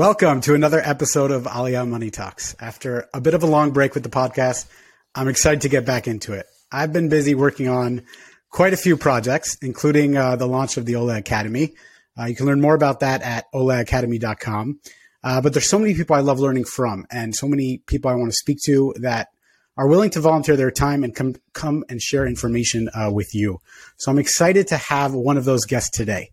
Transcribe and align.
Welcome 0.00 0.40
to 0.42 0.54
another 0.54 0.80
episode 0.82 1.30
of 1.30 1.42
Aliyah 1.42 1.86
Money 1.86 2.10
Talks. 2.10 2.56
After 2.58 3.06
a 3.12 3.20
bit 3.20 3.34
of 3.34 3.42
a 3.42 3.46
long 3.46 3.72
break 3.72 3.92
with 3.92 4.02
the 4.02 4.08
podcast, 4.08 4.66
I'm 5.14 5.28
excited 5.28 5.60
to 5.60 5.68
get 5.68 5.84
back 5.84 6.08
into 6.08 6.32
it. 6.32 6.46
I've 6.72 6.90
been 6.90 7.10
busy 7.10 7.34
working 7.34 7.68
on 7.68 8.06
quite 8.48 8.72
a 8.72 8.78
few 8.78 8.96
projects, 8.96 9.58
including 9.60 10.16
uh, 10.16 10.36
the 10.36 10.46
launch 10.46 10.78
of 10.78 10.86
the 10.86 10.96
Ola 10.96 11.18
Academy. 11.18 11.74
Uh, 12.18 12.24
you 12.24 12.34
can 12.34 12.46
learn 12.46 12.62
more 12.62 12.74
about 12.74 13.00
that 13.00 13.20
at 13.20 13.44
olaacademy.com. 13.52 14.80
Uh, 15.22 15.42
but 15.42 15.52
there's 15.52 15.68
so 15.68 15.78
many 15.78 15.92
people 15.92 16.16
I 16.16 16.20
love 16.20 16.40
learning 16.40 16.64
from, 16.64 17.04
and 17.10 17.34
so 17.36 17.46
many 17.46 17.82
people 17.86 18.10
I 18.10 18.14
want 18.14 18.30
to 18.30 18.36
speak 18.36 18.56
to 18.64 18.94
that 19.00 19.28
are 19.76 19.86
willing 19.86 20.08
to 20.12 20.20
volunteer 20.20 20.56
their 20.56 20.70
time 20.70 21.04
and 21.04 21.14
come 21.14 21.34
come 21.52 21.84
and 21.90 22.00
share 22.00 22.26
information 22.26 22.88
uh, 22.94 23.10
with 23.12 23.34
you. 23.34 23.58
So 23.98 24.10
I'm 24.10 24.18
excited 24.18 24.68
to 24.68 24.78
have 24.78 25.12
one 25.12 25.36
of 25.36 25.44
those 25.44 25.66
guests 25.66 25.90
today. 25.90 26.30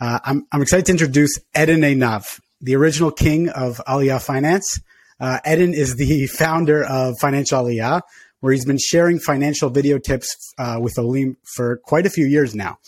Uh, 0.00 0.20
I'm, 0.22 0.46
I'm 0.52 0.62
excited 0.62 0.86
to 0.86 0.92
introduce 0.92 1.36
Eden 1.60 1.80
Einav, 1.80 2.38
the 2.60 2.76
original 2.76 3.10
king 3.10 3.48
of 3.48 3.80
Aliyah 3.86 4.22
Finance. 4.22 4.80
Uh, 5.20 5.38
Eden 5.46 5.74
is 5.74 5.96
the 5.96 6.26
founder 6.38 6.84
of 6.84 7.14
Financial 7.20 7.62
Aliyah, 7.62 8.02
where 8.40 8.52
he's 8.52 8.64
been 8.64 8.78
sharing 8.78 9.18
financial 9.18 9.70
video 9.70 9.98
tips 9.98 10.36
uh, 10.58 10.78
with 10.80 10.98
Olim 10.98 11.36
for 11.56 11.78
quite 11.78 12.06
a 12.06 12.10
few 12.10 12.26
years 12.26 12.54
now. 12.54 12.78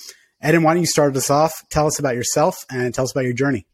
Eden, 0.45 0.63
why 0.63 0.75
don't 0.75 0.83
you 0.83 0.87
start 0.87 1.17
us 1.17 1.31
off? 1.31 1.53
Tell 1.71 1.87
us 1.87 1.99
about 1.99 2.15
yourself 2.15 2.65
and 2.71 2.95
tell 2.95 3.05
us 3.05 3.13
about 3.13 3.25
your 3.25 3.33
journey. 3.33 3.67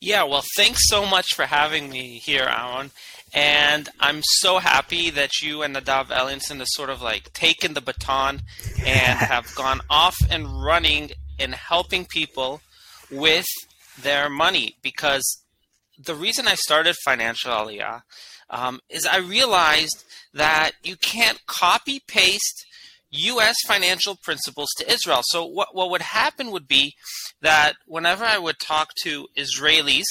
Yeah, 0.00 0.22
well, 0.22 0.44
thanks 0.56 0.88
so 0.88 1.04
much 1.04 1.34
for 1.34 1.44
having 1.44 1.90
me 1.90 2.18
here, 2.18 2.44
Aaron. 2.44 2.90
And 3.32 3.88
I'm 4.00 4.22
so 4.22 4.58
happy 4.58 5.10
that 5.10 5.40
you 5.42 5.62
and 5.62 5.76
Nadav 5.76 6.10
Ellinson 6.10 6.58
have 6.58 6.68
sort 6.68 6.90
of 6.90 7.02
like 7.02 7.32
taken 7.32 7.74
the 7.74 7.80
baton 7.80 8.40
and 8.78 9.18
have 9.18 9.54
gone 9.54 9.80
off 9.88 10.16
and 10.30 10.62
running 10.62 11.10
and 11.38 11.54
helping 11.54 12.06
people 12.06 12.60
with 13.10 13.46
their 14.02 14.28
money. 14.28 14.76
Because 14.82 15.42
the 15.98 16.14
reason 16.14 16.48
I 16.48 16.54
started 16.54 16.96
Financial 17.04 17.50
Aliyah 17.50 18.02
um, 18.48 18.80
is 18.88 19.06
I 19.06 19.18
realized 19.18 20.04
that 20.34 20.72
you 20.82 20.96
can't 20.96 21.44
copy 21.46 22.00
paste 22.06 22.66
U.S. 23.12 23.56
financial 23.66 24.16
principles 24.16 24.68
to 24.78 24.90
Israel. 24.90 25.20
So 25.24 25.44
what 25.44 25.74
what 25.74 25.90
would 25.90 26.02
happen 26.02 26.50
would 26.50 26.68
be 26.68 26.94
that 27.40 27.74
whenever 27.86 28.24
I 28.24 28.38
would 28.38 28.58
talk 28.58 28.90
to 29.02 29.26
Israelis, 29.36 30.04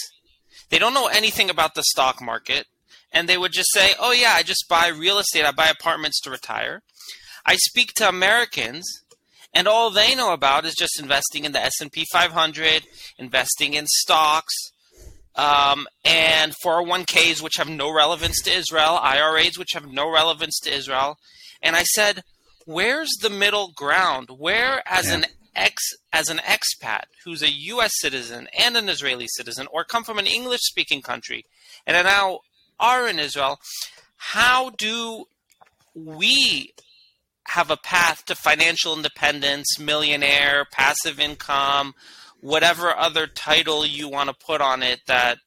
they 0.69 0.79
don't 0.79 0.93
know 0.93 1.07
anything 1.07 1.49
about 1.49 1.75
the 1.75 1.83
stock 1.83 2.21
market, 2.21 2.67
and 3.11 3.27
they 3.27 3.37
would 3.37 3.53
just 3.53 3.71
say, 3.71 3.93
"Oh 3.99 4.11
yeah, 4.11 4.33
I 4.33 4.43
just 4.43 4.65
buy 4.69 4.87
real 4.87 5.19
estate. 5.19 5.45
I 5.45 5.51
buy 5.51 5.67
apartments 5.67 6.19
to 6.21 6.29
retire." 6.29 6.81
I 7.45 7.55
speak 7.55 7.93
to 7.93 8.09
Americans, 8.09 8.85
and 9.53 9.67
all 9.67 9.89
they 9.89 10.15
know 10.15 10.33
about 10.33 10.65
is 10.65 10.75
just 10.75 10.99
investing 10.99 11.45
in 11.45 11.51
the 11.51 11.63
S 11.63 11.81
and 11.81 11.91
P 11.91 12.05
500, 12.11 12.83
investing 13.17 13.73
in 13.73 13.85
stocks, 13.87 14.53
um, 15.35 15.87
and 16.03 16.53
401ks, 16.63 17.41
which 17.41 17.55
have 17.57 17.69
no 17.69 17.93
relevance 17.93 18.41
to 18.43 18.51
Israel, 18.51 18.99
IRAs, 19.01 19.57
which 19.57 19.71
have 19.73 19.87
no 19.87 20.11
relevance 20.11 20.59
to 20.59 20.73
Israel. 20.73 21.17
And 21.61 21.75
I 21.75 21.83
said, 21.83 22.23
where's 22.65 23.09
the 23.21 23.29
middle 23.29 23.71
ground? 23.75 24.29
Where, 24.37 24.83
as 24.85 25.07
yeah. 25.07 25.15
an 25.15 25.25
ex 25.55 25.81
as 26.13 26.29
an 26.29 26.37
expat 26.37 27.03
who's 27.25 27.41
a 27.41 27.51
U.S. 27.51 27.91
citizen 27.95 28.47
and 28.57 28.77
an 28.77 28.89
Israeli 28.89 29.27
citizen, 29.27 29.67
or 29.71 29.83
come 29.83 30.03
from 30.03 30.19
an 30.19 30.27
English-speaking 30.27 31.01
country, 31.01 31.45
and 31.87 31.97
are 31.97 32.03
now 32.03 32.39
are 32.79 33.07
in 33.07 33.19
Israel, 33.19 33.59
how 34.17 34.69
do 34.71 35.25
we 35.93 36.73
have 37.49 37.71
a 37.71 37.77
path 37.77 38.25
to 38.25 38.35
financial 38.35 38.95
independence, 38.95 39.79
millionaire, 39.79 40.65
passive 40.71 41.19
income, 41.19 41.93
whatever 42.41 42.95
other 42.95 43.25
title 43.27 43.85
you 43.85 44.07
want 44.07 44.29
to 44.29 44.45
put 44.45 44.61
on 44.61 44.83
it 44.83 44.99
that 45.07 45.39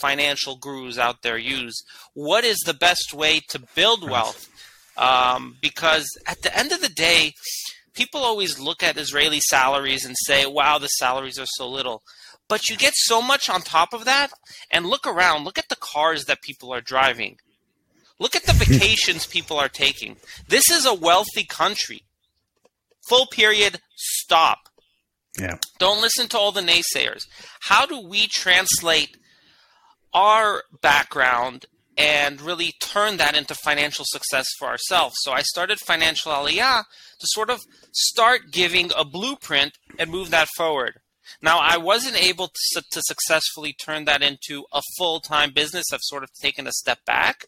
financial 0.00 0.56
gurus 0.56 0.98
out 0.98 1.22
there 1.22 1.38
use? 1.38 1.82
What 2.14 2.44
is 2.44 2.58
the 2.64 2.74
best 2.74 3.12
way 3.12 3.40
to 3.48 3.60
build 3.74 4.08
wealth? 4.08 4.48
Um, 4.96 5.56
because 5.60 6.06
at 6.26 6.42
the 6.42 6.56
end 6.56 6.72
of 6.72 6.80
the 6.80 6.88
day, 6.88 7.32
people 7.94 8.20
always 8.20 8.60
look 8.60 8.82
at 8.82 8.96
Israeli 8.96 9.40
salaries 9.40 10.04
and 10.04 10.16
say, 10.26 10.46
wow, 10.46 10.78
the 10.78 10.88
salaries 10.88 11.38
are 11.38 11.46
so 11.46 11.68
little. 11.68 12.02
But 12.48 12.68
you 12.68 12.76
get 12.76 12.94
so 12.94 13.20
much 13.22 13.48
on 13.48 13.62
top 13.62 13.92
of 13.92 14.04
that, 14.04 14.30
and 14.70 14.86
look 14.86 15.06
around, 15.06 15.44
look 15.44 15.58
at 15.58 15.68
the 15.68 15.76
cars 15.76 16.24
that 16.24 16.42
people 16.42 16.72
are 16.72 16.80
driving. 16.80 17.38
Look 18.20 18.36
at 18.36 18.44
the 18.44 18.52
vacations 18.52 19.26
people 19.26 19.58
are 19.58 19.68
taking. 19.68 20.16
This 20.46 20.70
is 20.70 20.86
a 20.86 20.94
wealthy 20.94 21.44
country. 21.44 22.04
Full 23.08 23.26
period, 23.32 23.80
stop. 23.96 24.68
Yeah. 25.38 25.56
Don't 25.78 26.02
listen 26.02 26.28
to 26.28 26.38
all 26.38 26.52
the 26.52 26.60
naysayers. 26.60 27.26
How 27.60 27.86
do 27.86 28.00
we 28.00 28.28
translate 28.28 29.16
our 30.12 30.62
background 30.82 31.66
and 31.96 32.40
really 32.40 32.72
turn 32.80 33.18
that 33.18 33.36
into 33.36 33.54
financial 33.54 34.04
success 34.08 34.46
for 34.58 34.68
ourselves. 34.68 35.16
So 35.18 35.32
I 35.32 35.42
started 35.42 35.78
Financial 35.80 36.32
Aliyah 36.32 36.84
to 37.18 37.26
sort 37.26 37.50
of 37.50 37.60
start 37.92 38.50
giving 38.50 38.90
a 38.96 39.04
blueprint 39.04 39.76
and 39.98 40.10
move 40.10 40.30
that 40.30 40.48
forward. 40.56 41.00
Now, 41.42 41.58
I 41.58 41.76
wasn't 41.76 42.20
able 42.20 42.48
to, 42.48 42.82
to 42.90 43.02
successfully 43.02 43.74
turn 43.74 44.06
that 44.06 44.22
into 44.22 44.64
a 44.72 44.80
full 44.96 45.20
time 45.20 45.52
business. 45.52 45.92
I've 45.92 46.00
sort 46.02 46.24
of 46.24 46.30
taken 46.40 46.66
a 46.66 46.72
step 46.72 47.04
back 47.04 47.44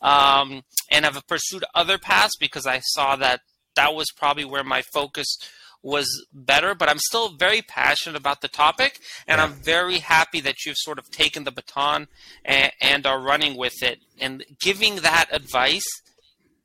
um, 0.00 0.62
and 0.90 1.04
have 1.04 1.26
pursued 1.26 1.64
other 1.74 1.98
paths 1.98 2.36
because 2.38 2.66
I 2.66 2.80
saw 2.80 3.16
that 3.16 3.40
that 3.76 3.94
was 3.94 4.06
probably 4.16 4.44
where 4.44 4.64
my 4.64 4.82
focus 4.92 5.36
was 5.82 6.26
better, 6.32 6.74
but 6.74 6.88
I'm 6.88 6.98
still 6.98 7.30
very 7.30 7.62
passionate 7.62 8.16
about 8.16 8.42
the 8.42 8.48
topic, 8.48 9.00
and 9.26 9.38
yeah. 9.38 9.44
I'm 9.44 9.52
very 9.52 9.98
happy 9.98 10.40
that 10.42 10.66
you've 10.66 10.76
sort 10.76 10.98
of 10.98 11.10
taken 11.10 11.44
the 11.44 11.50
baton 11.50 12.08
and, 12.44 12.72
and 12.80 13.06
are 13.06 13.20
running 13.20 13.56
with 13.56 13.82
it 13.82 14.00
and 14.20 14.44
giving 14.60 14.96
that 14.96 15.26
advice 15.32 15.86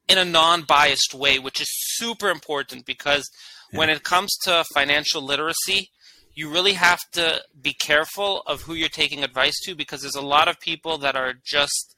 in 0.09 0.17
a 0.17 0.25
non-biased 0.25 1.13
way, 1.13 1.39
which 1.39 1.61
is 1.61 1.67
super 1.69 2.29
important 2.29 2.85
because 2.85 3.29
yeah. 3.71 3.79
when 3.79 3.89
it 3.89 4.03
comes 4.03 4.35
to 4.43 4.65
financial 4.73 5.21
literacy, 5.21 5.89
you 6.33 6.51
really 6.51 6.73
have 6.73 6.99
to 7.13 7.41
be 7.61 7.73
careful 7.73 8.43
of 8.45 8.63
who 8.63 8.73
you're 8.73 8.89
taking 8.89 9.23
advice 9.23 9.57
to 9.63 9.73
because 9.73 10.01
there's 10.01 10.15
a 10.15 10.21
lot 10.21 10.49
of 10.49 10.59
people 10.59 10.97
that 10.97 11.15
are 11.15 11.33
just 11.43 11.94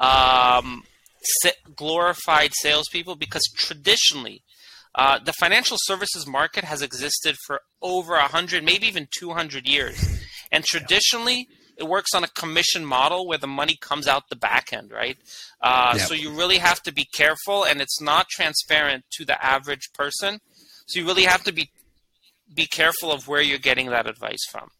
um, 0.00 0.82
glorified 1.76 2.52
salespeople 2.54 3.14
because 3.14 3.42
traditionally 3.56 4.42
uh, 4.94 5.18
the 5.24 5.32
financial 5.34 5.76
services 5.82 6.26
market 6.26 6.64
has 6.64 6.82
existed 6.82 7.36
for 7.46 7.60
over 7.80 8.12
100, 8.14 8.64
maybe 8.64 8.86
even 8.86 9.06
200 9.16 9.68
years. 9.68 10.20
And 10.50 10.64
traditionally, 10.64 11.46
it 11.76 11.88
works 11.88 12.12
on 12.14 12.24
a 12.24 12.28
commission 12.28 12.84
model 12.84 13.26
where 13.26 13.38
the 13.38 13.46
money 13.46 13.76
comes 13.80 14.08
out 14.08 14.24
the 14.28 14.36
back 14.36 14.72
end, 14.72 14.90
right? 14.90 15.16
Uh, 15.60 15.94
yep. 15.96 16.08
So 16.08 16.14
you 16.14 16.30
really 16.30 16.58
have 16.58 16.82
to 16.82 16.92
be 16.92 17.06
careful, 17.14 17.64
and 17.64 17.80
it's 17.80 18.00
not 18.00 18.28
transparent 18.28 19.04
to 19.12 19.24
the 19.24 19.42
average 19.44 19.92
person. 19.94 20.40
So 20.86 20.98
you 20.98 21.06
really 21.06 21.24
have 21.24 21.44
to 21.44 21.52
be 21.52 21.70
be 22.52 22.66
careful 22.66 23.12
of 23.12 23.28
where 23.28 23.40
you're 23.40 23.58
getting 23.58 23.90
that 23.90 24.08
advice 24.08 24.44
from. 24.50 24.70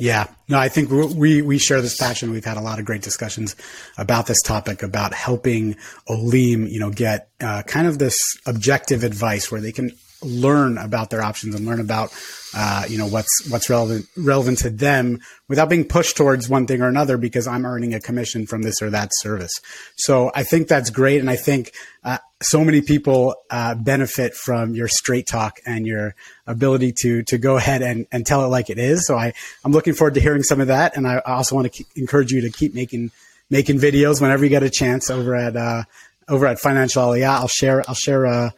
Yeah, 0.00 0.28
no, 0.48 0.58
I 0.58 0.70
think 0.70 0.90
we 0.90 1.42
we 1.42 1.58
share 1.58 1.82
this 1.82 1.96
passion. 1.96 2.30
We've 2.30 2.44
had 2.44 2.56
a 2.56 2.62
lot 2.62 2.78
of 2.78 2.86
great 2.86 3.02
discussions 3.02 3.54
about 3.98 4.26
this 4.26 4.40
topic 4.40 4.82
about 4.82 5.12
helping 5.12 5.76
Olim, 6.08 6.66
you 6.66 6.80
know, 6.80 6.90
get 6.90 7.28
uh, 7.40 7.62
kind 7.64 7.86
of 7.86 7.98
this 7.98 8.18
objective 8.46 9.04
advice 9.04 9.52
where 9.52 9.60
they 9.60 9.72
can 9.72 9.92
learn 10.22 10.78
about 10.78 11.10
their 11.10 11.22
options 11.22 11.54
and 11.54 11.66
learn 11.66 11.80
about 11.80 12.12
uh, 12.54 12.84
you 12.88 12.98
know 12.98 13.06
what's 13.06 13.48
what's 13.48 13.70
relevant 13.70 14.06
relevant 14.16 14.58
to 14.58 14.70
them 14.70 15.20
without 15.48 15.68
being 15.68 15.84
pushed 15.84 16.16
towards 16.16 16.48
one 16.48 16.66
thing 16.66 16.82
or 16.82 16.88
another 16.88 17.16
because 17.16 17.46
I'm 17.46 17.64
earning 17.64 17.94
a 17.94 18.00
commission 18.00 18.46
from 18.46 18.62
this 18.62 18.82
or 18.82 18.90
that 18.90 19.10
service. 19.14 19.60
So 19.96 20.30
I 20.34 20.42
think 20.42 20.68
that's 20.68 20.90
great, 20.90 21.20
and 21.20 21.30
I 21.30 21.36
think 21.36 21.72
uh, 22.02 22.18
so 22.42 22.64
many 22.64 22.80
people 22.80 23.36
uh, 23.50 23.74
benefit 23.76 24.34
from 24.34 24.74
your 24.74 24.88
straight 24.88 25.26
talk 25.26 25.58
and 25.64 25.86
your 25.86 26.14
ability 26.46 26.94
to 27.02 27.22
to 27.24 27.38
go 27.38 27.56
ahead 27.56 27.82
and, 27.82 28.06
and 28.10 28.26
tell 28.26 28.44
it 28.44 28.48
like 28.48 28.68
it 28.68 28.78
is. 28.78 29.06
So 29.06 29.16
I 29.16 29.32
I'm 29.64 29.72
looking 29.72 29.94
forward 29.94 30.14
to 30.14 30.20
hearing 30.20 30.42
some 30.42 30.60
of 30.60 30.66
that, 30.66 30.96
and 30.96 31.06
I 31.06 31.18
also 31.20 31.54
want 31.54 31.72
to 31.72 31.84
encourage 31.96 32.32
you 32.32 32.42
to 32.42 32.50
keep 32.50 32.74
making 32.74 33.12
making 33.48 33.78
videos 33.78 34.20
whenever 34.20 34.44
you 34.44 34.50
get 34.50 34.62
a 34.62 34.70
chance 34.70 35.10
over 35.10 35.34
at 35.36 35.56
uh, 35.56 35.84
over 36.28 36.46
at 36.46 36.58
Financial 36.58 37.02
Aliyah. 37.02 37.40
I'll 37.40 37.48
share 37.48 37.84
I'll 37.88 37.94
share 37.94 38.24
a, 38.24 38.54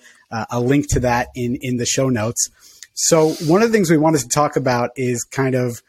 a 0.50 0.60
link 0.60 0.88
to 0.90 1.00
that 1.00 1.28
in 1.34 1.58
in 1.60 1.76
the 1.76 1.86
show 1.86 2.08
notes. 2.08 2.48
So 2.94 3.30
one 3.46 3.62
of 3.62 3.70
the 3.70 3.72
things 3.72 3.90
we 3.90 3.96
wanted 3.96 4.20
to 4.20 4.28
talk 4.28 4.56
about 4.56 4.90
is 4.96 5.24
kind 5.24 5.54
of 5.54 5.82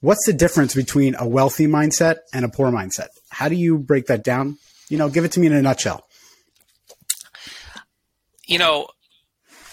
what's 0.00 0.24
the 0.26 0.32
difference 0.32 0.74
between 0.74 1.14
a 1.18 1.26
wealthy 1.26 1.66
mindset 1.66 2.16
and 2.32 2.44
a 2.44 2.48
poor 2.48 2.70
mindset? 2.70 3.08
How 3.30 3.48
do 3.48 3.54
you 3.54 3.78
break 3.78 4.06
that 4.06 4.22
down? 4.22 4.58
You 4.88 4.98
know, 4.98 5.08
give 5.08 5.24
it 5.24 5.32
to 5.32 5.40
me 5.40 5.46
in 5.46 5.52
a 5.52 5.62
nutshell. 5.62 6.06
You 8.46 8.58
know, 8.58 8.88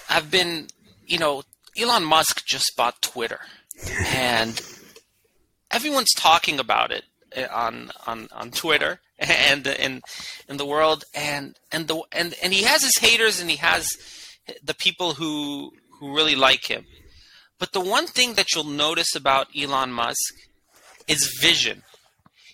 I've 0.09 0.31
been, 0.31 0.67
you 1.05 1.19
know, 1.19 1.43
Elon 1.77 2.03
Musk 2.03 2.45
just 2.45 2.73
bought 2.75 3.01
Twitter 3.01 3.39
and 4.15 4.61
everyone's 5.71 6.13
talking 6.13 6.59
about 6.59 6.91
it 6.91 7.03
eh, 7.33 7.47
on 7.51 7.91
on 8.07 8.27
on 8.31 8.51
Twitter 8.51 8.99
and 9.19 9.65
in 9.67 10.01
in 10.49 10.57
the 10.57 10.65
world 10.65 11.03
and 11.13 11.55
and 11.71 11.87
the 11.87 12.01
and 12.11 12.33
and 12.41 12.53
he 12.53 12.63
has 12.63 12.83
his 12.83 12.97
haters 12.97 13.39
and 13.39 13.49
he 13.49 13.57
has 13.57 13.87
the 14.63 14.73
people 14.73 15.13
who 15.13 15.71
who 15.99 16.15
really 16.15 16.35
like 16.35 16.69
him. 16.69 16.85
But 17.59 17.71
the 17.71 17.81
one 17.81 18.07
thing 18.07 18.33
that 18.33 18.53
you'll 18.53 18.65
notice 18.65 19.15
about 19.15 19.47
Elon 19.57 19.91
Musk 19.91 20.33
is 21.07 21.37
vision. 21.39 21.83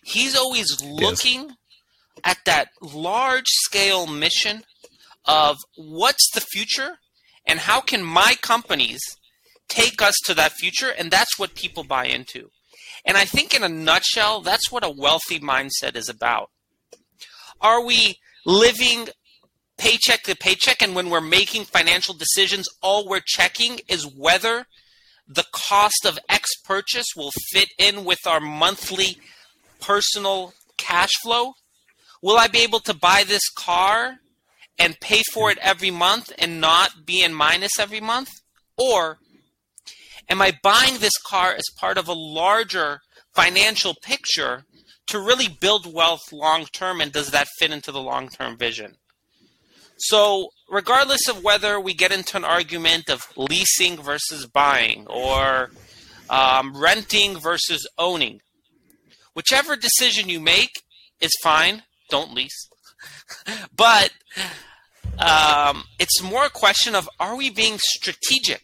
He's 0.03 0.35
always 0.35 0.83
looking 0.83 1.51
at 2.23 2.38
that 2.45 2.69
large 2.81 3.47
scale 3.47 4.05
mission 4.05 4.63
of 5.25 5.57
what's 5.75 6.29
the 6.33 6.41
future 6.41 6.97
and 7.45 7.59
how 7.59 7.79
can 7.81 8.03
my 8.03 8.35
companies 8.41 9.00
take 9.67 10.01
us 10.01 10.15
to 10.25 10.33
that 10.33 10.51
future 10.53 10.89
and 10.89 11.12
that's 11.12 11.38
what 11.39 11.55
people 11.55 11.83
buy 11.83 12.05
into. 12.05 12.50
And 13.06 13.18
I 13.18 13.25
think 13.25 13.54
in 13.54 13.63
a 13.63 13.69
nutshell 13.69 14.42
that's 14.42 14.72
what 14.72 14.86
a 14.86 14.90
wealthy 14.90 15.40
mindset 15.40 15.96
is 15.96 16.10
about. 16.10 16.50
Are 17.62 17.84
we 17.84 18.18
living 18.46 19.10
paycheck 19.78 20.24
to 20.24 20.36
paycheck 20.36 20.81
and 20.81 20.96
when 20.96 21.10
we're 21.10 21.22
making 21.22 21.63
financial 21.63 22.13
decisions 22.13 22.68
all 22.81 23.07
we're 23.07 23.22
checking 23.25 23.80
is 23.88 24.06
whether 24.06 24.66
the 25.28 25.46
cost 25.51 26.06
of 26.06 26.19
X 26.28 26.50
purchase 26.66 27.07
will 27.16 27.31
fit 27.51 27.69
in 27.78 28.04
with 28.04 28.19
our 28.25 28.40
monthly 28.40 29.18
personal 29.80 30.54
cash 30.78 31.12
flow? 31.22 31.54
Will 32.22 32.38
I 32.38 32.48
be 32.48 32.60
able 32.60 32.80
to 32.81 32.94
buy 32.94 33.24
this 33.25 33.48
car 33.50 34.18
and 34.78 35.00
pay 35.00 35.22
for 35.31 35.51
it 35.51 35.57
every 35.60 35.92
month 35.92 36.31
and 36.38 36.60
not 36.60 37.06
be 37.06 37.24
in 37.24 37.34
minus 37.34 37.80
every 37.80 38.01
month? 38.01 38.30
Or 38.78 39.19
am 40.29 40.41
I 40.41 40.57
buying 40.61 40.99
this 40.99 41.17
car 41.17 41.53
as 41.53 41.63
part 41.77 41.97
of 41.97 42.07
a 42.07 42.13
larger 42.13 43.01
financial 43.33 43.95
picture 44.01 44.65
to 45.07 45.19
really 45.19 45.47
build 45.47 45.91
wealth 45.91 46.31
long 46.31 46.65
term? 46.65 47.01
And 47.01 47.11
does 47.11 47.31
that 47.31 47.47
fit 47.57 47.71
into 47.71 47.91
the 47.91 48.01
long 48.01 48.29
term 48.29 48.57
vision? 48.57 48.95
So, 49.97 50.49
regardless 50.69 51.27
of 51.27 51.43
whether 51.43 51.79
we 51.79 51.93
get 51.93 52.13
into 52.13 52.37
an 52.37 52.45
argument 52.45 53.09
of 53.09 53.27
leasing 53.35 53.97
versus 53.97 54.45
buying 54.45 55.05
or 55.07 55.71
um, 56.29 56.75
renting 56.75 57.37
versus 57.37 57.85
owning, 57.97 58.39
whichever 59.33 59.75
decision 59.75 60.29
you 60.29 60.39
make 60.39 60.83
is 61.19 61.31
fine. 61.43 61.83
Don't 62.09 62.33
lease. 62.33 62.69
but 63.75 64.11
um, 65.19 65.83
it's 65.99 66.21
more 66.21 66.45
a 66.45 66.49
question 66.49 66.95
of 66.95 67.09
are 67.19 67.35
we 67.35 67.49
being 67.49 67.77
strategic? 67.77 68.61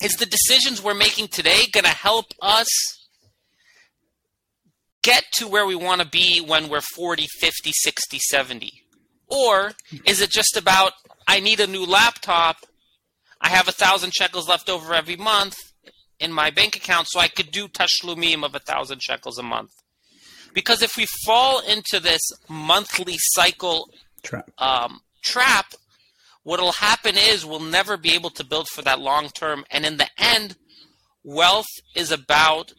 Is 0.00 0.12
the 0.12 0.26
decisions 0.26 0.82
we're 0.82 0.94
making 0.94 1.28
today 1.28 1.66
going 1.72 1.84
to 1.84 1.90
help 1.90 2.26
us 2.40 2.68
get 5.02 5.24
to 5.32 5.48
where 5.48 5.66
we 5.66 5.74
want 5.74 6.00
to 6.00 6.06
be 6.06 6.40
when 6.40 6.68
we're 6.68 6.82
40, 6.94 7.26
50, 7.40 7.72
60, 7.72 8.18
70? 8.18 8.82
Or 9.26 9.72
is 10.06 10.20
it 10.20 10.30
just 10.30 10.56
about 10.56 10.92
I 11.26 11.40
need 11.40 11.60
a 11.60 11.66
new 11.66 11.84
laptop? 11.84 12.58
I 13.40 13.48
have 13.48 13.68
a 13.68 13.72
thousand 13.72 14.14
shekels 14.14 14.48
left 14.48 14.68
over 14.68 14.94
every 14.94 15.16
month 15.16 15.56
in 16.20 16.32
my 16.32 16.50
bank 16.50 16.76
account, 16.76 17.08
so 17.08 17.20
I 17.20 17.28
could 17.28 17.50
do 17.50 17.68
tashlumim 17.68 18.44
of 18.44 18.54
a 18.54 18.58
thousand 18.60 19.02
shekels 19.02 19.38
a 19.38 19.42
month. 19.42 19.70
Because 20.54 20.82
if 20.82 20.96
we 20.96 21.06
fall 21.24 21.60
into 21.60 22.00
this 22.00 22.22
monthly 22.48 23.16
cycle 23.18 23.90
trap, 24.22 24.50
um, 24.58 25.00
trap 25.22 25.74
what'll 26.48 26.72
happen 26.72 27.14
is 27.14 27.44
we'll 27.44 27.60
never 27.60 27.98
be 27.98 28.14
able 28.14 28.30
to 28.30 28.42
build 28.42 28.68
for 28.68 28.80
that 28.80 28.98
long 28.98 29.28
term. 29.28 29.66
And 29.70 29.84
in 29.84 29.98
the 29.98 30.08
end, 30.16 30.56
wealth 31.22 31.66
is 31.94 32.10
about 32.10 32.72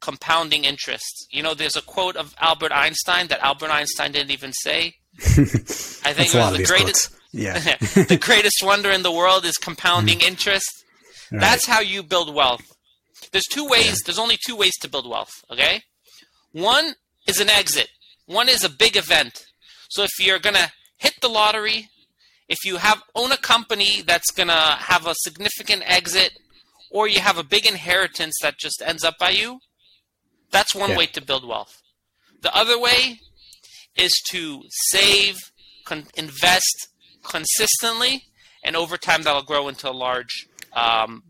compounding 0.00 0.64
interest. 0.64 1.28
You 1.30 1.44
know, 1.44 1.54
there's 1.54 1.76
a 1.76 1.82
quote 1.82 2.16
of 2.16 2.34
Albert 2.40 2.72
Einstein 2.72 3.28
that 3.28 3.38
Albert 3.40 3.70
Einstein 3.70 4.10
didn't 4.10 4.32
even 4.32 4.52
say. 4.52 4.94
I 5.20 6.12
think 6.14 6.34
it 6.34 6.38
was 6.38 6.56
the 6.56 6.64
greatest. 6.64 7.10
Quotes. 7.10 7.20
Yeah. 7.32 7.58
the 8.08 8.18
greatest 8.20 8.60
wonder 8.64 8.90
in 8.90 9.04
the 9.04 9.12
world 9.12 9.44
is 9.44 9.56
compounding 9.56 10.18
mm-hmm. 10.18 10.28
interest. 10.28 10.84
Right. 11.30 11.40
That's 11.40 11.66
how 11.66 11.80
you 11.80 12.02
build 12.02 12.34
wealth. 12.34 12.62
There's 13.30 13.46
two 13.48 13.68
ways. 13.68 13.86
Yeah. 13.86 14.06
There's 14.06 14.18
only 14.18 14.38
two 14.44 14.56
ways 14.56 14.72
to 14.80 14.88
build 14.88 15.08
wealth. 15.08 15.32
Okay. 15.52 15.82
One 16.50 16.94
is 17.28 17.38
an 17.38 17.50
exit. 17.50 17.88
One 18.26 18.48
is 18.48 18.64
a 18.64 18.68
big 18.68 18.96
event. 18.96 19.46
So 19.90 20.02
if 20.02 20.10
you're 20.18 20.40
gonna 20.40 20.72
hit 20.98 21.14
the 21.20 21.28
lottery, 21.28 21.88
if 22.48 22.64
you 22.64 22.76
have 22.76 23.02
own 23.14 23.32
a 23.32 23.36
company 23.36 24.02
that's 24.02 24.30
gonna 24.30 24.76
have 24.76 25.06
a 25.06 25.14
significant 25.16 25.82
exit, 25.86 26.32
or 26.90 27.08
you 27.08 27.20
have 27.20 27.38
a 27.38 27.44
big 27.44 27.66
inheritance 27.66 28.34
that 28.42 28.58
just 28.58 28.82
ends 28.84 29.04
up 29.04 29.18
by 29.18 29.30
you, 29.30 29.58
that's 30.50 30.74
one 30.74 30.90
yeah. 30.90 30.96
way 30.96 31.06
to 31.06 31.20
build 31.20 31.46
wealth. 31.46 31.82
The 32.42 32.54
other 32.54 32.78
way 32.78 33.20
is 33.96 34.12
to 34.30 34.62
save, 34.70 35.36
con- 35.84 36.06
invest 36.16 36.88
consistently, 37.22 38.24
and 38.62 38.76
over 38.76 38.96
time 38.96 39.22
that'll 39.22 39.42
grow 39.42 39.68
into 39.68 39.90
a 39.90 39.92
large 39.92 40.46
um, 40.72 41.22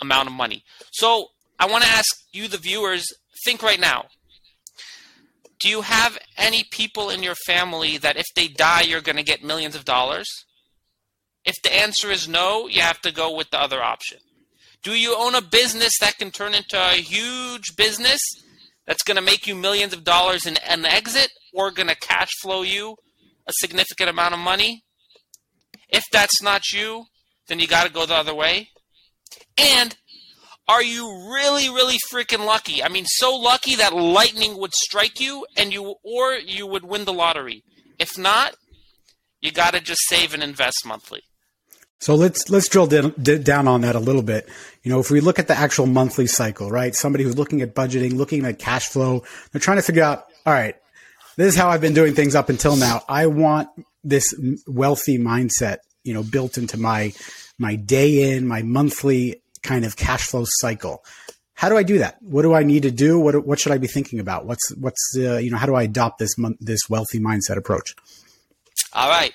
amount 0.00 0.28
of 0.28 0.34
money. 0.34 0.64
So 0.92 1.28
I 1.58 1.66
want 1.66 1.84
to 1.84 1.90
ask 1.90 2.06
you, 2.32 2.48
the 2.48 2.58
viewers, 2.58 3.04
think 3.44 3.62
right 3.62 3.80
now. 3.80 4.06
Do 5.58 5.68
you 5.68 5.80
have 5.80 6.18
any 6.36 6.64
people 6.70 7.08
in 7.08 7.22
your 7.22 7.34
family 7.46 7.96
that 7.98 8.16
if 8.16 8.26
they 8.34 8.48
die, 8.48 8.82
you're 8.82 9.00
going 9.00 9.16
to 9.16 9.22
get 9.22 9.42
millions 9.42 9.74
of 9.74 9.84
dollars? 9.84 10.28
If 11.46 11.54
the 11.62 11.74
answer 11.74 12.10
is 12.10 12.28
no, 12.28 12.68
you 12.68 12.82
have 12.82 13.00
to 13.02 13.12
go 13.12 13.34
with 13.34 13.48
the 13.50 13.60
other 13.60 13.82
option. 13.82 14.18
Do 14.82 14.92
you 14.92 15.16
own 15.16 15.34
a 15.34 15.40
business 15.40 15.92
that 16.00 16.18
can 16.18 16.30
turn 16.30 16.54
into 16.54 16.76
a 16.76 16.96
huge 16.96 17.74
business 17.76 18.20
that's 18.86 19.02
going 19.02 19.16
to 19.16 19.22
make 19.22 19.46
you 19.46 19.54
millions 19.54 19.94
of 19.94 20.04
dollars 20.04 20.44
in 20.44 20.56
an 20.58 20.84
exit 20.84 21.30
or 21.54 21.70
going 21.70 21.88
to 21.88 21.96
cash 21.96 22.30
flow 22.42 22.62
you 22.62 22.96
a 23.46 23.52
significant 23.54 24.10
amount 24.10 24.34
of 24.34 24.40
money. 24.40 24.84
If 25.88 26.02
that's 26.12 26.42
not 26.42 26.72
you, 26.72 27.04
then 27.48 27.60
you 27.60 27.66
got 27.66 27.86
to 27.86 27.92
go 27.92 28.06
the 28.06 28.14
other 28.14 28.34
way. 28.34 28.68
And 29.56 29.96
are 30.68 30.82
you 30.82 31.30
really 31.32 31.68
really 31.68 31.98
freaking 32.10 32.44
lucky? 32.44 32.82
I 32.82 32.88
mean 32.88 33.04
so 33.06 33.34
lucky 33.34 33.76
that 33.76 33.94
lightning 33.94 34.58
would 34.58 34.74
strike 34.74 35.20
you 35.20 35.46
and 35.56 35.72
you 35.72 35.94
or 36.02 36.34
you 36.34 36.66
would 36.66 36.84
win 36.84 37.04
the 37.04 37.12
lottery. 37.12 37.62
If 37.98 38.18
not, 38.18 38.56
you 39.40 39.52
got 39.52 39.74
to 39.74 39.80
just 39.80 40.00
save 40.08 40.34
and 40.34 40.42
invest 40.42 40.84
monthly. 40.84 41.22
So 41.98 42.14
let's 42.14 42.50
let's 42.50 42.68
drill 42.68 42.86
down 42.86 43.68
on 43.68 43.80
that 43.80 43.94
a 43.94 43.98
little 43.98 44.22
bit. 44.22 44.48
You 44.82 44.90
know, 44.90 45.00
if 45.00 45.10
we 45.10 45.20
look 45.20 45.38
at 45.38 45.48
the 45.48 45.56
actual 45.56 45.86
monthly 45.86 46.26
cycle, 46.26 46.70
right? 46.70 46.94
Somebody 46.94 47.24
who's 47.24 47.38
looking 47.38 47.62
at 47.62 47.74
budgeting, 47.74 48.12
looking 48.12 48.44
at 48.44 48.58
cash 48.58 48.88
flow, 48.88 49.24
they're 49.50 49.60
trying 49.60 49.78
to 49.78 49.82
figure 49.82 50.02
out, 50.02 50.26
all 50.44 50.52
right, 50.52 50.76
this 51.36 51.54
is 51.54 51.56
how 51.56 51.68
I've 51.68 51.80
been 51.80 51.94
doing 51.94 52.14
things 52.14 52.34
up 52.34 52.48
until 52.48 52.76
now. 52.76 53.02
I 53.08 53.26
want 53.26 53.68
this 54.04 54.34
wealthy 54.66 55.18
mindset, 55.18 55.78
you 56.04 56.12
know, 56.12 56.22
built 56.22 56.58
into 56.58 56.78
my 56.78 57.12
my 57.58 57.76
day 57.76 58.36
in, 58.36 58.46
my 58.46 58.62
monthly 58.62 59.42
kind 59.62 59.84
of 59.84 59.96
cash 59.96 60.26
flow 60.26 60.44
cycle. 60.46 61.02
How 61.54 61.70
do 61.70 61.78
I 61.78 61.82
do 61.82 61.98
that? 61.98 62.22
What 62.22 62.42
do 62.42 62.52
I 62.52 62.62
need 62.62 62.82
to 62.82 62.90
do? 62.90 63.18
What 63.18 63.46
what 63.46 63.58
should 63.58 63.72
I 63.72 63.78
be 63.78 63.86
thinking 63.86 64.20
about? 64.20 64.44
What's 64.44 64.70
what's 64.76 65.16
uh, 65.16 65.38
you 65.38 65.50
know, 65.50 65.56
how 65.56 65.66
do 65.66 65.74
I 65.74 65.84
adopt 65.84 66.18
this 66.18 66.34
this 66.60 66.80
wealthy 66.90 67.18
mindset 67.18 67.56
approach? 67.56 67.94
All 68.92 69.08
right. 69.08 69.32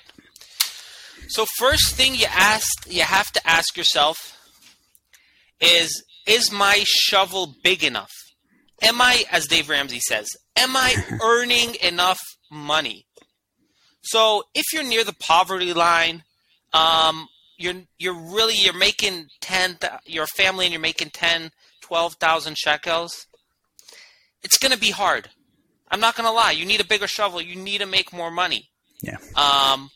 So 1.32 1.46
first 1.56 1.94
thing 1.94 2.14
you 2.14 2.26
ask 2.28 2.66
you 2.86 3.04
have 3.04 3.32
to 3.32 3.48
ask 3.48 3.74
yourself 3.74 4.38
is 5.62 6.04
is 6.26 6.52
my 6.52 6.82
shovel 6.84 7.54
big 7.64 7.82
enough? 7.82 8.12
Am 8.82 9.00
I 9.00 9.24
as 9.32 9.46
Dave 9.46 9.70
Ramsey 9.70 9.98
says, 10.00 10.28
am 10.56 10.76
I 10.76 10.94
earning 11.22 11.76
enough 11.82 12.20
money? 12.50 13.06
So 14.02 14.42
if 14.54 14.66
you're 14.74 14.84
near 14.84 15.04
the 15.04 15.14
poverty 15.14 15.72
line, 15.72 16.24
um, 16.74 17.28
you're 17.56 17.80
you're 17.98 18.20
really 18.34 18.56
you're 18.56 18.76
making 18.76 19.28
10 19.40 19.78
your 20.04 20.26
family 20.26 20.66
and 20.66 20.72
you're 20.74 20.82
making 20.82 21.10
10 21.10 21.50
12,000 21.80 22.58
shekels. 22.58 23.26
It's 24.42 24.58
going 24.58 24.72
to 24.72 24.78
be 24.78 24.90
hard. 24.90 25.30
I'm 25.90 26.00
not 26.00 26.14
going 26.14 26.28
to 26.28 26.32
lie. 26.32 26.50
You 26.50 26.66
need 26.66 26.82
a 26.82 26.86
bigger 26.86 27.08
shovel. 27.08 27.40
You 27.40 27.56
need 27.56 27.78
to 27.78 27.86
make 27.86 28.12
more 28.12 28.30
money. 28.30 28.68
Yeah. 29.02 29.16
Um, 29.34 29.90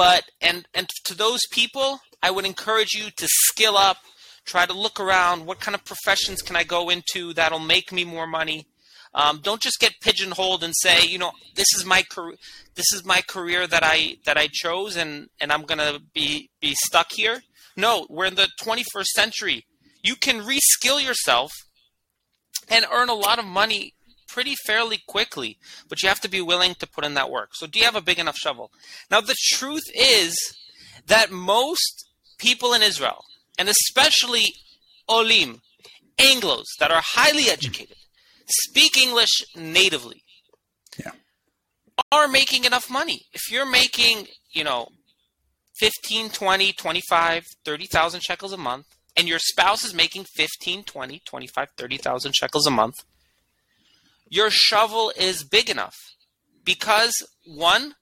but 0.00 0.24
and 0.40 0.66
and 0.72 0.88
to 1.04 1.14
those 1.14 1.40
people, 1.50 2.00
I 2.22 2.30
would 2.30 2.46
encourage 2.46 2.94
you 2.94 3.10
to 3.18 3.28
skill 3.28 3.76
up, 3.76 3.98
try 4.46 4.64
to 4.64 4.72
look 4.72 4.98
around. 4.98 5.44
What 5.44 5.60
kind 5.60 5.74
of 5.74 5.84
professions 5.84 6.40
can 6.40 6.56
I 6.56 6.64
go 6.64 6.88
into 6.88 7.34
that'll 7.34 7.58
make 7.58 7.92
me 7.92 8.04
more 8.04 8.26
money? 8.26 8.66
Um, 9.12 9.40
don't 9.42 9.60
just 9.60 9.78
get 9.78 10.00
pigeonholed 10.00 10.64
and 10.64 10.72
say, 10.74 11.04
you 11.04 11.18
know, 11.18 11.32
this 11.54 11.66
is 11.76 11.84
my 11.84 12.02
career. 12.10 12.36
This 12.76 12.90
is 12.94 13.04
my 13.04 13.20
career 13.20 13.66
that 13.66 13.82
I 13.84 14.16
that 14.24 14.38
I 14.38 14.48
chose, 14.50 14.96
and 14.96 15.28
and 15.38 15.52
I'm 15.52 15.64
gonna 15.64 15.98
be 16.14 16.48
be 16.62 16.74
stuck 16.86 17.12
here. 17.12 17.42
No, 17.76 18.06
we're 18.08 18.24
in 18.24 18.36
the 18.36 18.48
21st 18.62 19.12
century. 19.14 19.66
You 20.02 20.16
can 20.16 20.40
reskill 20.40 21.04
yourself 21.04 21.52
and 22.70 22.86
earn 22.90 23.10
a 23.10 23.14
lot 23.26 23.38
of 23.38 23.44
money 23.44 23.92
pretty 24.30 24.54
fairly 24.66 24.98
quickly, 25.06 25.58
but 25.88 26.02
you 26.02 26.08
have 26.08 26.20
to 26.20 26.28
be 26.28 26.40
willing 26.40 26.74
to 26.76 26.86
put 26.86 27.04
in 27.04 27.14
that 27.14 27.30
work. 27.30 27.50
So, 27.54 27.66
do 27.66 27.78
you 27.78 27.84
have 27.84 27.96
a 27.96 28.00
big 28.00 28.18
enough 28.18 28.36
shovel? 28.36 28.70
Now, 29.10 29.20
the 29.20 29.36
truth 29.52 29.84
is 29.94 30.34
that 31.06 31.30
most 31.30 32.08
people 32.38 32.72
in 32.72 32.82
Israel, 32.82 33.24
and 33.58 33.68
especially 33.68 34.54
Olim, 35.08 35.60
Anglos 36.18 36.66
that 36.78 36.90
are 36.90 37.02
highly 37.04 37.50
educated, 37.50 37.96
speak 38.46 38.96
English 38.96 39.42
natively, 39.56 40.22
yeah. 40.98 41.12
are 42.12 42.28
making 42.28 42.64
enough 42.64 42.90
money. 42.90 43.22
If 43.32 43.50
you're 43.50 43.70
making, 43.70 44.28
you 44.52 44.64
know, 44.64 44.88
15, 45.78 46.30
20, 46.30 46.72
25, 46.72 47.44
30,000 47.64 48.20
shekels 48.22 48.52
a 48.52 48.56
month, 48.56 48.86
and 49.16 49.28
your 49.28 49.38
spouse 49.38 49.84
is 49.84 49.94
making 49.94 50.24
15, 50.24 50.84
20, 50.84 51.22
25, 51.24 51.68
30,000 51.76 52.34
shekels 52.34 52.66
a 52.66 52.70
month, 52.70 52.94
your 54.30 54.48
shovel 54.50 55.12
is 55.16 55.44
big 55.44 55.68
enough 55.68 55.96
because 56.64 57.12
one, 57.44 57.94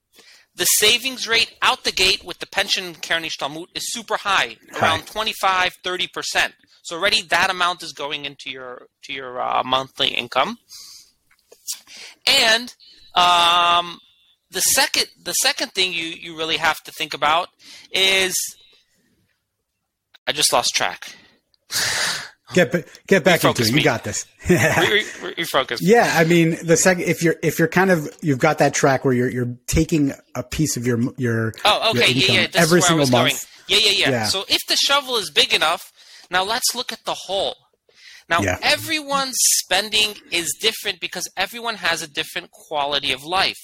the 0.55 0.67
savings 0.67 1.27
rate 1.27 1.57
out 1.63 1.85
the 1.85 1.93
gate 1.93 2.23
with 2.23 2.39
the 2.39 2.47
pension 2.47 2.95
Keren 2.95 3.23
Hishtalmut 3.23 3.69
is 3.75 3.93
super 3.93 4.17
high, 4.19 4.57
around 4.81 5.07
25, 5.07 5.77
30%. 5.83 6.53
So 6.83 6.97
already 6.97 7.23
that 7.23 7.51
amount 7.51 7.83
is 7.83 7.93
going 7.93 8.25
into 8.25 8.51
your 8.51 8.87
to 9.05 9.13
your 9.13 9.41
uh, 9.41 9.63
monthly 9.65 10.09
income. 10.09 10.59
And 12.27 12.75
um, 13.15 13.99
the 14.51 14.61
second 14.61 15.07
the 15.23 15.35
second 15.35 15.73
thing 15.73 15.93
you, 15.93 16.07
you 16.07 16.37
really 16.37 16.57
have 16.57 16.83
to 16.85 16.93
think 16.93 17.15
about 17.15 17.49
is 17.93 18.35
I 20.27 20.33
just 20.33 20.53
lost 20.53 20.75
track. 20.75 21.15
Get 22.55 22.89
get 23.07 23.25
back 23.25 23.45
into 23.45 23.63
it. 23.63 23.71
You 23.71 23.83
got 23.83 24.05
this. 24.05 24.27
refocus. 24.45 25.79
Yeah, 25.81 26.11
I 26.15 26.25
mean 26.25 26.57
the 26.65 26.77
second 26.79 27.05
if 27.05 27.23
you're 27.23 27.37
if 27.43 27.59
you're 27.59 27.69
kind 27.69 27.91
of 27.91 28.09
you've 28.23 28.39
got 28.39 28.59
that 28.59 28.73
track 28.73 29.05
where 29.05 29.13
you're 29.13 29.29
you're 29.29 29.55
taking 29.67 30.15
a 30.35 30.43
piece 30.43 30.77
of 30.77 30.87
your 30.87 30.99
your 31.19 31.53
oh 31.67 31.91
okay 31.91 32.11
your 32.11 32.37
yeah 32.37 32.41
yeah 32.43 32.49
every 32.55 32.81
single 32.81 33.07
month. 33.07 33.13
Going. 33.13 33.35
Yeah, 33.69 33.91
yeah 33.91 34.07
yeah 34.07 34.11
yeah. 34.11 34.25
So 34.27 34.45
if 34.49 34.61
the 34.67 34.77
shovel 34.77 35.17
is 35.17 35.31
big 35.31 35.53
enough, 35.53 35.93
now 36.31 36.43
let's 36.43 36.75
look 36.75 36.91
at 36.91 37.05
the 37.05 37.15
hole. 37.15 37.55
Now 38.31 38.41
yeah. 38.41 38.59
everyone's 38.63 39.37
spending 39.37 40.15
is 40.31 40.57
different 40.61 41.01
because 41.01 41.29
everyone 41.37 41.75
has 41.75 42.03
a 42.03 42.09
different 42.09 42.51
quality 42.51 43.13
of 43.13 43.25
life 43.25 43.59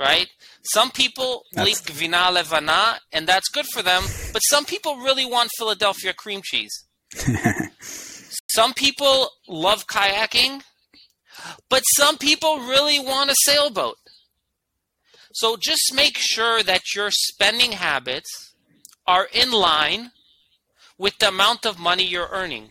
right? 0.00 0.28
Some 0.62 0.90
people 0.90 1.42
like 1.56 1.74
Gvina 1.74 2.32
Levana, 2.32 3.00
and 3.12 3.26
that's 3.26 3.48
good 3.48 3.66
for 3.66 3.82
them, 3.82 4.04
but 4.32 4.40
some 4.40 4.64
people 4.64 4.96
really 4.98 5.26
want 5.26 5.50
Philadelphia 5.58 6.12
cream 6.12 6.40
cheese. 6.44 6.84
some 7.80 8.74
people 8.74 9.30
love 9.48 9.86
kayaking, 9.86 10.62
but 11.68 11.82
some 11.96 12.18
people 12.18 12.58
really 12.58 12.98
want 12.98 13.30
a 13.30 13.34
sailboat. 13.44 13.96
So 15.32 15.56
just 15.56 15.92
make 15.94 16.16
sure 16.18 16.62
that 16.62 16.94
your 16.94 17.10
spending 17.10 17.72
habits 17.72 18.54
are 19.06 19.28
in 19.32 19.52
line 19.52 20.10
with 20.98 21.16
the 21.18 21.28
amount 21.28 21.64
of 21.64 21.78
money 21.78 22.04
you're 22.04 22.28
earning. 22.30 22.70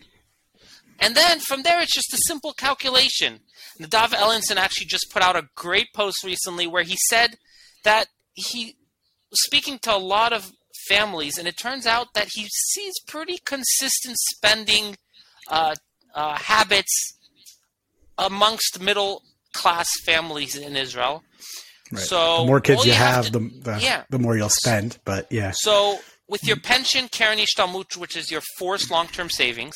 And 1.00 1.14
then 1.14 1.40
from 1.40 1.62
there, 1.62 1.80
it's 1.80 1.94
just 1.94 2.12
a 2.12 2.18
simple 2.26 2.52
calculation. 2.52 3.40
Nadav 3.80 4.08
Ellenson 4.08 4.56
actually 4.56 4.86
just 4.86 5.10
put 5.10 5.22
out 5.22 5.36
a 5.36 5.48
great 5.54 5.92
post 5.94 6.24
recently 6.24 6.66
where 6.66 6.82
he 6.82 6.96
said 7.08 7.38
that 7.84 8.08
he 8.34 8.76
speaking 9.32 9.78
to 9.80 9.94
a 9.94 9.98
lot 9.98 10.32
of 10.32 10.52
families, 10.88 11.38
and 11.38 11.46
it 11.46 11.56
turns 11.56 11.86
out 11.86 12.14
that 12.14 12.28
he 12.32 12.46
sees 12.48 12.94
pretty 13.06 13.38
consistent 13.44 14.16
spending 14.34 14.96
uh, 15.50 15.74
uh, 16.14 16.36
habits 16.36 17.18
amongst 18.16 18.80
middle 18.80 19.22
class 19.52 19.88
families 20.04 20.56
in 20.56 20.76
Israel. 20.76 21.22
Right. 21.90 22.02
So 22.02 22.40
the 22.40 22.46
more 22.46 22.60
kids 22.60 22.84
you, 22.84 22.92
you, 22.92 22.98
have, 22.98 23.24
have 23.24 23.26
to, 23.26 23.32
the, 23.32 23.60
the, 23.62 23.78
yeah. 23.80 24.04
the 24.10 24.18
more 24.18 24.36
you'll 24.36 24.48
spend. 24.48 24.98
But 25.04 25.30
yeah. 25.30 25.52
So 25.54 25.98
with 26.28 26.44
your 26.44 26.58
pension, 26.58 27.08
Keren 27.08 27.38
Hishtalmut, 27.38 27.96
which 27.96 28.16
is 28.16 28.30
your 28.30 28.42
forced 28.58 28.90
long 28.90 29.06
term 29.06 29.30
savings, 29.30 29.74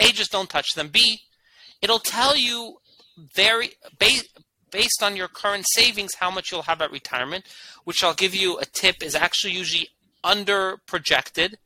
A, 0.00 0.08
just 0.08 0.32
don't 0.32 0.50
touch 0.50 0.74
them. 0.74 0.88
B, 0.88 1.20
it'll 1.80 2.00
tell 2.00 2.36
you 2.36 2.78
very 3.34 3.70
based 3.98 4.28
based 4.72 5.02
on 5.02 5.16
your 5.16 5.28
current 5.28 5.64
savings 5.74 6.10
how 6.18 6.30
much 6.30 6.50
you'll 6.50 6.62
have 6.62 6.82
at 6.82 6.90
retirement, 6.90 7.44
which 7.84 8.02
I'll 8.02 8.14
give 8.14 8.34
you 8.34 8.58
a 8.58 8.64
tip 8.64 9.02
is 9.02 9.14
actually 9.14 9.52
usually 9.52 9.88
under 10.24 10.78
projected 10.86 11.58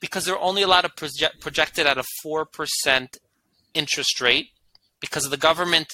because 0.00 0.24
they're 0.24 0.38
only 0.38 0.62
allowed 0.62 0.82
to 0.82 0.90
project 0.90 1.40
projected 1.40 1.86
at 1.86 1.98
a 1.98 2.04
4% 2.24 3.16
interest 3.74 4.20
rate 4.20 4.48
because 5.00 5.28
the 5.28 5.36
government 5.36 5.88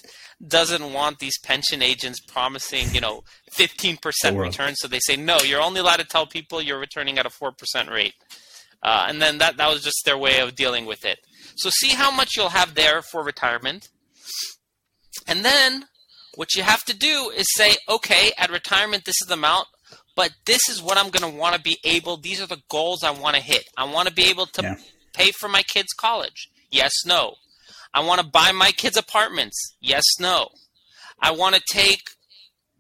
doesn't 0.47 0.93
want 0.93 1.19
these 1.19 1.39
pension 1.39 1.83
agents 1.83 2.21
promising, 2.21 2.95
you 2.95 3.01
know, 3.01 3.23
15% 3.57 3.99
return. 4.39 4.75
So 4.77 4.89
they 4.89 5.01
say, 5.01 5.17
no, 5.17 5.39
you're 5.39 5.61
only 5.61 5.81
allowed 5.81 5.99
to 5.99 6.05
tell 6.05 6.27
people 6.27 6.63
you're 6.63 6.79
returning 6.79 7.19
at 7.19 7.27
a 7.27 7.31
4% 7.31 7.91
rate. 7.91 8.15
Uh, 8.83 9.07
and 9.09 9.21
then 9.21 9.39
that, 9.39 9.57
that 9.59 9.69
was 9.69 9.83
just 9.83 10.03
their 10.05 10.17
way 10.17 10.41
of 10.41 10.55
dealing 10.55 10.87
with 10.87 11.05
it. 11.05 11.19
So 11.57 11.71
see 11.71 11.91
how 11.91 12.11
much 12.11 12.37
you'll 12.37 12.51
have 12.51 12.75
there 12.75 13.03
for 13.03 13.23
retirement. 13.23 13.89
And 15.27 15.45
then 15.45 15.85
what 16.37 16.55
you 16.55 16.63
have 16.63 16.85
to 16.85 16.97
do 16.97 17.31
is 17.37 17.47
say, 17.55 17.75
okay, 17.89 18.33
at 18.39 18.51
retirement, 18.51 19.05
this 19.05 19.21
is 19.21 19.29
the 19.29 19.35
amount, 19.35 19.67
but 20.17 20.33
this 20.45 20.69
is 20.69 20.83
what 20.83 20.99
I'm 20.99 21.11
going 21.11 21.31
to 21.31 21.39
want 21.39 21.55
to 21.55 21.61
be 21.61 21.79
able, 21.85 22.17
these 22.17 22.41
are 22.41 22.47
the 22.47 22.63
goals 22.69 23.03
I 23.03 23.11
want 23.11 23.37
to 23.37 23.43
hit. 23.43 23.65
I 23.77 23.85
want 23.85 24.09
to 24.09 24.15
be 24.15 24.25
able 24.25 24.47
to 24.47 24.63
yeah. 24.63 24.77
pay 25.13 25.31
for 25.33 25.49
my 25.49 25.63
kids' 25.63 25.93
college. 25.97 26.51
Yes, 26.71 26.93
no. 27.07 27.35
I 27.93 28.05
want 28.05 28.21
to 28.21 28.27
buy 28.27 28.53
my 28.53 28.71
kids 28.71 28.97
apartments. 28.97 29.75
Yes, 29.81 30.05
no. 30.19 30.49
I 31.21 31.33
want 31.33 31.55
to 31.57 31.63
take 31.71 32.03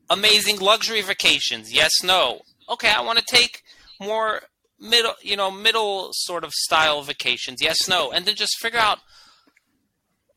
amazing 0.08 0.58
luxury 0.58 1.02
vacations. 1.02 1.72
Yes, 1.72 1.90
no. 2.02 2.42
Okay, 2.68 2.90
I 2.90 3.00
want 3.00 3.18
to 3.18 3.24
take 3.24 3.62
more 4.00 4.42
middle, 4.78 5.14
you 5.22 5.36
know, 5.36 5.50
middle 5.50 6.10
sort 6.12 6.44
of 6.44 6.52
style 6.52 7.02
vacations. 7.02 7.60
Yes, 7.60 7.88
no. 7.88 8.12
And 8.12 8.24
then 8.24 8.34
just 8.34 8.58
figure 8.60 8.78
out 8.78 8.98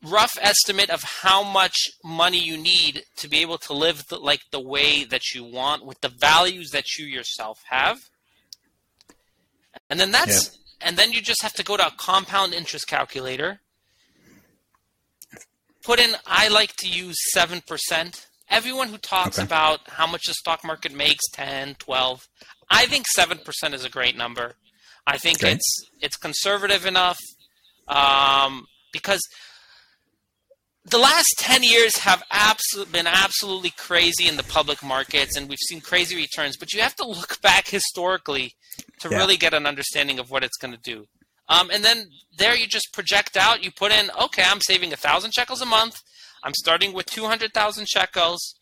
rough 0.04 0.36
estimate 0.40 0.90
of 0.90 1.02
how 1.02 1.42
much 1.42 1.90
money 2.04 2.38
you 2.38 2.56
need 2.56 3.04
to 3.16 3.28
be 3.28 3.38
able 3.38 3.58
to 3.58 3.72
live 3.72 4.04
the, 4.08 4.18
like 4.18 4.42
the 4.50 4.60
way 4.60 5.04
that 5.04 5.34
you 5.34 5.44
want 5.44 5.84
with 5.84 6.00
the 6.00 6.08
values 6.08 6.70
that 6.70 6.98
you 6.98 7.06
yourself 7.06 7.60
have 7.68 7.98
and 9.88 9.98
then 9.98 10.10
that's 10.10 10.50
yeah. 10.52 10.88
and 10.88 10.96
then 10.96 11.12
you 11.12 11.20
just 11.20 11.42
have 11.42 11.52
to 11.52 11.64
go 11.64 11.76
to 11.76 11.86
a 11.86 11.92
compound 11.96 12.52
interest 12.52 12.86
calculator 12.86 13.60
put 15.82 15.98
in 15.98 16.14
i 16.26 16.48
like 16.48 16.74
to 16.76 16.88
use 16.88 17.16
7% 17.34 18.26
everyone 18.50 18.88
who 18.88 18.98
talks 18.98 19.38
okay. 19.38 19.46
about 19.46 19.80
how 19.88 20.06
much 20.06 20.26
the 20.26 20.34
stock 20.34 20.64
market 20.64 20.92
makes 20.92 21.24
10 21.32 21.76
12 21.78 22.28
i 22.70 22.86
think 22.86 23.06
7% 23.16 23.72
is 23.72 23.84
a 23.84 23.90
great 23.90 24.16
number 24.16 24.54
i 25.06 25.16
think 25.16 25.42
okay. 25.42 25.52
it's 25.52 25.88
it's 26.00 26.16
conservative 26.16 26.84
enough 26.84 27.18
um, 27.88 28.66
because 28.92 29.20
the 30.84 30.98
last 30.98 31.34
10 31.38 31.62
years 31.62 31.96
have 31.98 32.22
been 32.92 33.06
absolutely 33.06 33.70
crazy 33.70 34.28
in 34.28 34.36
the 34.36 34.42
public 34.44 34.82
markets 34.82 35.36
and 35.36 35.48
we've 35.48 35.58
seen 35.58 35.80
crazy 35.80 36.14
returns 36.16 36.56
but 36.56 36.72
you 36.72 36.80
have 36.80 36.94
to 36.96 37.06
look 37.06 37.40
back 37.40 37.68
historically 37.68 38.54
to 39.00 39.08
yeah. 39.08 39.16
really 39.16 39.36
get 39.36 39.54
an 39.54 39.66
understanding 39.66 40.18
of 40.18 40.30
what 40.30 40.44
it's 40.44 40.58
going 40.58 40.74
to 40.74 40.80
do 40.80 41.06
um, 41.48 41.70
and 41.70 41.84
then 41.84 42.08
there 42.38 42.56
you 42.56 42.66
just 42.66 42.92
project 42.92 43.36
out 43.36 43.64
you 43.64 43.70
put 43.70 43.92
in 43.92 44.10
okay 44.20 44.44
i'm 44.46 44.60
saving 44.60 44.92
a 44.92 44.96
thousand 44.96 45.32
shekels 45.32 45.62
a 45.62 45.66
month 45.66 45.96
i'm 46.42 46.54
starting 46.54 46.92
with 46.92 47.06
200000 47.06 47.88
shekels 47.88 48.54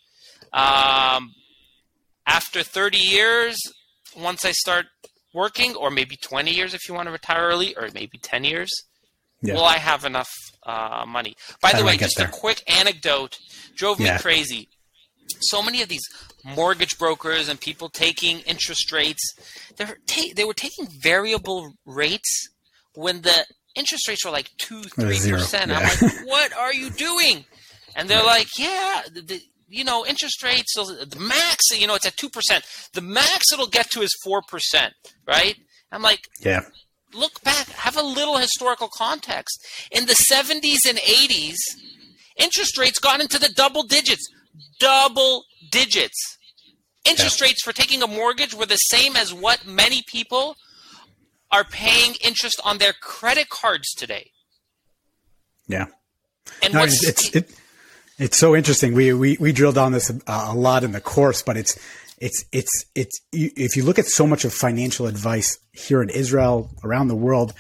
um, 0.52 1.35
after 2.26 2.62
30 2.62 2.99
years 2.99 3.59
once 4.17 4.45
i 4.45 4.52
start 4.52 4.87
working 5.35 5.75
or 5.75 5.91
maybe 5.91 6.17
20 6.17 6.52
years 6.52 6.75
if 6.75 6.88
you 6.88 6.95
want 6.95 7.07
to 7.07 7.12
retire 7.12 7.49
early 7.49 7.75
or 7.76 7.88
maybe 7.95 8.19
10 8.19 8.45
years 8.45 8.71
yeah. 9.42 9.54
will 9.54 9.64
i 9.64 9.78
have 9.78 10.04
enough 10.04 10.30
uh, 10.64 11.04
money. 11.06 11.34
By 11.61 11.70
How 11.70 11.78
the 11.78 11.84
way, 11.84 11.96
just 11.96 12.16
there? 12.16 12.28
a 12.28 12.30
quick 12.30 12.62
anecdote 12.70 13.38
drove 13.75 13.99
me 13.99 14.06
yeah. 14.06 14.18
crazy. 14.18 14.68
So 15.40 15.62
many 15.62 15.82
of 15.82 15.88
these 15.88 16.02
mortgage 16.44 16.99
brokers 16.99 17.49
and 17.49 17.61
people 17.61 17.88
taking 17.88 18.40
interest 18.40 18.92
rates, 18.92 19.22
they're 19.76 19.99
ta- 20.06 20.32
they 20.37 20.44
were 20.44 20.54
taking 20.54 20.87
variable 21.00 21.72
rates 21.87 22.49
when 22.94 23.22
the 23.22 23.46
interest 23.75 24.06
rates 24.08 24.25
were 24.25 24.30
like 24.30 24.50
two, 24.58 24.82
three 24.82 25.18
percent. 25.18 25.70
Yeah. 25.70 25.78
I'm 25.78 25.84
like, 25.84 26.12
what 26.26 26.52
are 26.52 26.75
you 26.75 26.90
doing? 26.90 27.44
And 27.96 28.08
they're 28.08 28.25
like, 28.25 28.49
yeah, 28.58 29.02
the, 29.12 29.20
the, 29.22 29.40
you 29.68 29.84
know, 29.84 30.06
interest 30.06 30.42
rates, 30.42 30.75
the 30.75 31.18
max, 31.18 31.58
you 31.78 31.87
know, 31.87 31.94
it's 31.94 32.06
at 32.06 32.16
two 32.16 32.28
percent. 32.28 32.64
The 32.92 33.00
max 33.00 33.52
it'll 33.52 33.66
get 33.66 33.90
to 33.92 34.02
is 34.02 34.14
four 34.22 34.42
percent, 34.42 34.92
right? 35.26 35.56
I'm 35.90 36.02
like, 36.02 36.20
yeah, 36.40 36.61
look 37.14 37.42
back, 37.42 37.69
have 37.69 37.97
a 37.97 38.02
little 38.02 38.37
historical 38.37 38.88
context. 38.88 39.64
In 39.90 40.07
the 40.07 40.14
70s 40.14 40.88
and 40.88 40.99
80s, 40.99 41.57
interest 42.37 42.78
rates 42.78 42.99
got 42.99 43.21
into 43.21 43.38
the 43.38 43.49
double 43.49 43.83
digits. 43.83 44.26
Double 44.78 45.45
digits. 45.71 46.38
Interest 47.04 47.40
yeah. 47.40 47.49
rates 47.49 47.62
for 47.62 47.73
taking 47.73 48.02
a 48.02 48.07
mortgage 48.07 48.54
were 48.54 48.66
the 48.66 48.76
same 48.76 49.16
as 49.16 49.35
what 49.35 49.66
many 49.66 50.02
people 50.07 50.57
are 51.50 51.64
paying 51.64 52.14
interest 52.25 52.61
on 52.64 52.78
their 52.78 52.92
credit 52.92 53.49
cards 53.49 53.92
today. 53.92 54.31
Yeah. 55.66 55.87
And 56.62 56.75
no, 56.75 56.85
it's, 56.85 57.07
it's, 57.07 57.37
it, 57.37 57.50
it's 58.19 58.37
so 58.37 58.54
interesting. 58.57 58.95
We, 58.95 59.12
we, 59.12 59.37
we 59.38 59.52
drilled 59.52 59.78
on 59.78 59.92
this 59.92 60.11
a, 60.11 60.21
a 60.26 60.54
lot 60.54 60.85
in 60.85 60.92
the 60.92 61.00
course, 61.00 61.42
but 61.42 61.57
it's, 61.57 61.78
it's 62.23 62.45
it's 62.52 62.87
it's 62.95 63.21
if 63.33 63.76
you 63.76 63.85
look 63.85 63.99
at 63.99 64.07
so 64.07 64.29
much 64.29 64.45
of 64.45 64.55
financial 64.55 65.09
advice 65.09 65.59
here 65.73 66.00
in 66.00 66.09
Israel 66.09 66.71
around 66.85 67.09
the 67.09 67.17
world, 67.17 67.52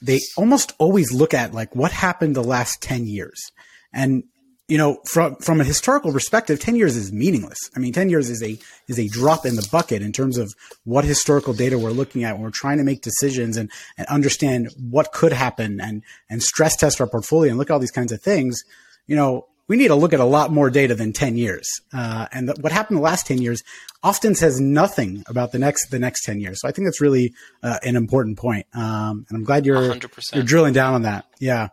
they 0.00 0.20
almost 0.36 0.72
always 0.78 1.12
look 1.12 1.34
at 1.34 1.52
like 1.52 1.74
what 1.74 1.90
happened 1.90 2.36
the 2.36 2.44
last 2.44 2.80
10 2.80 3.08
years. 3.08 3.50
And 3.92 4.22
you 4.68 4.78
know, 4.78 5.00
from 5.04 5.34
from 5.36 5.60
a 5.60 5.64
historical 5.64 6.12
perspective, 6.12 6.60
10 6.60 6.76
years 6.76 6.94
is 6.94 7.10
meaningless. 7.10 7.58
I 7.74 7.80
mean, 7.80 7.92
10 7.92 8.08
years 8.08 8.30
is 8.30 8.40
a 8.40 8.56
is 8.86 9.00
a 9.00 9.08
drop 9.08 9.44
in 9.44 9.56
the 9.56 9.68
bucket 9.72 10.00
in 10.00 10.12
terms 10.12 10.38
of 10.38 10.54
what 10.84 11.04
historical 11.04 11.52
data 11.52 11.76
we're 11.76 11.90
looking 11.90 12.22
at 12.22 12.34
when 12.34 12.42
we're 12.42 12.50
trying 12.50 12.78
to 12.78 12.84
make 12.84 13.02
decisions 13.02 13.56
and, 13.56 13.68
and 13.96 14.06
understand 14.06 14.68
what 14.78 15.10
could 15.10 15.32
happen 15.32 15.80
and 15.80 16.04
and 16.30 16.40
stress 16.40 16.76
test 16.76 17.00
our 17.00 17.08
portfolio 17.08 17.50
and 17.50 17.58
look 17.58 17.68
at 17.68 17.72
all 17.72 17.80
these 17.80 17.90
kinds 17.90 18.12
of 18.12 18.22
things. 18.22 18.62
You 19.08 19.16
know, 19.16 19.48
we 19.68 19.76
need 19.76 19.88
to 19.88 19.94
look 19.94 20.12
at 20.12 20.20
a 20.20 20.24
lot 20.24 20.50
more 20.50 20.70
data 20.70 20.94
than 20.94 21.12
10 21.12 21.36
years. 21.36 21.68
Uh, 21.92 22.26
and 22.32 22.50
what 22.60 22.72
happened 22.72 22.96
in 22.96 23.02
the 23.02 23.08
last 23.08 23.26
10 23.26 23.40
years 23.40 23.62
often 24.02 24.34
says 24.34 24.60
nothing 24.60 25.22
about 25.28 25.52
the 25.52 25.58
next 25.58 25.90
the 25.90 25.98
next 25.98 26.24
10 26.24 26.40
years. 26.40 26.60
So 26.60 26.68
I 26.68 26.72
think 26.72 26.86
that's 26.86 27.00
really 27.00 27.34
uh, 27.62 27.78
an 27.82 27.94
important 27.94 28.38
point. 28.38 28.66
Um, 28.74 29.26
and 29.28 29.36
I'm 29.36 29.44
glad 29.44 29.66
you're 29.66 29.76
100%. 29.76 30.34
you're 30.34 30.42
drilling 30.42 30.72
down 30.72 30.94
on 30.94 31.02
that. 31.02 31.26
Yeah. 31.38 31.68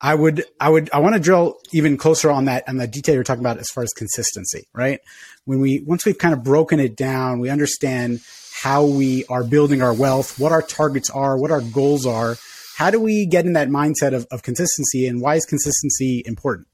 I 0.00 0.14
would, 0.14 0.44
I 0.60 0.68
would, 0.68 0.90
I 0.92 0.98
want 0.98 1.14
to 1.14 1.20
drill 1.20 1.56
even 1.72 1.96
closer 1.96 2.30
on 2.30 2.44
that, 2.44 2.68
on 2.68 2.76
the 2.76 2.86
detail 2.86 3.14
you're 3.14 3.24
talking 3.24 3.42
about 3.42 3.56
as 3.58 3.70
far 3.70 3.82
as 3.82 3.90
consistency, 3.96 4.64
right? 4.74 5.00
When 5.46 5.60
we, 5.60 5.82
once 5.86 6.04
we've 6.04 6.18
kind 6.18 6.34
of 6.34 6.42
broken 6.42 6.78
it 6.78 6.94
down, 6.94 7.38
we 7.38 7.48
understand 7.48 8.20
how 8.60 8.84
we 8.84 9.24
are 9.26 9.44
building 9.44 9.80
our 9.80 9.94
wealth, 9.94 10.38
what 10.38 10.52
our 10.52 10.60
targets 10.60 11.08
are, 11.08 11.38
what 11.38 11.50
our 11.50 11.62
goals 11.62 12.04
are. 12.04 12.36
How 12.76 12.90
do 12.90 13.00
we 13.00 13.24
get 13.24 13.46
in 13.46 13.54
that 13.54 13.68
mindset 13.68 14.14
of, 14.14 14.26
of 14.30 14.42
consistency 14.42 15.06
and 15.06 15.22
why 15.22 15.36
is 15.36 15.46
consistency 15.46 16.22
important? 16.26 16.66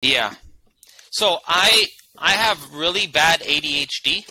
Yeah. 0.00 0.34
So 1.10 1.38
I, 1.46 1.86
I 2.18 2.32
have 2.32 2.74
really 2.74 3.06
bad 3.06 3.40
ADHD 3.40 4.28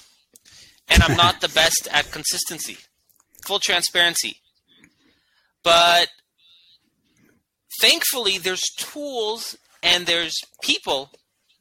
and 0.89 1.03
I'm 1.03 1.15
not 1.15 1.41
the 1.41 1.49
best 1.49 1.87
at 1.91 2.11
consistency. 2.11 2.77
Full 3.45 3.59
transparency. 3.59 4.37
But 5.63 6.09
thankfully, 7.79 8.37
there's 8.37 8.63
tools 8.77 9.57
and 9.83 10.05
there's 10.05 10.35
people 10.61 11.11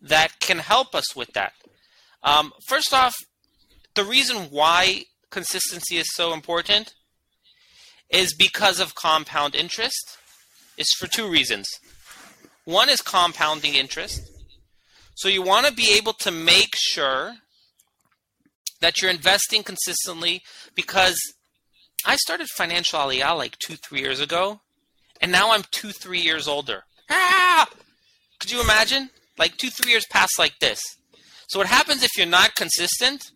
that 0.00 0.40
can 0.40 0.58
help 0.58 0.94
us 0.94 1.14
with 1.14 1.32
that. 1.32 1.52
Um, 2.22 2.52
first 2.66 2.92
off, 2.92 3.14
the 3.94 4.04
reason 4.04 4.48
why 4.50 5.04
consistency 5.30 5.96
is 5.96 6.06
so 6.14 6.32
important 6.32 6.94
is 8.10 8.34
because 8.34 8.80
of 8.80 8.94
compound 8.94 9.54
interest. 9.54 10.18
It's 10.76 10.94
for 10.96 11.06
two 11.06 11.28
reasons. 11.28 11.66
One 12.70 12.88
is 12.88 13.00
compounding 13.00 13.74
interest. 13.74 14.30
So 15.16 15.28
you 15.28 15.42
want 15.42 15.66
to 15.66 15.72
be 15.72 15.96
able 15.96 16.12
to 16.20 16.30
make 16.30 16.76
sure 16.76 17.34
that 18.80 19.02
you're 19.02 19.10
investing 19.10 19.64
consistently 19.64 20.42
because 20.76 21.18
I 22.06 22.14
started 22.14 22.46
Financial 22.56 23.00
Aliyah 23.00 23.36
like 23.36 23.58
two, 23.58 23.74
three 23.74 23.98
years 23.98 24.20
ago 24.20 24.60
and 25.20 25.32
now 25.32 25.50
I'm 25.50 25.64
two, 25.72 25.90
three 25.90 26.20
years 26.20 26.46
older. 26.46 26.84
Ah! 27.10 27.68
Could 28.38 28.52
you 28.52 28.60
imagine? 28.62 29.10
Like 29.36 29.56
two, 29.56 29.68
three 29.68 29.90
years 29.90 30.06
past 30.06 30.38
like 30.38 30.56
this. 30.60 30.80
So 31.48 31.58
what 31.58 31.66
happens 31.66 32.04
if 32.04 32.10
you're 32.16 32.24
not 32.24 32.54
consistent? 32.54 33.32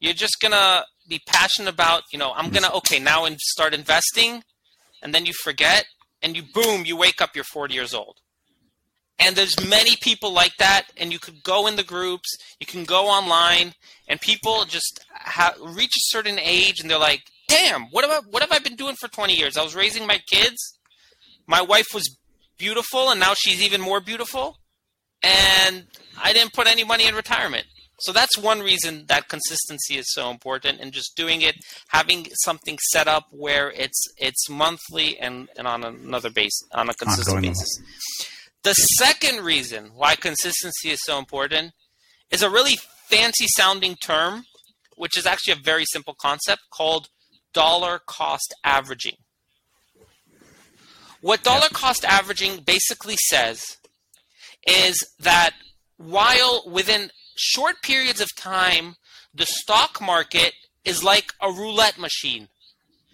You're 0.00 0.12
just 0.12 0.36
gonna 0.38 0.84
be 1.08 1.22
passionate 1.26 1.72
about, 1.72 2.02
you 2.12 2.18
know, 2.18 2.34
I'm 2.36 2.50
gonna 2.50 2.70
okay 2.74 2.98
now 2.98 3.24
and 3.24 3.40
start 3.40 3.72
investing, 3.72 4.42
and 5.02 5.14
then 5.14 5.24
you 5.24 5.32
forget, 5.32 5.86
and 6.20 6.36
you 6.36 6.42
boom, 6.52 6.84
you 6.84 6.94
wake 6.94 7.22
up, 7.22 7.34
you're 7.34 7.44
40 7.44 7.72
years 7.72 7.94
old. 7.94 8.18
And 9.20 9.36
there's 9.36 9.68
many 9.68 9.96
people 9.96 10.32
like 10.32 10.56
that, 10.58 10.86
and 10.96 11.12
you 11.12 11.18
could 11.18 11.42
go 11.42 11.66
in 11.66 11.76
the 11.76 11.82
groups, 11.82 12.28
you 12.58 12.66
can 12.66 12.84
go 12.84 13.06
online, 13.06 13.74
and 14.08 14.20
people 14.20 14.64
just 14.64 15.04
ha- 15.12 15.54
reach 15.62 15.92
a 15.94 16.08
certain 16.08 16.38
age, 16.38 16.80
and 16.80 16.90
they're 16.90 16.98
like, 16.98 17.22
"Damn, 17.48 17.84
what 17.90 18.04
have 18.04 18.24
I, 18.24 18.28
what 18.28 18.42
have 18.42 18.52
I 18.52 18.58
been 18.58 18.76
doing 18.76 18.96
for 18.96 19.08
20 19.08 19.36
years? 19.36 19.56
I 19.56 19.62
was 19.62 19.74
raising 19.74 20.06
my 20.06 20.18
kids, 20.26 20.78
my 21.50 21.60
wife 21.60 21.88
was 21.92 22.16
beautiful 22.56 23.10
and 23.10 23.18
now 23.18 23.34
she's 23.36 23.62
even 23.62 23.80
more 23.80 24.00
beautiful 24.00 24.58
and 25.22 25.86
i 26.22 26.32
didn't 26.32 26.52
put 26.52 26.66
any 26.66 26.84
money 26.84 27.06
in 27.08 27.14
retirement. 27.14 27.66
So 28.00 28.12
that's 28.12 28.38
one 28.38 28.60
reason 28.60 29.04
that 29.08 29.28
consistency 29.28 29.98
is 29.98 30.06
so 30.08 30.30
important 30.30 30.80
and 30.80 30.90
just 30.90 31.16
doing 31.16 31.42
it 31.42 31.54
having 31.88 32.26
something 32.44 32.78
set 32.92 33.08
up 33.08 33.26
where 33.30 33.70
it's 33.72 34.00
it's 34.16 34.48
monthly 34.48 35.18
and, 35.18 35.48
and 35.58 35.66
on 35.66 35.84
another 35.84 36.30
base 36.30 36.58
on 36.72 36.88
a 36.88 36.94
consistent 36.94 37.42
basis 37.42 37.68
the 38.62 38.74
second 38.74 39.44
reason 39.44 39.90
why 39.94 40.14
consistency 40.14 40.90
is 40.90 41.00
so 41.02 41.18
important 41.18 41.72
is 42.30 42.42
a 42.42 42.50
really 42.50 42.76
fancy 43.08 43.46
sounding 43.56 43.96
term 43.96 44.44
which 44.96 45.16
is 45.16 45.26
actually 45.26 45.52
a 45.52 45.62
very 45.64 45.84
simple 45.86 46.14
concept 46.20 46.62
called 46.70 47.08
dollar 47.52 48.00
cost 48.06 48.54
averaging 48.64 49.16
what 51.20 51.42
dollar 51.42 51.68
cost 51.72 52.04
averaging 52.04 52.60
basically 52.60 53.16
says 53.28 53.62
is 54.66 54.96
that 55.18 55.50
while 55.96 56.64
within 56.66 57.10
short 57.36 57.82
periods 57.82 58.20
of 58.20 58.34
time, 58.36 58.96
the 59.34 59.46
stock 59.46 60.00
market 60.00 60.52
is 60.84 61.04
like 61.04 61.32
a 61.42 61.50
roulette 61.50 61.98
machine. 61.98 62.48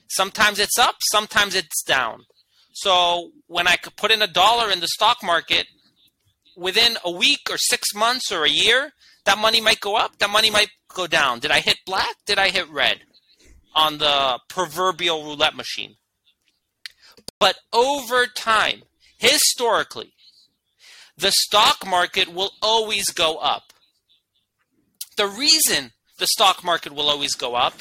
Sometimes 0.08 0.58
it's 0.58 0.78
up, 0.78 0.96
sometimes 1.10 1.54
it's 1.54 1.82
down. 1.82 2.24
So 2.76 3.30
when 3.46 3.66
I 3.66 3.76
could 3.76 3.96
put 3.96 4.10
in 4.10 4.20
a 4.20 4.26
dollar 4.26 4.70
in 4.70 4.80
the 4.80 4.88
stock 4.88 5.22
market, 5.22 5.66
within 6.58 6.98
a 7.02 7.10
week 7.10 7.48
or 7.50 7.56
six 7.56 7.94
months 7.94 8.30
or 8.30 8.44
a 8.44 8.50
year, 8.50 8.92
that 9.24 9.38
money 9.38 9.62
might 9.62 9.80
go 9.80 9.96
up, 9.96 10.18
that 10.18 10.28
money 10.28 10.50
might 10.50 10.68
go 10.94 11.06
down. 11.06 11.40
Did 11.40 11.50
I 11.50 11.60
hit 11.60 11.78
black? 11.86 12.16
Did 12.26 12.38
I 12.38 12.50
hit 12.50 12.68
red 12.68 12.98
on 13.74 13.96
the 13.96 14.40
proverbial 14.50 15.24
roulette 15.24 15.56
machine? 15.56 15.96
But 17.40 17.56
over 17.72 18.26
time, 18.26 18.82
historically, 19.16 20.12
the 21.16 21.32
stock 21.32 21.86
market 21.86 22.28
will 22.28 22.50
always 22.60 23.06
go 23.06 23.38
up. 23.38 23.72
The 25.16 25.26
reason 25.26 25.92
the 26.18 26.26
stock 26.26 26.62
market 26.62 26.92
will 26.92 27.08
always 27.08 27.34
go 27.34 27.54
up 27.54 27.72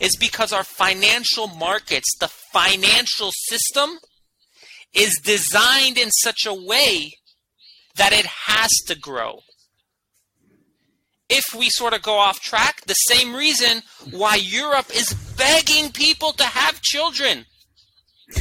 is 0.00 0.16
because 0.16 0.52
our 0.52 0.64
financial 0.64 1.48
markets, 1.48 2.16
the 2.18 2.28
financial 2.28 3.32
system, 3.48 3.98
is 4.94 5.20
designed 5.22 5.98
in 5.98 6.10
such 6.10 6.46
a 6.46 6.54
way 6.54 7.12
that 7.96 8.12
it 8.12 8.26
has 8.26 8.70
to 8.86 8.94
grow. 8.98 9.40
If 11.28 11.44
we 11.56 11.70
sort 11.70 11.92
of 11.92 12.02
go 12.02 12.14
off 12.14 12.40
track, 12.40 12.82
the 12.86 12.94
same 12.94 13.34
reason 13.34 13.82
why 14.12 14.36
Europe 14.36 14.86
is 14.94 15.12
begging 15.36 15.90
people 15.90 16.32
to 16.34 16.44
have 16.44 16.80
children. 16.82 17.44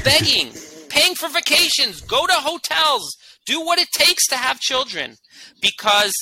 Begging, 0.03 0.51
paying 0.89 1.15
for 1.15 1.29
vacations, 1.29 2.01
go 2.01 2.25
to 2.27 2.33
hotels, 2.33 3.15
do 3.45 3.63
what 3.63 3.79
it 3.79 3.87
takes 3.91 4.27
to 4.27 4.35
have 4.35 4.59
children. 4.59 5.15
Because 5.61 6.13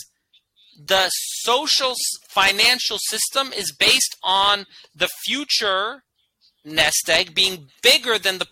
the 0.77 1.09
social 1.09 1.93
financial 2.29 2.97
system 3.09 3.53
is 3.53 3.71
based 3.71 4.15
on 4.23 4.65
the 4.95 5.09
future 5.25 6.03
nest 6.65 7.09
egg 7.09 7.35
being 7.35 7.67
bigger 7.81 8.17
than 8.17 8.37
the 8.37 8.47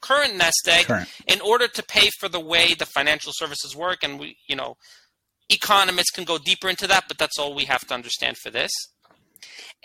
current 0.00 0.36
nest 0.36 0.68
egg 0.68 0.86
current. 0.86 1.08
in 1.26 1.40
order 1.40 1.66
to 1.66 1.82
pay 1.82 2.08
for 2.20 2.28
the 2.28 2.40
way 2.40 2.74
the 2.74 2.86
financial 2.86 3.32
services 3.34 3.74
work 3.74 3.98
and 4.02 4.20
we 4.20 4.36
you 4.48 4.54
know 4.54 4.76
economists 5.48 6.10
can 6.10 6.24
go 6.24 6.38
deeper 6.38 6.68
into 6.68 6.86
that 6.86 7.04
but 7.08 7.18
that's 7.18 7.38
all 7.38 7.54
we 7.54 7.64
have 7.64 7.80
to 7.80 7.94
understand 7.94 8.36
for 8.36 8.50
this 8.50 8.70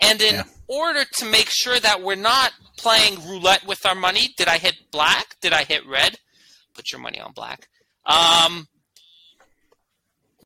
and 0.00 0.20
in 0.20 0.34
yeah. 0.34 0.44
order 0.68 1.04
to 1.18 1.24
make 1.24 1.48
sure 1.50 1.78
that 1.78 2.02
we're 2.02 2.14
not 2.16 2.52
playing 2.76 3.24
roulette 3.26 3.66
with 3.66 3.84
our 3.86 3.94
money, 3.94 4.34
did 4.36 4.48
I 4.48 4.58
hit 4.58 4.74
black? 4.90 5.36
Did 5.40 5.52
I 5.52 5.64
hit 5.64 5.86
red? 5.86 6.16
Put 6.74 6.90
your 6.90 7.00
money 7.00 7.20
on 7.20 7.32
black. 7.32 7.68
Um, 8.06 8.66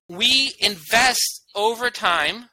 we 0.09 0.55
invest 0.61 1.47
over 1.55 1.90
time. 1.90 2.51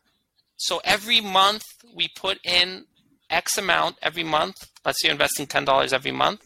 So 0.58 0.82
every 0.84 1.22
month 1.22 1.64
we 1.96 2.10
put 2.16 2.40
in 2.44 2.86
X 3.30 3.58
amount 3.58 3.98
every 4.02 4.24
month. 4.24 4.56
Let's 4.86 5.02
say 5.02 5.08
you're 5.08 5.14
investing 5.14 5.48
$10 5.48 5.94
every 5.94 6.12
month. 6.12 6.42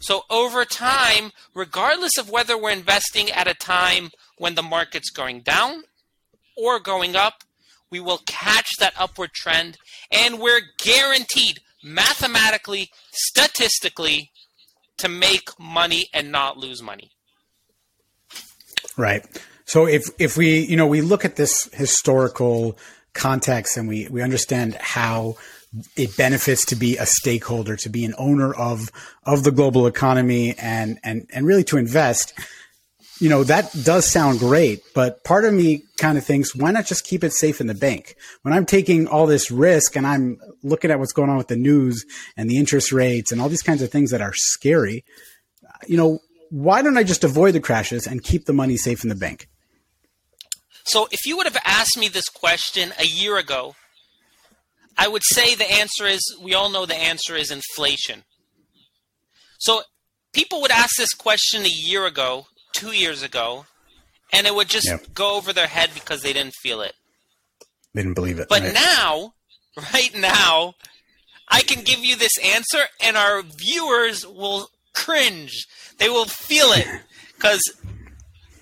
So 0.00 0.22
over 0.30 0.64
time, 0.64 1.30
regardless 1.54 2.18
of 2.18 2.28
whether 2.28 2.58
we're 2.58 2.72
investing 2.72 3.30
at 3.30 3.46
a 3.46 3.54
time 3.54 4.10
when 4.36 4.56
the 4.56 4.62
market's 4.62 5.10
going 5.10 5.42
down 5.42 5.84
or 6.56 6.80
going 6.80 7.14
up, 7.14 7.44
we 7.90 8.00
will 8.00 8.20
catch 8.26 8.68
that 8.80 8.94
upward 8.98 9.32
trend, 9.32 9.76
and 10.10 10.40
we're 10.40 10.62
guaranteed 10.78 11.60
mathematically, 11.84 12.90
statistically, 13.12 14.30
to 14.96 15.08
make 15.08 15.50
money 15.58 16.08
and 16.14 16.32
not 16.32 16.56
lose 16.56 16.82
money. 16.82 17.10
Right. 18.96 19.24
So 19.72 19.86
if 19.86 20.10
if 20.18 20.36
we 20.36 20.58
you 20.58 20.76
know 20.76 20.86
we 20.86 21.00
look 21.00 21.24
at 21.24 21.36
this 21.36 21.66
historical 21.72 22.76
context 23.14 23.78
and 23.78 23.88
we 23.88 24.06
we 24.08 24.20
understand 24.20 24.74
how 24.74 25.36
it 25.96 26.14
benefits 26.14 26.66
to 26.66 26.76
be 26.76 26.98
a 26.98 27.06
stakeholder, 27.06 27.76
to 27.76 27.88
be 27.88 28.04
an 28.04 28.12
owner 28.18 28.52
of 28.52 28.90
of 29.24 29.44
the 29.44 29.50
global 29.50 29.86
economy, 29.86 30.54
and 30.58 30.98
and 31.02 31.26
and 31.32 31.46
really 31.46 31.64
to 31.64 31.78
invest 31.78 32.34
you 33.18 33.30
know, 33.30 33.44
that 33.44 33.72
does 33.84 34.04
sound 34.04 34.40
great, 34.40 34.82
but 34.94 35.22
part 35.22 35.44
of 35.44 35.54
me 35.54 35.84
kind 35.96 36.18
of 36.18 36.24
thinks, 36.24 36.56
why 36.56 36.72
not 36.72 36.84
just 36.86 37.04
keep 37.04 37.22
it 37.22 37.32
safe 37.32 37.60
in 37.60 37.68
the 37.68 37.74
bank? 37.74 38.16
When 38.42 38.52
I'm 38.52 38.66
taking 38.66 39.06
all 39.06 39.26
this 39.26 39.48
risk 39.50 39.96
and 39.96 40.06
I'm 40.06 40.38
looking 40.64 40.90
at 40.90 40.98
what's 40.98 41.12
going 41.12 41.30
on 41.30 41.36
with 41.36 41.46
the 41.46 41.56
news 41.56 42.04
and 42.36 42.50
the 42.50 42.58
interest 42.58 42.90
rates 42.90 43.30
and 43.30 43.40
all 43.40 43.48
these 43.48 43.62
kinds 43.62 43.80
of 43.80 43.92
things 43.92 44.10
that 44.10 44.20
are 44.20 44.34
scary, 44.34 45.04
you 45.86 45.96
know, 45.96 46.18
why 46.50 46.82
don't 46.82 46.98
I 46.98 47.04
just 47.04 47.22
avoid 47.22 47.54
the 47.54 47.60
crashes 47.60 48.08
and 48.08 48.24
keep 48.24 48.46
the 48.46 48.52
money 48.52 48.76
safe 48.76 49.04
in 49.04 49.08
the 49.08 49.14
bank? 49.14 49.48
So, 50.84 51.08
if 51.10 51.20
you 51.26 51.36
would 51.36 51.46
have 51.46 51.60
asked 51.64 51.96
me 51.98 52.08
this 52.08 52.28
question 52.28 52.92
a 52.98 53.06
year 53.06 53.36
ago, 53.38 53.74
I 54.98 55.08
would 55.08 55.22
say 55.24 55.54
the 55.54 55.70
answer 55.70 56.06
is 56.06 56.20
we 56.40 56.54
all 56.54 56.68
know 56.70 56.86
the 56.86 56.96
answer 56.96 57.36
is 57.36 57.50
inflation. 57.50 58.24
So, 59.58 59.82
people 60.32 60.60
would 60.60 60.70
ask 60.72 60.96
this 60.96 61.14
question 61.14 61.64
a 61.64 61.68
year 61.68 62.06
ago 62.06 62.46
two 62.74 62.92
years 62.92 63.22
ago, 63.22 63.66
and 64.32 64.46
it 64.46 64.54
would 64.54 64.68
just 64.68 64.86
Yeah. 64.88 64.98
go 65.14 65.36
over 65.36 65.52
their 65.52 65.68
head 65.68 65.90
because 65.94 66.22
they 66.22 66.32
didn't 66.32 66.54
feel 66.62 66.80
it. 66.80 66.94
They 67.94 68.02
didn't 68.02 68.14
believe 68.14 68.38
it. 68.38 68.48
But 68.48 68.62
right? 68.62 68.72
now, 68.74 69.34
right 69.94 70.14
now, 70.14 70.74
I 71.48 71.60
can 71.62 71.84
give 71.84 72.00
you 72.00 72.16
this 72.16 72.36
answer, 72.38 72.86
and 73.00 73.16
our 73.16 73.42
viewers 73.42 74.26
will 74.26 74.70
cringe. 74.94 75.66
They 75.98 76.08
will 76.08 76.24
feel 76.24 76.72
it 76.72 76.86
because 77.34 77.62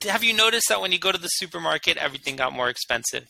have 0.04 0.24
you 0.24 0.32
noticed 0.32 0.68
that 0.68 0.80
when 0.80 0.92
you 0.92 0.98
go 0.98 1.12
to 1.12 1.18
the 1.18 1.28
supermarket, 1.28 1.96
everything 1.96 2.36
got 2.36 2.52
more 2.52 2.68
expensive? 2.68 3.26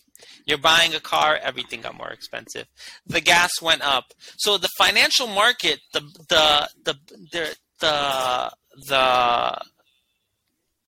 You're 0.46 0.58
buying 0.58 0.94
a 0.94 1.00
car, 1.00 1.38
everything 1.42 1.80
got 1.80 1.96
more 1.96 2.10
expensive. 2.10 2.66
The 3.06 3.20
gas 3.20 3.50
went 3.62 3.82
up. 3.82 4.12
So 4.36 4.58
the 4.58 4.68
financial 4.78 5.26
market, 5.26 5.80
the 5.92 6.00
the 6.28 6.68
the 6.84 6.98
the 7.32 7.56
the 7.80 8.52
the, 8.86 9.60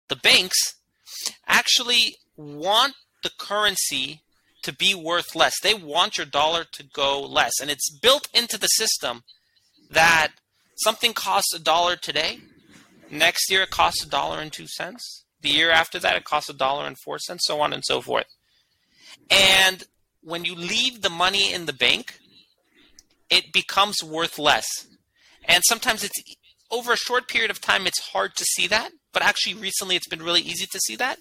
the 0.09 0.15
banks 0.15 0.75
actually 1.47 2.15
want 2.35 2.95
the 3.23 3.31
currency 3.37 4.21
to 4.63 4.73
be 4.73 4.93
worth 4.93 5.35
less. 5.35 5.55
They 5.61 5.73
want 5.73 6.17
your 6.17 6.25
dollar 6.25 6.65
to 6.73 6.83
go 6.83 7.21
less. 7.21 7.53
And 7.61 7.69
it's 7.69 7.89
built 7.89 8.27
into 8.33 8.57
the 8.57 8.67
system 8.67 9.23
that 9.89 10.29
something 10.77 11.13
costs 11.13 11.53
a 11.53 11.59
dollar 11.59 11.95
today, 11.95 12.39
next 13.09 13.49
year 13.49 13.63
it 13.63 13.69
costs 13.69 14.03
a 14.03 14.09
dollar 14.09 14.39
and 14.39 14.51
two 14.51 14.67
cents. 14.67 15.23
The 15.41 15.49
year 15.49 15.71
after 15.71 15.99
that 15.99 16.15
it 16.15 16.23
costs 16.25 16.49
a 16.49 16.53
dollar 16.53 16.85
and 16.85 16.97
four 16.97 17.19
cents, 17.19 17.45
so 17.45 17.61
on 17.61 17.73
and 17.73 17.83
so 17.85 18.01
forth. 18.01 18.25
And 19.29 19.83
when 20.21 20.45
you 20.45 20.55
leave 20.55 21.01
the 21.01 21.09
money 21.09 21.53
in 21.53 21.65
the 21.65 21.73
bank, 21.73 22.19
it 23.29 23.53
becomes 23.53 24.03
worth 24.03 24.37
less. 24.37 24.67
And 25.45 25.63
sometimes 25.65 26.03
it's 26.03 26.21
over 26.71 26.93
a 26.93 26.97
short 26.97 27.27
period 27.27 27.51
of 27.51 27.61
time 27.61 27.87
it's 27.87 28.09
hard 28.11 28.35
to 28.35 28.43
see 28.43 28.67
that, 28.67 28.91
but 29.13 29.23
actually 29.23 29.55
recently 29.55 29.95
it's 29.95 30.07
been 30.07 30.21
really 30.21 30.41
easy 30.41 30.65
to 30.71 30.79
see 30.79 30.95
that. 30.97 31.19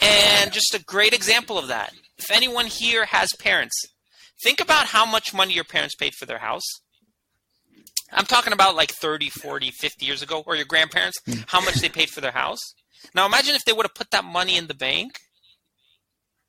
And 0.00 0.52
just 0.52 0.74
a 0.74 0.82
great 0.82 1.12
example 1.12 1.58
of 1.58 1.68
that. 1.68 1.92
If 2.18 2.30
anyone 2.30 2.66
here 2.66 3.04
has 3.06 3.28
parents, 3.38 3.76
think 4.42 4.60
about 4.60 4.86
how 4.86 5.06
much 5.06 5.34
money 5.34 5.54
your 5.54 5.64
parents 5.64 5.94
paid 5.94 6.14
for 6.14 6.26
their 6.26 6.38
house. 6.38 6.64
I'm 8.12 8.26
talking 8.26 8.52
about 8.52 8.76
like 8.76 8.92
30, 8.92 9.30
40, 9.30 9.70
50 9.70 10.06
years 10.06 10.22
ago, 10.22 10.42
or 10.46 10.56
your 10.56 10.66
grandparents, 10.66 11.18
how 11.46 11.60
much 11.60 11.76
they 11.76 11.88
paid 11.88 12.10
for 12.10 12.20
their 12.20 12.32
house. 12.32 12.60
Now 13.14 13.26
imagine 13.26 13.54
if 13.54 13.64
they 13.64 13.72
would 13.72 13.86
have 13.86 13.94
put 13.94 14.10
that 14.10 14.24
money 14.24 14.56
in 14.56 14.66
the 14.66 14.74
bank. 14.74 15.18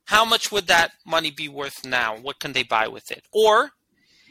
How 0.06 0.24
much 0.24 0.52
would 0.52 0.68
that 0.68 0.92
money 1.06 1.32
be 1.32 1.50
worth 1.50 1.84
now? 1.84 2.16
What 2.16 2.40
can 2.40 2.54
they 2.54 2.64
buy 2.64 2.88
with 2.88 3.10
it? 3.12 3.24
Or 3.34 3.72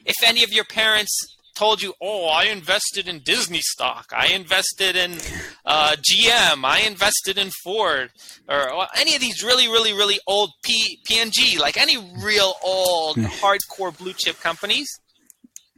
if 0.05 0.15
any 0.23 0.45
of 0.45 0.53
your 0.53 0.65
parents 0.65 1.11
told 1.55 1.83
you, 1.83 1.95
"Oh, 2.01 2.27
I 2.27 2.45
invested 2.45 3.09
in 3.09 3.21
Disney 3.21 3.61
stock. 3.61 4.13
I 4.13 4.29
invested 4.29 4.97
in 4.97 5.13
uh, 5.65 5.97
GM. 5.97 6.65
I 6.65 6.81
invested 6.87 7.39
in 7.39 7.51
Ford, 7.63 8.11
or, 8.49 8.73
or 8.73 8.87
any 8.97 9.15
of 9.15 9.21
these 9.21 9.43
really, 9.43 9.69
really, 9.69 9.93
really 9.93 10.19
old 10.27 10.51
P- 10.65 10.99
P&G, 11.07 11.59
like 11.59 11.77
any 11.77 11.97
real 12.23 12.55
old 12.63 13.17
hardcore 13.17 13.97
blue 13.97 14.13
chip 14.17 14.41
companies." 14.41 14.89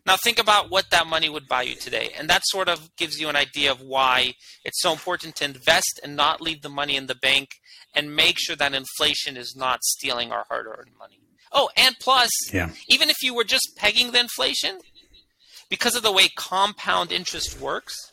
Now 0.06 0.16
think 0.16 0.38
about 0.38 0.70
what 0.70 0.90
that 0.90 1.06
money 1.08 1.28
would 1.28 1.48
buy 1.48 1.62
you 1.62 1.74
today, 1.74 2.10
and 2.16 2.30
that 2.30 2.42
sort 2.46 2.68
of 2.68 2.94
gives 2.96 3.20
you 3.20 3.28
an 3.28 3.34
idea 3.36 3.72
of 3.72 3.80
why 3.80 4.34
it's 4.64 4.80
so 4.80 4.92
important 4.92 5.34
to 5.36 5.44
invest 5.44 5.98
and 6.02 6.14
not 6.14 6.40
leave 6.40 6.62
the 6.62 6.68
money 6.68 6.96
in 6.96 7.06
the 7.06 7.16
bank, 7.16 7.48
and 7.92 8.14
make 8.14 8.36
sure 8.38 8.54
that 8.56 8.72
inflation 8.72 9.36
is 9.36 9.56
not 9.56 9.82
stealing 9.82 10.30
our 10.30 10.44
hard-earned 10.48 10.90
money. 10.98 11.18
Oh, 11.52 11.70
and 11.76 11.96
plus, 11.98 12.30
Yeah. 12.52 12.70
even 12.88 13.10
if 13.10 13.16
you 13.22 13.34
were 13.34 13.44
just 13.44 13.70
pegging 13.76 14.12
the 14.12 14.20
inflation, 14.20 14.80
because 15.68 15.96
of 15.96 16.02
the 16.02 16.12
way 16.12 16.28
compound 16.28 17.10
interest 17.10 17.58
works, 17.58 18.12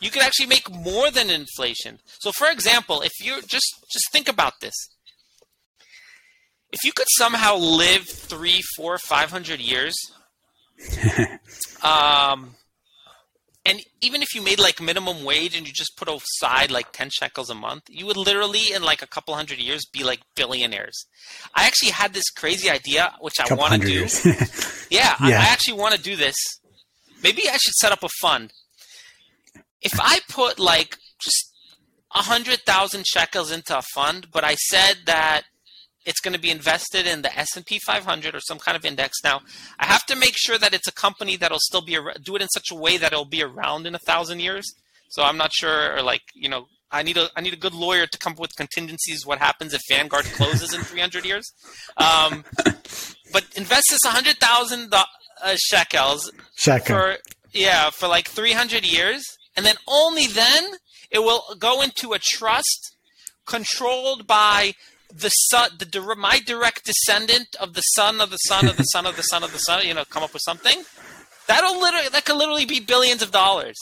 you 0.00 0.10
could 0.10 0.22
actually 0.22 0.46
make 0.46 0.68
more 0.70 1.10
than 1.10 1.30
inflation. 1.30 2.00
So, 2.20 2.32
for 2.32 2.48
example, 2.48 3.02
if 3.02 3.12
you 3.20 3.42
just 3.42 3.72
just 3.92 4.10
think 4.10 4.28
about 4.28 4.54
this, 4.60 4.74
if 6.72 6.84
you 6.84 6.92
could 6.92 7.08
somehow 7.16 7.56
live 7.56 8.08
three, 8.08 8.62
four, 8.76 8.98
five 8.98 9.30
hundred 9.30 9.60
years, 9.60 9.94
um, 11.82 12.54
and 13.68 13.80
even 14.00 14.22
if 14.22 14.34
you 14.34 14.40
made 14.40 14.58
like 14.58 14.80
minimum 14.80 15.24
wage 15.24 15.56
and 15.56 15.66
you 15.66 15.72
just 15.74 15.96
put 15.96 16.08
aside 16.08 16.70
like 16.70 16.92
10 16.92 17.10
shekels 17.10 17.50
a 17.50 17.54
month, 17.54 17.82
you 17.90 18.06
would 18.06 18.16
literally 18.16 18.72
in 18.72 18.82
like 18.82 19.02
a 19.02 19.06
couple 19.06 19.34
hundred 19.34 19.58
years 19.58 19.84
be 19.92 20.02
like 20.04 20.20
billionaires. 20.34 21.06
I 21.54 21.66
actually 21.66 21.90
had 21.90 22.14
this 22.14 22.30
crazy 22.30 22.70
idea, 22.70 23.14
which 23.20 23.34
I 23.38 23.52
want 23.54 23.74
to 23.74 23.78
do. 23.78 23.92
years. 23.92 24.24
Yeah, 24.90 25.16
I, 25.18 25.30
Yeah. 25.30 25.40
I 25.40 25.44
actually 25.52 25.74
want 25.74 25.94
to 25.94 26.00
do 26.00 26.16
this. 26.16 26.34
Maybe 27.22 27.42
I 27.46 27.58
should 27.58 27.74
set 27.74 27.92
up 27.92 28.02
a 28.02 28.08
fund. 28.22 28.52
If 29.82 29.92
I 30.00 30.20
put 30.30 30.58
like 30.58 30.96
just 31.20 31.52
a 32.14 32.22
hundred 32.22 32.60
thousand 32.60 33.06
shekels 33.06 33.52
into 33.52 33.76
a 33.76 33.82
fund, 33.94 34.28
but 34.32 34.44
I 34.44 34.54
said 34.54 34.96
that 35.04 35.42
it's 36.08 36.20
going 36.20 36.32
to 36.32 36.40
be 36.40 36.50
invested 36.50 37.06
in 37.06 37.20
the 37.20 37.38
S 37.38 37.54
and 37.54 37.66
P 37.66 37.78
500 37.78 38.34
or 38.34 38.40
some 38.40 38.58
kind 38.58 38.76
of 38.76 38.84
index. 38.84 39.18
Now, 39.22 39.42
I 39.78 39.84
have 39.84 40.06
to 40.06 40.16
make 40.16 40.34
sure 40.36 40.56
that 40.56 40.72
it's 40.72 40.88
a 40.88 40.92
company 40.92 41.36
that'll 41.36 41.58
still 41.60 41.82
be 41.82 41.98
ar- 41.98 42.14
do 42.20 42.34
it 42.34 42.42
in 42.42 42.48
such 42.48 42.70
a 42.72 42.74
way 42.74 42.96
that 42.96 43.12
it'll 43.12 43.26
be 43.26 43.42
around 43.42 43.86
in 43.86 43.94
a 43.94 43.98
thousand 43.98 44.40
years. 44.40 44.66
So 45.10 45.22
I'm 45.22 45.36
not 45.36 45.52
sure, 45.52 45.94
or 45.96 46.02
like 46.02 46.22
you 46.34 46.48
know, 46.48 46.66
I 46.90 47.02
need 47.02 47.18
a 47.18 47.28
I 47.36 47.42
need 47.42 47.52
a 47.52 47.58
good 47.58 47.74
lawyer 47.74 48.06
to 48.06 48.18
come 48.18 48.32
up 48.32 48.40
with 48.40 48.56
contingencies. 48.56 49.26
What 49.26 49.38
happens 49.38 49.74
if 49.74 49.82
Vanguard 49.88 50.24
closes 50.38 50.72
in 50.72 50.80
300 50.80 51.26
years? 51.26 51.44
Um, 51.98 52.44
but 53.32 53.44
invest 53.54 53.84
this 53.90 54.00
100,000 54.04 54.94
uh, 54.94 55.04
shekels 55.56 56.32
Shaka. 56.56 56.86
for 56.86 57.16
yeah 57.52 57.90
for 57.90 58.08
like 58.08 58.28
300 58.28 58.84
years 58.84 59.22
and 59.56 59.64
then 59.64 59.76
only 59.86 60.26
then 60.26 60.64
it 61.10 61.20
will 61.20 61.42
go 61.58 61.80
into 61.80 62.12
a 62.12 62.18
trust 62.18 62.94
controlled 63.46 64.26
by 64.26 64.74
the 65.14 65.28
son 65.30 65.70
the 65.78 66.14
my 66.16 66.38
direct 66.40 66.84
descendant 66.84 67.56
of 67.60 67.74
the 67.74 67.80
son 67.80 68.20
of 68.20 68.30
the 68.30 68.36
son 68.36 68.68
of 68.68 68.76
the 68.76 68.82
son 68.84 69.06
of 69.06 69.16
the 69.16 69.22
son 69.22 69.42
of 69.42 69.52
the 69.52 69.58
son 69.58 69.86
you 69.86 69.94
know 69.94 70.04
come 70.04 70.22
up 70.22 70.32
with 70.32 70.42
something 70.44 70.82
that'll 71.46 71.80
literally 71.80 72.08
that 72.08 72.24
could 72.24 72.36
literally 72.36 72.66
be 72.66 72.80
billions 72.80 73.22
of 73.22 73.30
dollars 73.30 73.76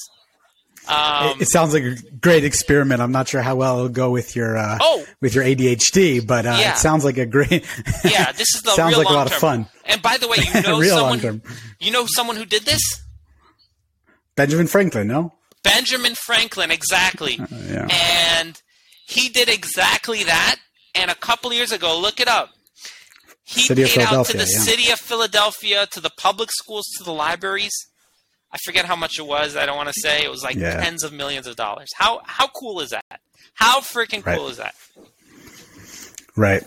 um, 0.88 1.40
it 1.40 1.48
sounds 1.48 1.74
like 1.74 1.82
a 1.82 1.96
great 2.20 2.44
experiment. 2.44 3.00
I'm 3.02 3.10
not 3.10 3.26
sure 3.26 3.42
how 3.42 3.56
well 3.56 3.78
it'll 3.78 3.88
go 3.88 4.12
with 4.12 4.36
your 4.36 4.56
uh, 4.56 4.78
Oh. 4.80 5.04
with 5.20 5.34
your 5.34 5.42
ADHD, 5.42 6.24
but 6.24 6.46
uh, 6.46 6.58
Yeah. 6.60 6.74
it 6.74 6.78
sounds 6.78 7.04
like 7.04 7.16
a 7.18 7.26
great. 7.26 7.50
yeah 8.04 8.30
this 8.30 8.46
is 8.54 8.62
the 8.62 8.70
sounds 8.70 8.90
real 8.94 8.98
like 9.02 9.08
a 9.08 9.12
lot 9.12 9.26
of 9.26 9.32
fun. 9.32 9.66
and 9.84 10.00
by 10.00 10.16
the 10.16 10.28
way 10.28 10.36
you 10.54 10.60
know 10.62 10.78
Real 10.78 10.90
someone 10.96 11.10
long-term. 11.22 11.42
you 11.80 11.90
know 11.90 12.06
someone 12.06 12.36
who 12.36 12.44
did 12.44 12.62
this 12.62 12.80
Benjamin 14.36 14.66
Franklin, 14.68 15.08
no? 15.08 15.32
Benjamin 15.64 16.14
Franklin, 16.14 16.70
exactly. 16.70 17.34
yeah. 17.50 17.88
And 18.38 18.60
he 19.06 19.28
did 19.28 19.48
exactly 19.48 20.22
that. 20.24 20.56
And 20.96 21.10
a 21.10 21.14
couple 21.14 21.52
years 21.52 21.72
ago, 21.72 21.98
look 21.98 22.20
it 22.20 22.28
up. 22.28 22.50
He 23.44 23.60
City 23.62 23.84
paid 23.84 24.06
out 24.06 24.26
to 24.26 24.32
the 24.32 24.38
yeah. 24.38 24.44
city 24.60 24.90
of 24.90 24.98
Philadelphia, 24.98 25.86
to 25.92 26.00
the 26.00 26.10
public 26.18 26.50
schools, 26.50 26.84
to 26.98 27.04
the 27.04 27.12
libraries. 27.12 27.72
I 28.52 28.58
forget 28.64 28.86
how 28.86 28.96
much 28.96 29.18
it 29.18 29.26
was. 29.26 29.54
I 29.56 29.66
don't 29.66 29.76
want 29.76 29.88
to 29.88 30.00
say. 30.00 30.24
It 30.24 30.30
was 30.30 30.42
like 30.42 30.56
Yeah. 30.56 30.80
tens 30.82 31.04
of 31.04 31.12
millions 31.12 31.46
of 31.46 31.54
dollars. 31.56 31.90
How 31.94 32.20
how 32.24 32.48
cool 32.48 32.80
is 32.80 32.90
that? 32.90 33.20
How 33.54 33.80
freaking 33.80 34.24
cool 34.24 34.44
Right. 34.44 34.50
is 34.50 34.56
that? 34.56 34.74
Right. 36.36 36.62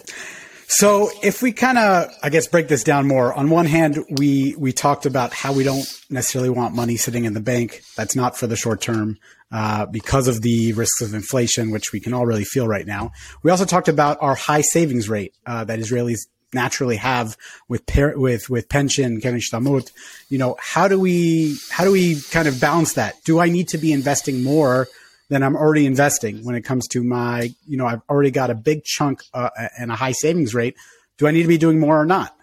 So 0.67 1.09
if 1.23 1.41
we 1.41 1.51
kind 1.51 1.77
of, 1.79 2.11
I 2.21 2.29
guess, 2.29 2.47
break 2.47 2.67
this 2.67 2.83
down 2.83 3.07
more, 3.07 3.33
on 3.33 3.49
one 3.49 3.65
hand, 3.65 3.97
we 4.19 4.55
we 4.57 4.71
talked 4.71 5.05
about 5.05 5.33
how 5.33 5.51
we 5.51 5.63
don't 5.63 5.85
necessarily 6.09 6.49
want 6.49 6.75
money 6.75 6.95
sitting 6.95 7.25
in 7.25 7.33
the 7.33 7.39
bank. 7.39 7.81
That's 7.97 8.15
not 8.15 8.37
for 8.37 8.45
the 8.47 8.55
short 8.55 8.79
term 8.81 9.17
uh, 9.51 9.85
because 9.85 10.27
of 10.27 10.41
the 10.41 10.73
risks 10.73 11.01
of 11.01 11.13
inflation, 11.13 11.71
which 11.71 11.91
we 11.91 11.99
can 11.99 12.13
all 12.13 12.25
really 12.25 12.43
feel 12.43 12.67
right 12.67 12.85
now. 12.85 13.11
We 13.43 13.51
also 13.51 13.65
talked 13.65 13.87
about 13.87 14.17
our 14.21 14.35
high 14.35 14.61
savings 14.61 15.09
rate 15.09 15.33
uh, 15.45 15.63
that 15.65 15.79
Israelis 15.79 16.19
naturally 16.53 16.95
have 16.97 17.37
with 17.67 17.85
par- 17.85 18.17
with 18.17 18.49
with 18.49 18.69
pension, 18.69 19.21
keren 19.21 19.39
shtamut. 19.39 19.91
You 20.29 20.37
know, 20.37 20.55
how 20.59 20.87
do 20.87 20.99
we 20.99 21.57
how 21.71 21.83
do 21.83 21.91
we 21.91 22.19
kind 22.31 22.47
of 22.47 22.59
balance 22.59 22.93
that? 22.93 23.23
Do 23.23 23.39
I 23.39 23.49
need 23.49 23.69
to 23.69 23.77
be 23.77 23.93
investing 23.93 24.43
more? 24.43 24.87
than 25.29 25.43
I'm 25.43 25.55
already 25.55 25.85
investing 25.85 26.43
when 26.43 26.55
it 26.55 26.63
comes 26.63 26.87
to 26.87 27.03
my, 27.03 27.53
you 27.67 27.77
know, 27.77 27.85
I've 27.85 28.01
already 28.09 28.31
got 28.31 28.49
a 28.49 28.55
big 28.55 28.83
chunk 28.83 29.21
uh, 29.31 29.51
and 29.77 29.91
a 29.91 29.95
high 29.95 30.11
savings 30.11 30.55
rate. 30.55 30.75
Do 31.17 31.27
I 31.27 31.31
need 31.31 31.43
to 31.43 31.47
be 31.47 31.59
doing 31.59 31.79
more 31.79 32.01
or 32.01 32.05
not? 32.05 32.35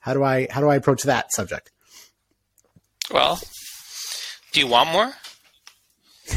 How 0.00 0.12
do 0.12 0.24
I 0.24 0.48
how 0.50 0.60
do 0.60 0.68
I 0.68 0.74
approach 0.74 1.04
that 1.04 1.32
subject? 1.32 1.70
Well, 3.10 3.40
do 4.52 4.58
you 4.58 4.66
want 4.66 4.90
more? 4.90 5.14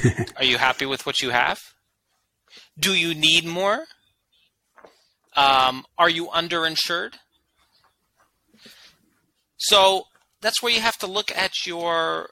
Are 0.38 0.44
you 0.44 0.58
happy 0.58 0.86
with 0.86 1.06
what 1.06 1.22
you 1.22 1.30
have? 1.30 1.60
Do 2.78 2.94
you 2.94 3.14
need 3.14 3.46
more? 3.46 3.86
Um, 5.36 5.86
are 5.98 6.10
you 6.10 6.28
underinsured? 6.28 7.16
So 9.58 10.04
that's 10.42 10.62
where 10.62 10.72
you 10.72 10.80
have 10.80 10.98
to 11.00 11.08
look 11.08 11.36
at 11.36 11.66
your 11.66 12.30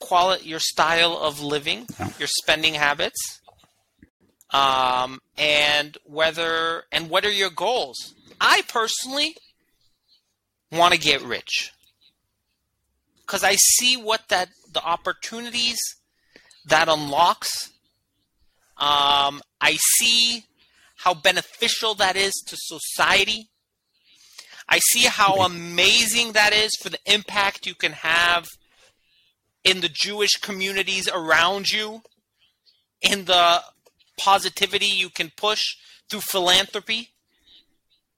quality, 0.00 0.48
your 0.48 0.58
style 0.58 1.16
of 1.16 1.40
living, 1.40 1.86
your 2.18 2.28
spending 2.28 2.74
habits, 2.74 3.40
um, 4.50 5.20
and 5.38 5.96
whether 6.04 6.84
and 6.92 7.08
what 7.08 7.24
are 7.24 7.30
your 7.30 7.50
goals. 7.50 8.14
I 8.40 8.62
personally 8.68 9.36
want 10.70 10.92
to 10.92 11.00
get 11.00 11.22
rich 11.22 11.72
because 13.20 13.44
I 13.44 13.54
see 13.54 13.96
what 13.96 14.28
that 14.28 14.48
the 14.72 14.82
opportunities 14.82 15.78
that 16.66 16.88
unlocks 16.88 17.70
Um, 18.76 19.42
I 19.60 19.76
see 19.96 20.44
how 20.96 21.14
beneficial 21.14 21.94
that 21.96 22.16
is 22.16 22.32
to 22.48 22.56
society. 22.58 23.48
I 24.68 24.80
see 24.90 25.04
how 25.04 25.42
amazing 25.44 26.32
that 26.32 26.52
is 26.52 26.70
for 26.82 26.88
the 26.88 26.98
impact 27.06 27.66
you 27.66 27.74
can 27.74 27.92
have 27.92 28.46
in 29.62 29.80
the 29.80 29.90
Jewish 29.92 30.32
communities 30.40 31.08
around 31.08 31.70
you, 31.70 32.02
in 33.02 33.26
the 33.26 33.62
positivity 34.18 34.86
you 34.86 35.10
can 35.10 35.30
push 35.36 35.62
through 36.10 36.20
philanthropy. 36.22 37.10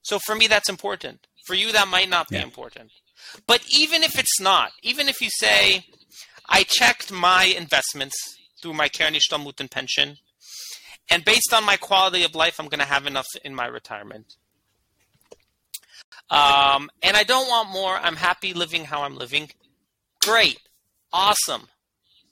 So 0.01 0.17
for 0.25 0.35
me, 0.35 0.47
that's 0.47 0.69
important. 0.69 1.27
For 1.45 1.53
you, 1.53 1.71
that 1.73 1.87
might 1.87 2.09
not 2.09 2.27
be 2.29 2.37
yeah. 2.37 2.43
important. 2.43 2.91
But 3.45 3.61
even 3.69 4.01
if 4.01 4.17
it's 4.17 4.39
not, 4.39 4.71
even 4.81 5.09
if 5.09 5.21
you 5.21 5.29
say, 5.31 5.85
I 6.49 6.63
checked 6.63 7.11
my 7.11 7.45
investments 7.45 8.15
through 8.61 8.73
my 8.73 8.87
and 9.59 9.71
pension, 9.71 10.17
and 11.09 11.23
based 11.23 11.53
on 11.53 11.63
my 11.65 11.77
quality 11.77 12.23
of 12.23 12.35
life, 12.35 12.59
I'm 12.59 12.67
going 12.67 12.79
to 12.79 12.85
have 12.85 13.05
enough 13.05 13.27
in 13.43 13.53
my 13.53 13.65
retirement. 13.65 14.35
Um, 16.29 16.89
and 17.03 17.15
I 17.15 17.23
don't 17.23 17.47
want 17.47 17.69
more. 17.69 17.95
I'm 17.97 18.15
happy 18.15 18.53
living 18.53 18.85
how 18.85 19.03
I'm 19.03 19.15
living. 19.15 19.51
Great. 20.21 20.59
Awesome. 21.13 21.67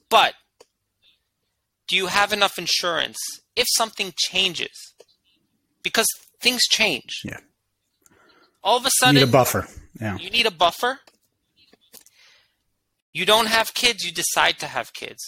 But 0.10 0.34
do 1.88 1.96
you 1.96 2.08
have 2.08 2.34
enough 2.34 2.58
insurance 2.58 3.20
if 3.56 3.68
something 3.70 4.14
changes? 4.18 4.94
Because 5.84 6.08
things 6.42 6.64
change. 6.64 7.22
Yeah. 7.24 7.40
All 8.64 8.78
of 8.78 8.86
a 8.86 8.90
sudden, 9.00 9.16
you 9.16 9.22
need 9.22 9.30
a 9.30 9.32
buffer. 9.32 9.68
Yeah. 10.00 10.18
You 10.18 10.30
need 10.30 10.46
a 10.46 10.52
buffer. 10.52 11.00
You 13.14 13.26
don't 13.26 13.48
have 13.48 13.74
kids, 13.74 14.04
you 14.04 14.12
decide 14.12 14.58
to 14.60 14.68
have 14.68 14.94
kids. 14.94 15.24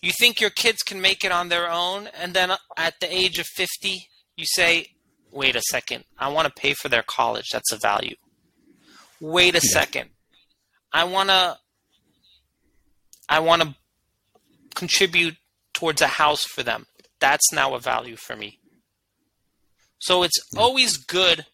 You 0.00 0.12
think 0.18 0.40
your 0.40 0.50
kids 0.50 0.82
can 0.82 1.00
make 1.00 1.24
it 1.24 1.30
on 1.30 1.48
their 1.48 1.70
own, 1.70 2.08
and 2.18 2.34
then 2.34 2.50
at 2.76 2.94
the 3.00 3.14
age 3.14 3.38
of 3.38 3.46
50, 3.46 4.08
you 4.36 4.44
say, 4.46 4.88
wait 5.30 5.54
a 5.54 5.62
second, 5.70 6.04
I 6.18 6.28
want 6.28 6.48
to 6.48 6.60
pay 6.60 6.74
for 6.74 6.88
their 6.88 7.04
college. 7.04 7.50
That's 7.52 7.70
a 7.72 7.78
value. 7.78 8.16
Wait 9.20 9.54
a 9.54 9.60
yeah. 9.62 9.70
second. 9.72 10.10
I 10.92 11.04
want 11.04 11.28
to 11.28 11.58
I 13.28 13.38
want 13.38 13.62
to 13.62 13.74
contribute 14.74 15.36
towards 15.72 16.02
a 16.02 16.06
house 16.06 16.44
for 16.44 16.62
them. 16.62 16.86
That's 17.20 17.52
now 17.52 17.74
a 17.74 17.78
value 17.78 18.16
for 18.16 18.36
me. 18.36 18.58
So 20.00 20.22
it's 20.22 20.38
always 20.56 20.96
good 20.96 21.46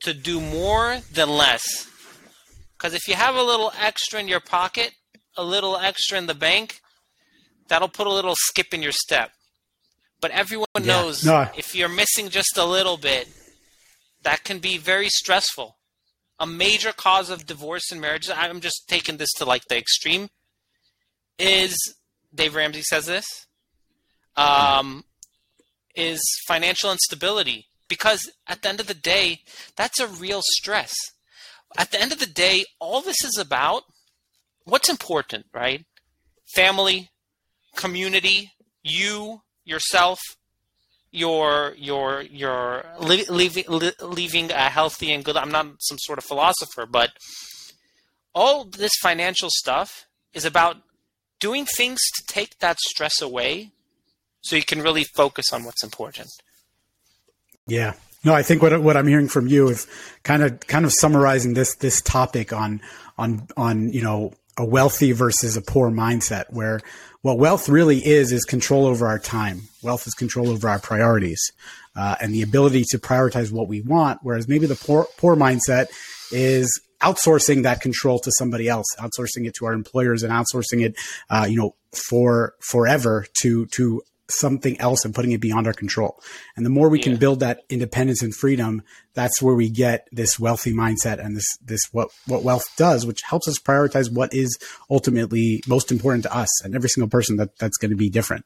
to 0.00 0.14
do 0.14 0.40
more 0.40 0.98
than 1.12 1.28
less. 1.28 1.86
Because 2.78 2.94
if 2.94 3.08
you 3.08 3.14
have 3.14 3.34
a 3.34 3.42
little 3.42 3.72
extra 3.80 4.20
in 4.20 4.28
your 4.28 4.40
pocket, 4.40 4.92
a 5.36 5.42
little 5.42 5.76
extra 5.76 6.16
in 6.16 6.26
the 6.26 6.34
bank, 6.34 6.80
that'll 7.66 7.88
put 7.88 8.06
a 8.06 8.12
little 8.12 8.34
skip 8.36 8.72
in 8.72 8.82
your 8.82 8.92
step. 8.92 9.32
But 10.20 10.30
everyone 10.30 10.66
yeah. 10.74 10.86
knows 10.86 11.24
no. 11.24 11.48
if 11.56 11.74
you're 11.74 11.88
missing 11.88 12.28
just 12.28 12.56
a 12.56 12.64
little 12.64 12.96
bit, 12.96 13.28
that 14.22 14.44
can 14.44 14.58
be 14.58 14.78
very 14.78 15.08
stressful. 15.08 15.76
A 16.40 16.46
major 16.46 16.92
cause 16.92 17.30
of 17.30 17.46
divorce 17.46 17.90
and 17.90 18.00
marriage, 18.00 18.30
I'm 18.32 18.60
just 18.60 18.88
taking 18.88 19.16
this 19.16 19.32
to 19.38 19.44
like 19.44 19.64
the 19.68 19.76
extreme, 19.76 20.28
is 21.38 21.76
Dave 22.34 22.54
Ramsey 22.54 22.82
says 22.82 23.06
this 23.06 23.26
um, 24.36 25.04
is 25.94 26.20
financial 26.46 26.92
instability 26.92 27.66
because 27.88 28.30
at 28.46 28.62
the 28.62 28.68
end 28.68 28.80
of 28.80 28.86
the 28.86 28.94
day 28.94 29.40
that's 29.76 29.98
a 29.98 30.06
real 30.06 30.40
stress 30.42 30.94
at 31.76 31.90
the 31.90 32.00
end 32.00 32.12
of 32.12 32.18
the 32.18 32.26
day 32.26 32.64
all 32.78 33.00
this 33.00 33.24
is 33.24 33.36
about 33.38 33.82
what's 34.64 34.88
important 34.88 35.46
right 35.52 35.84
family 36.54 37.10
community 37.76 38.52
you 38.82 39.42
yourself 39.64 40.18
your 41.10 41.74
your 41.76 42.22
your 42.22 42.84
leaving 42.98 43.64
leaving 44.00 44.50
a 44.50 44.68
healthy 44.68 45.12
and 45.12 45.24
good 45.24 45.36
i'm 45.36 45.50
not 45.50 45.66
some 45.80 45.98
sort 45.98 46.18
of 46.18 46.24
philosopher 46.24 46.86
but 46.86 47.10
all 48.34 48.64
this 48.64 48.92
financial 49.00 49.48
stuff 49.50 50.06
is 50.32 50.44
about 50.44 50.76
doing 51.40 51.64
things 51.64 52.00
to 52.16 52.22
take 52.32 52.58
that 52.58 52.78
stress 52.80 53.20
away 53.20 53.72
so 54.40 54.56
you 54.56 54.62
can 54.62 54.80
really 54.80 55.04
focus 55.04 55.46
on 55.52 55.64
what's 55.64 55.82
important. 55.82 56.28
Yeah. 57.66 57.94
No, 58.24 58.34
I 58.34 58.42
think 58.42 58.62
what 58.62 58.80
what 58.82 58.96
I'm 58.96 59.06
hearing 59.06 59.28
from 59.28 59.46
you 59.46 59.68
is 59.68 59.86
kind 60.24 60.42
of 60.42 60.60
kind 60.66 60.84
of 60.84 60.92
summarizing 60.92 61.54
this 61.54 61.76
this 61.76 62.00
topic 62.00 62.52
on 62.52 62.80
on 63.16 63.46
on 63.56 63.92
you 63.92 64.02
know 64.02 64.32
a 64.56 64.64
wealthy 64.64 65.12
versus 65.12 65.56
a 65.56 65.62
poor 65.62 65.90
mindset 65.90 66.44
where 66.50 66.80
what 67.22 67.38
wealth 67.38 67.68
really 67.68 68.04
is 68.04 68.32
is 68.32 68.44
control 68.44 68.86
over 68.86 69.06
our 69.06 69.18
time. 69.18 69.62
Wealth 69.82 70.06
is 70.06 70.14
control 70.14 70.50
over 70.50 70.68
our 70.68 70.80
priorities 70.80 71.40
uh, 71.96 72.16
and 72.20 72.34
the 72.34 72.42
ability 72.42 72.84
to 72.90 72.98
prioritize 72.98 73.52
what 73.52 73.68
we 73.68 73.82
want. 73.82 74.20
Whereas 74.22 74.48
maybe 74.48 74.66
the 74.66 74.74
poor 74.74 75.06
poor 75.16 75.36
mindset 75.36 75.86
is 76.32 76.80
outsourcing 77.00 77.62
that 77.62 77.80
control 77.80 78.18
to 78.18 78.32
somebody 78.38 78.68
else, 78.68 78.86
outsourcing 78.98 79.46
it 79.46 79.54
to 79.54 79.66
our 79.66 79.72
employers, 79.72 80.22
and 80.22 80.32
outsourcing 80.32 80.82
it, 80.84 80.96
uh, 81.30 81.46
you 81.48 81.56
know, 81.56 81.74
for 81.92 82.54
forever 82.60 83.26
to 83.42 83.66
to 83.66 84.02
something 84.30 84.80
else 84.80 85.04
and 85.04 85.14
putting 85.14 85.32
it 85.32 85.40
beyond 85.40 85.66
our 85.66 85.72
control. 85.72 86.20
And 86.56 86.64
the 86.64 86.70
more 86.70 86.88
we 86.88 86.98
yeah. 86.98 87.04
can 87.04 87.16
build 87.16 87.40
that 87.40 87.62
independence 87.68 88.22
and 88.22 88.34
freedom, 88.34 88.82
that's 89.14 89.40
where 89.40 89.54
we 89.54 89.70
get 89.70 90.08
this 90.12 90.38
wealthy 90.38 90.72
mindset 90.72 91.24
and 91.24 91.36
this 91.36 91.56
this 91.64 91.80
what 91.92 92.10
what 92.26 92.42
wealth 92.42 92.64
does, 92.76 93.06
which 93.06 93.20
helps 93.24 93.48
us 93.48 93.58
prioritize 93.58 94.12
what 94.12 94.34
is 94.34 94.56
ultimately 94.90 95.62
most 95.66 95.90
important 95.90 96.24
to 96.24 96.36
us 96.36 96.64
and 96.64 96.74
every 96.74 96.88
single 96.88 97.08
person 97.08 97.36
that 97.36 97.56
that's 97.58 97.76
going 97.78 97.90
to 97.90 97.96
be 97.96 98.10
different. 98.10 98.44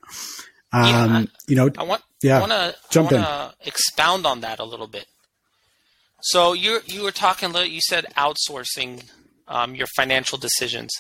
Um, 0.73 0.85
yeah, 0.85 1.25
you 1.49 1.57
know, 1.57 1.71
I 1.77 1.83
want 1.83 2.03
yeah, 2.23 2.39
I 2.39 2.41
want 2.41 2.53
to 2.53 2.75
jump 2.91 3.13
I 3.13 3.47
in. 3.47 3.69
expound 3.69 4.27
on 4.27 4.41
that 4.41 4.59
a 4.59 4.65
little 4.65 4.87
bit. 4.87 5.07
So 6.23 6.53
you 6.53 6.81
you 6.87 7.03
were 7.03 7.11
talking. 7.11 7.55
You 7.55 7.81
said 7.81 8.07
outsourcing 8.17 9.05
um, 9.49 9.75
your 9.75 9.89
financial 9.97 10.39
decisions. 10.39 10.91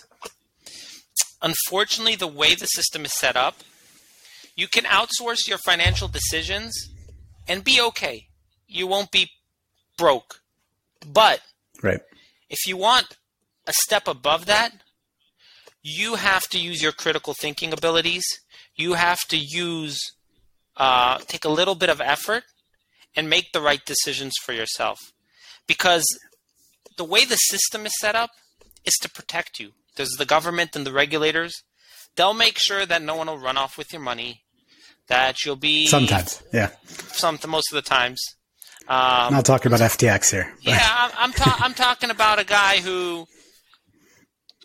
Unfortunately, 1.40 2.16
the 2.16 2.27
way 2.27 2.55
the 2.55 2.66
system 2.66 3.05
is 3.05 3.12
set 3.12 3.37
up, 3.37 3.57
you 4.55 4.69
can 4.69 4.85
outsource 4.85 5.49
your 5.49 5.59
financial 5.59 6.09
decisions 6.09 6.73
and 7.49 7.65
be 7.65 7.81
okay. 7.81 8.29
You 8.67 8.87
won't 8.87 9.11
be 9.11 9.31
broke. 9.97 10.41
But 11.07 11.41
right. 11.83 12.01
if 12.49 12.67
you 12.67 12.77
want 12.77 13.17
a 13.67 13.73
step 13.85 14.09
above 14.09 14.47
that, 14.47 14.73
you 15.83 16.15
have 16.15 16.45
to 16.51 16.59
use 16.59 16.83
your 16.83 16.93
critical 16.93 17.35
thinking 17.35 17.73
abilities. 17.73 18.25
You 18.77 18.95
have 18.95 19.19
to 19.29 19.37
use 19.37 19.99
uh, 20.77 21.19
take 21.27 21.45
a 21.45 21.51
little 21.51 21.75
bit 21.75 21.91
of 21.91 22.01
effort 22.01 22.45
and 23.15 23.29
make 23.29 23.53
the 23.53 23.61
right 23.61 23.85
decisions 23.85 24.33
for 24.43 24.53
yourself. 24.53 24.99
Because 25.67 26.05
the 26.97 27.05
way 27.05 27.25
the 27.25 27.37
system 27.37 27.85
is 27.87 27.93
set 28.01 28.15
up 28.15 28.31
is 28.85 28.95
to 29.03 29.11
protect 29.11 29.59
you. 29.59 29.73
There's 29.97 30.17
the 30.19 30.25
government 30.25 30.75
and 30.75 30.87
the 30.87 30.93
regulators. 30.93 31.62
They'll 32.16 32.35
make 32.35 32.59
sure 32.59 32.85
that 32.85 33.03
no 33.03 33.16
one 33.16 33.27
will 33.27 33.38
run 33.38 33.57
off 33.57 33.79
with 33.79 33.92
your 33.92 34.03
money. 34.03 34.42
That 35.09 35.44
you'll 35.44 35.57
be 35.57 35.87
sometimes, 35.87 36.42
yeah, 36.53 36.70
some 36.87 37.38
most 37.48 37.72
of 37.72 37.77
the 37.77 37.88
times. 37.88 38.20
Um, 38.88 38.98
I'm 38.98 39.33
not 39.35 39.44
talking 39.44 39.72
about 39.72 39.81
FTX 39.81 40.31
here. 40.31 40.53
But. 40.64 40.70
Yeah, 40.72 40.81
I'm 40.83 41.11
I'm, 41.16 41.33
ta- 41.33 41.59
I'm 41.61 41.75
talking 41.75 42.11
about 42.11 42.38
a 42.38 42.44
guy 42.44 42.79
who 42.79 43.27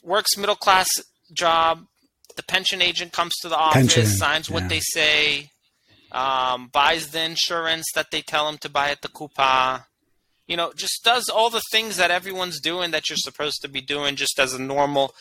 works 0.03 0.37
middle 0.37 0.55
class 0.55 0.87
job. 1.33 1.85
The 2.35 2.43
pension 2.43 2.81
agent 2.81 3.13
comes 3.13 3.33
to 3.41 3.49
the 3.49 3.57
office, 3.57 3.73
pension, 3.73 4.05
signs 4.05 4.49
what 4.49 4.63
yeah. 4.63 4.69
they 4.69 4.79
say, 4.79 5.49
um, 6.11 6.69
buys 6.71 7.09
the 7.09 7.23
insurance 7.23 7.85
that 7.95 8.11
they 8.11 8.21
tell 8.21 8.47
him 8.47 8.57
to 8.59 8.69
buy 8.69 8.91
at 8.91 9.01
the 9.01 9.07
Coupa. 9.07 9.85
You 10.47 10.55
know, 10.55 10.71
just 10.75 11.03
does 11.03 11.29
all 11.29 11.49
the 11.49 11.63
things 11.71 11.97
that 11.97 12.11
everyone's 12.11 12.61
doing 12.61 12.91
that 12.91 13.09
you're 13.09 13.17
supposed 13.17 13.61
to 13.63 13.67
be 13.67 13.81
doing 13.81 14.15
just 14.15 14.39
as 14.39 14.53
a 14.53 14.61
normal 14.61 15.13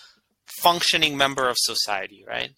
functioning 0.61 1.17
member 1.17 1.49
of 1.49 1.57
society, 1.59 2.25
right? 2.27 2.51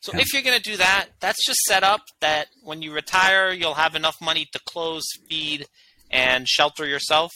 So 0.00 0.12
yeah. 0.12 0.20
if 0.20 0.32
you're 0.32 0.42
going 0.42 0.60
to 0.60 0.70
do 0.70 0.76
that, 0.76 1.06
that's 1.20 1.46
just 1.46 1.60
set 1.60 1.82
up 1.82 2.02
that 2.20 2.48
when 2.62 2.82
you 2.82 2.92
retire, 2.92 3.50
you'll 3.52 3.74
have 3.74 3.94
enough 3.94 4.16
money 4.20 4.46
to 4.52 4.60
close, 4.66 5.04
feed, 5.28 5.66
and 6.10 6.46
shelter 6.46 6.86
yourself. 6.86 7.32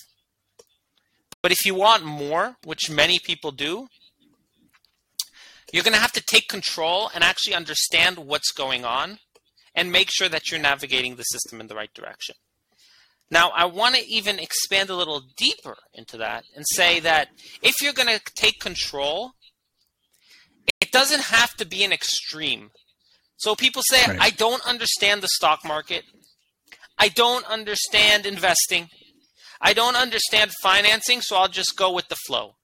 But 1.43 1.53
if 1.53 1.65
you 1.65 1.75
want 1.75 2.05
more, 2.05 2.57
which 2.65 2.91
many 2.91 3.19
people 3.19 3.53
do, 3.53 3.89
you're 5.73 5.85
going 5.85 5.95
to 5.95 6.01
have 6.01 6.13
to 6.13 6.23
take 6.23 6.49
control 6.49 7.11
and 7.15 7.23
actually 7.23 7.55
understand 7.55 8.19
what's 8.19 8.53
going 8.53 8.85
on 8.85 9.19
and 9.75 9.93
make 9.93 10.11
sure 10.11 10.29
that 10.29 10.51
you're 10.51 10.61
navigating 10.61 11.17
the 11.17 11.23
system 11.23 11.61
in 11.61 11.69
the 11.69 11.75
right 11.75 11.93
direction. 11.95 12.35
Now, 13.31 13.51
I 13.55 13.67
want 13.67 13.95
to 13.95 14.07
even 14.07 14.39
expand 14.39 14.89
a 14.89 14.97
little 14.97 15.23
deeper 15.37 15.77
into 15.93 16.17
that 16.19 16.45
and 16.57 16.65
say 16.73 17.01
that 17.01 17.29
if 17.63 17.83
you're 17.83 17.93
going 17.93 18.09
to 18.09 18.21
take 18.35 18.59
control, 18.59 19.33
doesn't 20.99 21.23
have 21.23 21.55
to 21.55 21.65
be 21.65 21.85
an 21.85 21.93
extreme. 21.93 22.71
So 23.37 23.55
people 23.55 23.83
say, 23.89 24.05
right. 24.05 24.19
I 24.21 24.31
don't 24.31 24.67
understand 24.67 25.23
the 25.23 25.29
stock 25.29 25.61
market. 25.65 26.03
I 26.99 27.07
don't 27.07 27.49
understand 27.49 28.27
investing. 28.27 28.89
I 29.61 29.75
don't 29.75 29.95
understand 29.95 30.51
financing, 30.61 31.21
so 31.21 31.37
I'll 31.37 31.47
just 31.47 31.77
go 31.77 31.93
with 31.93 32.09
the 32.09 32.17
flow. 32.27 32.57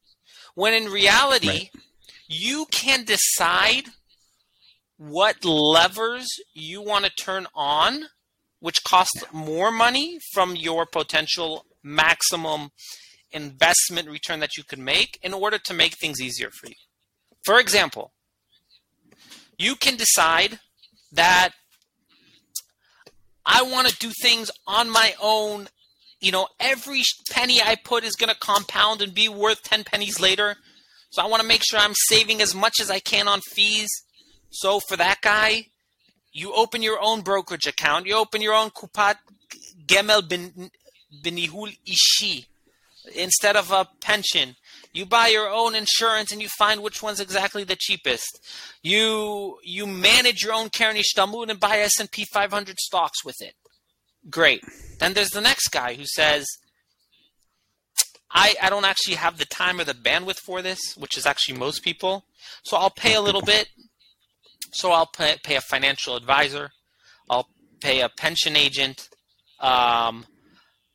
When 0.57 0.75
in 0.75 0.91
reality, 0.91 1.49
right. 1.49 1.71
you 2.27 2.67
can 2.73 3.05
decide 3.05 3.85
what 4.97 5.45
levers 5.45 6.27
you 6.55 6.83
want 6.83 7.05
to 7.05 7.13
turn 7.13 7.47
on, 7.55 8.07
which 8.59 8.83
cost 8.83 9.27
more 9.33 9.71
money 9.71 10.19
from 10.33 10.57
your 10.57 10.87
potential 10.87 11.67
maximum 11.85 12.71
investment 13.31 14.09
return 14.09 14.41
that 14.41 14.57
you 14.57 14.65
can 14.65 14.83
make 14.83 15.21
in 15.23 15.33
order 15.33 15.59
to 15.67 15.73
make 15.73 15.95
things 15.95 16.21
easier 16.21 16.51
for 16.51 16.67
you. 16.67 16.75
For 17.45 17.61
example, 17.61 18.14
you 19.59 19.77
can 19.77 19.97
decide 19.97 20.59
that 21.13 21.51
I 23.47 23.63
want 23.63 23.89
to 23.89 23.97
do 23.99 24.11
things 24.23 24.51
on 24.67 24.91
my 24.91 25.15
own. 25.21 25.69
You 26.21 26.33
know, 26.33 26.49
every 26.59 27.03
penny 27.31 27.61
I 27.61 27.77
put 27.77 28.05
is 28.05 28.17
going 28.17 28.31
to 28.31 28.39
compound 28.39 29.03
and 29.03 29.15
be 29.15 29.29
worth 29.29 29.63
10 29.63 29.85
pennies 29.85 30.21
later. 30.21 30.57
So 31.11 31.23
I 31.23 31.27
want 31.27 31.43
to 31.43 31.49
make 31.49 31.63
sure 31.63 31.79
I'm 31.79 31.95
saving 32.09 32.41
as 32.41 32.55
much 32.55 32.75
as 32.81 32.91
I 32.91 32.99
can 32.99 33.29
on 33.29 33.41
fees. 33.41 33.91
So 34.51 34.81
for 34.89 34.97
that 34.97 35.21
guy, 35.21 35.67
you 36.33 36.53
open 36.55 36.83
your 36.83 36.99
own 37.01 37.21
brokerage 37.21 37.67
account. 37.67 38.07
You 38.07 38.17
open 38.17 38.41
your 38.41 38.55
own 38.55 38.71
Kupat 38.71 39.17
Gemel 39.87 40.29
bin, 40.29 40.71
Binihul 41.23 41.77
Ishi 41.87 42.47
instead 43.15 43.57
of 43.57 43.71
a 43.71 43.87
pension. 44.01 44.57
You 44.95 45.05
buy 45.05 45.27
your 45.27 45.51
own 45.51 45.75
insurance 45.75 46.31
and 46.31 46.41
you 46.41 46.49
find 46.49 46.81
which 46.81 47.03
one's 47.03 47.19
exactly 47.19 47.65
the 47.65 47.77
cheapest. 47.77 48.41
You 48.83 49.59
you 49.65 49.87
manage 49.87 50.43
your 50.43 50.55
own 50.55 50.71
Keren 50.71 50.97
Hishtalmut 50.97 51.51
and 51.51 51.59
buy 51.59 51.79
S&P 51.79 52.25
500 52.33 52.79
stocks 52.79 53.25
with 53.25 53.35
it. 53.41 53.55
Great. 54.31 54.63
Then 55.01 55.13
there's 55.13 55.31
the 55.31 55.41
next 55.41 55.69
guy 55.69 55.95
who 55.95 56.05
says, 56.07 56.47
I, 58.31 58.55
I 58.63 58.71
don't 58.71 58.85
actually 58.85 59.17
have 59.17 59.37
the 59.37 59.45
time 59.45 59.81
or 59.81 59.85
the 59.85 59.95
bandwidth 59.95 60.39
for 60.39 60.63
this, 60.63 60.97
which 60.97 61.19
is 61.19 61.27
actually 61.27 61.59
most 61.59 61.83
people. 61.83 62.25
So 62.63 62.77
I'll 62.77 62.91
pay 62.91 63.15
a 63.15 63.21
little 63.21 63.43
bit. 63.43 63.69
So 64.73 64.93
I'll 64.93 65.07
pay, 65.07 65.37
pay 65.43 65.57
a 65.57 65.61
financial 65.61 66.17
advisor. 66.17 66.71
I'll 67.29 67.49
pay 67.81 68.01
a 68.01 68.09
pension 68.09 68.57
agent 68.57 69.09
um, 69.61 70.25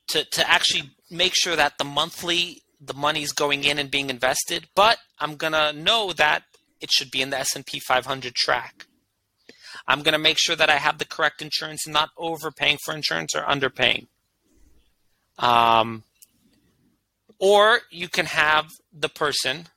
to, 0.08 0.24
to 0.24 0.50
actually 0.50 0.92
make 1.12 1.34
sure 1.36 1.56
that 1.56 1.78
the 1.78 1.84
monthly 1.84 2.62
the 2.80 2.94
money's 2.94 3.32
going 3.32 3.63
in 3.63 3.78
and 3.78 3.92
being 3.92 4.10
invested, 4.10 4.68
but 4.76 4.98
I'm 5.20 5.36
gonna 5.36 5.74
know 5.74 6.13
that 6.13 6.44
it 6.80 6.92
should 6.92 7.12
be 7.12 7.22
in 7.22 7.30
the 7.30 7.39
S&P 7.39 7.80
500 7.80 8.34
track. 8.36 8.86
I'm 9.88 10.04
gonna 10.04 10.20
make 10.20 10.38
sure 10.39 10.56
that 10.56 10.70
I 10.70 10.78
have 10.78 10.98
the 10.98 11.06
correct 11.06 11.42
insurance 11.42 11.86
and 11.86 11.94
not 11.94 12.10
overpaying 12.18 12.78
for 12.84 12.94
insurance 12.94 13.36
or 13.36 13.42
underpaying. 13.42 14.08
Um, 15.38 16.04
or 17.39 17.80
you 17.89 18.08
can 18.10 18.26
have 18.26 18.68
the 18.94 19.10
person 19.10 19.68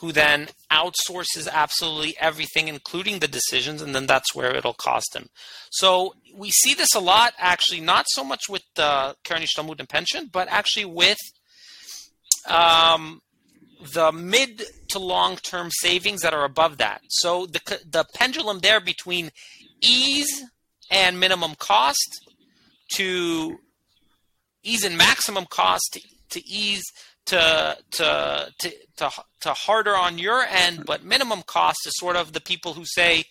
who 0.00 0.12
then 0.12 0.48
outsources 0.72 1.46
absolutely 1.50 2.16
everything, 2.18 2.68
including 2.68 3.18
the 3.18 3.28
decisions, 3.28 3.82
and 3.82 3.94
then 3.94 4.06
that's 4.06 4.34
where 4.34 4.54
it'll 4.56 4.72
cost 4.72 5.12
them. 5.12 5.28
So 5.70 6.14
we 6.34 6.50
see 6.50 6.72
this 6.72 6.94
a 6.94 7.00
lot, 7.00 7.34
actually, 7.38 7.80
not 7.80 8.06
so 8.08 8.24
much 8.24 8.48
with 8.48 8.62
the 8.76 9.14
Keren 9.24 9.42
Hishtalmut 9.42 9.78
and 9.78 9.88
pension, 9.88 10.30
but 10.32 10.48
actually 10.48 10.86
with 10.86 11.18
um, 12.48 13.20
the 13.94 14.12
mid 14.12 14.62
to 14.88 14.98
long 14.98 15.36
term 15.36 15.70
savings 15.70 16.22
that 16.22 16.34
are 16.34 16.44
above 16.44 16.78
that. 16.78 17.00
So 17.08 17.46
the 17.46 17.60
the 17.88 18.04
pendulum 18.14 18.60
there 18.60 18.80
between 18.80 19.30
ease 19.80 20.44
and 20.90 21.18
minimum 21.18 21.54
cost 21.58 22.30
to 22.94 23.58
ease 24.62 24.84
and 24.84 24.98
maximum 24.98 25.46
cost 25.46 25.88
to, 25.92 26.00
to 26.30 26.46
ease 26.46 26.84
to, 27.26 27.76
to 27.92 28.52
to 28.58 28.72
to 28.96 29.10
to 29.40 29.52
harder 29.52 29.96
on 29.96 30.18
your 30.18 30.42
end, 30.42 30.84
but 30.86 31.04
minimum 31.04 31.42
cost 31.46 31.78
is 31.86 31.92
sort 31.96 32.16
of 32.16 32.32
the 32.32 32.40
people 32.40 32.74
who 32.74 32.84
say, 32.84 33.24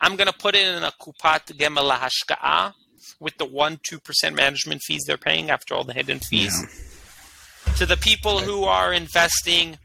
"I'm 0.00 0.16
going 0.16 0.28
to 0.28 0.38
put 0.38 0.54
it 0.54 0.66
in 0.66 0.82
a 0.82 0.92
kupat 0.92 1.56
gemel 1.58 1.90
hashka'a 1.90 2.74
with 3.20 3.36
the 3.38 3.44
one 3.44 3.80
two 3.82 3.98
percent 3.98 4.34
management 4.36 4.82
fees 4.82 5.02
they're 5.06 5.16
paying 5.16 5.50
after 5.50 5.74
all 5.74 5.84
the 5.84 5.94
hidden 5.94 6.20
fees." 6.20 6.54
Yeah 6.58 6.93
to 7.76 7.86
the 7.86 7.96
people 7.96 8.38
who 8.38 8.64
are 8.64 8.92
investing 8.92 9.78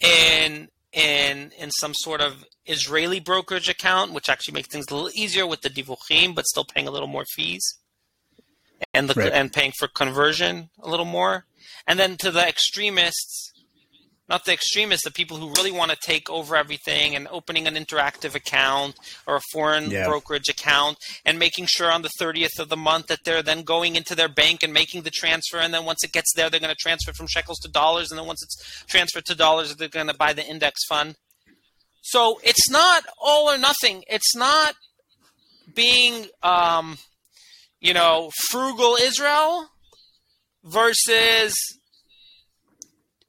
in 0.00 0.68
in 0.92 1.52
in 1.58 1.70
some 1.70 1.92
sort 1.94 2.20
of 2.20 2.44
Israeli 2.66 3.20
brokerage 3.20 3.68
account, 3.68 4.12
which 4.12 4.28
actually 4.28 4.54
makes 4.54 4.68
things 4.68 4.86
a 4.90 4.94
little 4.94 5.10
easier 5.14 5.46
with 5.46 5.60
the 5.60 5.68
divuchim, 5.68 6.34
but 6.34 6.46
still 6.46 6.64
paying 6.64 6.88
a 6.88 6.90
little 6.90 7.08
more 7.08 7.24
fees, 7.24 7.78
and 8.94 9.08
the 9.08 9.14
right. 9.14 9.32
and 9.32 9.52
paying 9.52 9.72
for 9.78 9.88
conversion 9.88 10.70
a 10.80 10.88
little 10.88 11.04
more, 11.04 11.46
and 11.86 11.98
then 11.98 12.16
to 12.16 12.30
the 12.30 12.46
extremists 12.46 13.51
not 14.32 14.46
the 14.46 14.52
extremists, 14.54 15.04
the 15.04 15.10
people 15.10 15.36
who 15.36 15.52
really 15.58 15.70
want 15.70 15.90
to 15.90 15.96
take 16.02 16.30
over 16.30 16.56
everything 16.56 17.14
and 17.14 17.28
opening 17.30 17.66
an 17.66 17.74
interactive 17.74 18.34
account 18.34 18.96
or 19.26 19.36
a 19.36 19.40
foreign 19.52 19.90
yeah. 19.90 20.06
brokerage 20.08 20.48
account 20.48 20.96
and 21.26 21.38
making 21.38 21.66
sure 21.68 21.92
on 21.92 22.00
the 22.00 22.08
30th 22.18 22.58
of 22.58 22.70
the 22.70 22.76
month 22.76 23.08
that 23.08 23.18
they're 23.26 23.42
then 23.42 23.62
going 23.62 23.94
into 23.94 24.14
their 24.14 24.30
bank 24.30 24.62
and 24.62 24.72
making 24.72 25.02
the 25.02 25.10
transfer. 25.10 25.58
And 25.58 25.74
then 25.74 25.84
once 25.84 26.02
it 26.02 26.12
gets 26.12 26.32
there, 26.34 26.48
they're 26.48 26.60
going 26.60 26.74
to 26.74 26.80
transfer 26.80 27.12
from 27.12 27.26
shekels 27.26 27.58
to 27.58 27.70
dollars. 27.70 28.10
And 28.10 28.18
then 28.18 28.26
once 28.26 28.42
it's 28.42 28.84
transferred 28.86 29.26
to 29.26 29.34
dollars, 29.34 29.76
they're 29.76 29.88
going 29.88 30.06
to 30.06 30.14
buy 30.14 30.32
the 30.32 30.48
index 30.48 30.82
fund. 30.88 31.14
So 32.00 32.40
it's 32.42 32.70
not 32.70 33.04
all 33.22 33.50
or 33.50 33.58
nothing. 33.58 34.02
It's 34.08 34.34
not 34.34 34.76
being, 35.74 36.28
um, 36.42 36.96
you 37.82 37.92
know, 37.92 38.30
frugal 38.48 38.96
Israel 38.98 39.68
versus 40.64 41.54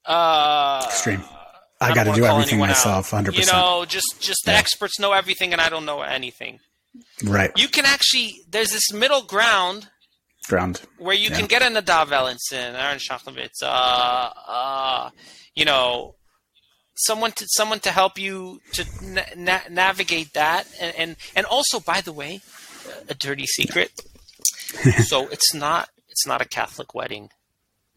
uh, 0.06 0.82
Extreme. 0.86 1.24
I, 1.84 1.92
I 1.92 1.94
got 1.94 2.04
to 2.06 2.13
do 2.13 2.26
everything 2.26 2.60
myself, 2.60 3.12
hundred 3.12 3.36
percent. 3.36 3.56
You 3.56 3.62
know, 3.62 3.86
just 3.86 4.22
just 4.22 4.46
the 4.46 4.52
yeah. 4.52 4.60
experts 4.60 5.00
know 5.00 5.12
everything, 5.12 5.52
and 5.52 5.62
I 5.62 5.70
don't 5.70 5.86
know 5.86 6.02
anything. 6.02 6.60
Right. 7.24 7.52
You 7.56 7.68
can 7.68 7.86
actually 7.86 8.36
there's 8.50 8.72
this 8.72 8.94
middle 8.94 9.24
ground. 9.24 9.89
Ground. 10.48 10.82
Where 10.98 11.16
you 11.16 11.30
yeah. 11.30 11.38
can 11.38 11.48
get 11.48 11.62
a 11.62 11.66
Nadav 11.66 12.08
Ellenson, 12.08 12.74
Aaron 12.76 13.00
Shachlowitz, 13.00 13.63
uh, 13.63 14.30
uh, 14.48 15.10
you 15.56 15.63
know, 15.63 16.16
someone 16.96 17.32
to 17.34 17.46
someone 17.50 17.80
to 17.82 17.92
help 17.92 18.18
you 18.20 18.60
to 18.74 18.86
na- 19.36 19.68
navigate 19.70 20.34
that, 20.34 20.68
and, 20.80 20.96
and 20.98 21.16
and 21.36 21.46
also, 21.46 21.80
by 21.80 22.02
the 22.02 22.13
way, 22.13 22.42
a 23.10 23.13
dirty 23.13 23.46
secret. 23.46 23.92
so 25.06 25.28
it's 25.30 25.54
not 25.54 25.89
it's 26.10 26.28
not 26.28 26.42
a 26.42 26.46
Catholic 26.46 26.94
wedding. 26.94 27.30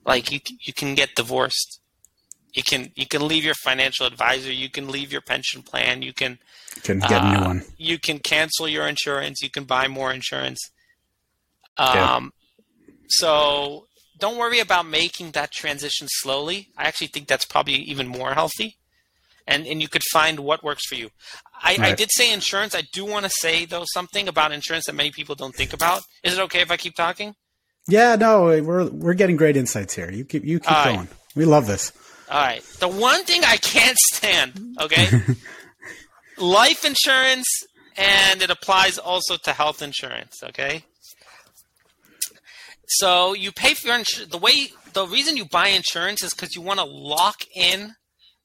Like 0.05 0.31
you 0.31 0.40
you 0.61 0.73
can 0.73 0.95
get 0.95 1.14
divorced 1.14 1.81
you 2.57 2.62
can 2.62 2.90
you 2.97 3.07
can 3.07 3.29
leave 3.29 3.45
your 3.45 3.55
financial 3.55 4.07
advisor. 4.07 4.51
You 4.51 4.71
can 4.71 4.88
leave 4.88 5.12
your 5.12 5.21
pension 5.21 5.62
plan. 5.62 6.01
You 6.01 6.14
can 6.14 6.38
can 6.83 7.01
get 7.01 7.12
uh, 7.12 7.27
a 7.27 7.31
new 7.31 7.38
uh, 7.38 7.47
one. 7.49 7.62
You 7.77 7.99
can 7.99 8.19
cancel 8.19 8.66
your 8.66 8.88
insurance. 8.88 9.42
You 9.42 9.51
can 9.51 9.64
buy 9.64 9.87
more 9.88 10.11
insurance. 10.11 10.59
Um, 11.77 11.95
yeah. 11.95 12.21
So 13.09 13.87
don't 14.19 14.38
worry 14.38 14.61
about 14.61 14.87
making 14.87 15.33
that 15.33 15.53
transition 15.53 16.09
slowly. 16.11 16.69
I 16.79 16.85
actually 16.85 17.09
think 17.09 17.29
that's 17.29 17.45
probably 17.45 17.75
even 17.75 18.09
more 18.09 18.33
healthy. 18.33 18.79
And, 19.49 19.64
and 19.64 19.81
you 19.81 19.87
could 19.87 20.03
find 20.11 20.40
what 20.40 20.64
works 20.64 20.88
for 20.88 20.97
you. 20.97 21.11
I, 21.62 21.77
right. 21.77 21.92
I 21.92 21.95
did 21.95 22.11
say 22.11 22.33
insurance. 22.33 22.75
I 22.75 22.83
do 22.92 23.05
want 23.05 23.27
to 23.27 23.31
say 23.31 23.64
though 23.64 23.85
something 23.92 24.27
about 24.27 24.51
insurance 24.51 24.87
that 24.87 24.95
many 24.95 25.12
people 25.12 25.35
don't 25.35 25.55
think 25.55 25.73
about. 25.73 26.03
Is 26.25 26.37
it 26.37 26.40
okay 26.45 26.62
if 26.62 26.71
I 26.71 26.77
keep 26.77 26.95
talking? 26.97 27.35
Yeah, 27.87 28.16
no, 28.16 28.47
we're 28.47 28.87
we're 28.87 29.14
getting 29.14 29.37
great 29.37 29.57
insights 29.57 29.95
here. 29.95 30.11
You 30.11 30.25
keep 30.25 30.45
you 30.45 30.59
keep 30.59 30.73
All 30.73 30.85
going. 30.85 31.09
We 31.37 31.45
love 31.45 31.69
this. 31.69 31.92
All 32.28 32.40
right. 32.40 32.62
The 32.80 32.88
one 32.88 33.24
thing 33.24 33.42
I 33.44 33.56
can't 33.56 33.98
stand, 33.98 34.76
okay? 34.80 35.06
Life 36.38 36.84
insurance 36.84 37.46
and 37.96 38.42
it 38.42 38.50
applies 38.50 38.98
also 38.98 39.36
to 39.36 39.52
health 39.52 39.80
insurance, 39.80 40.42
okay? 40.42 40.84
So 42.88 43.32
you 43.32 43.52
pay 43.52 43.74
for 43.74 43.88
your 43.88 43.98
insurance. 43.98 44.30
The 44.30 44.38
way, 44.38 44.68
the 44.92 45.06
reason 45.06 45.36
you 45.36 45.44
buy 45.44 45.68
insurance 45.68 46.22
is 46.22 46.34
because 46.34 46.54
you 46.54 46.62
want 46.62 46.80
to 46.80 46.84
lock 46.84 47.36
in 47.54 47.94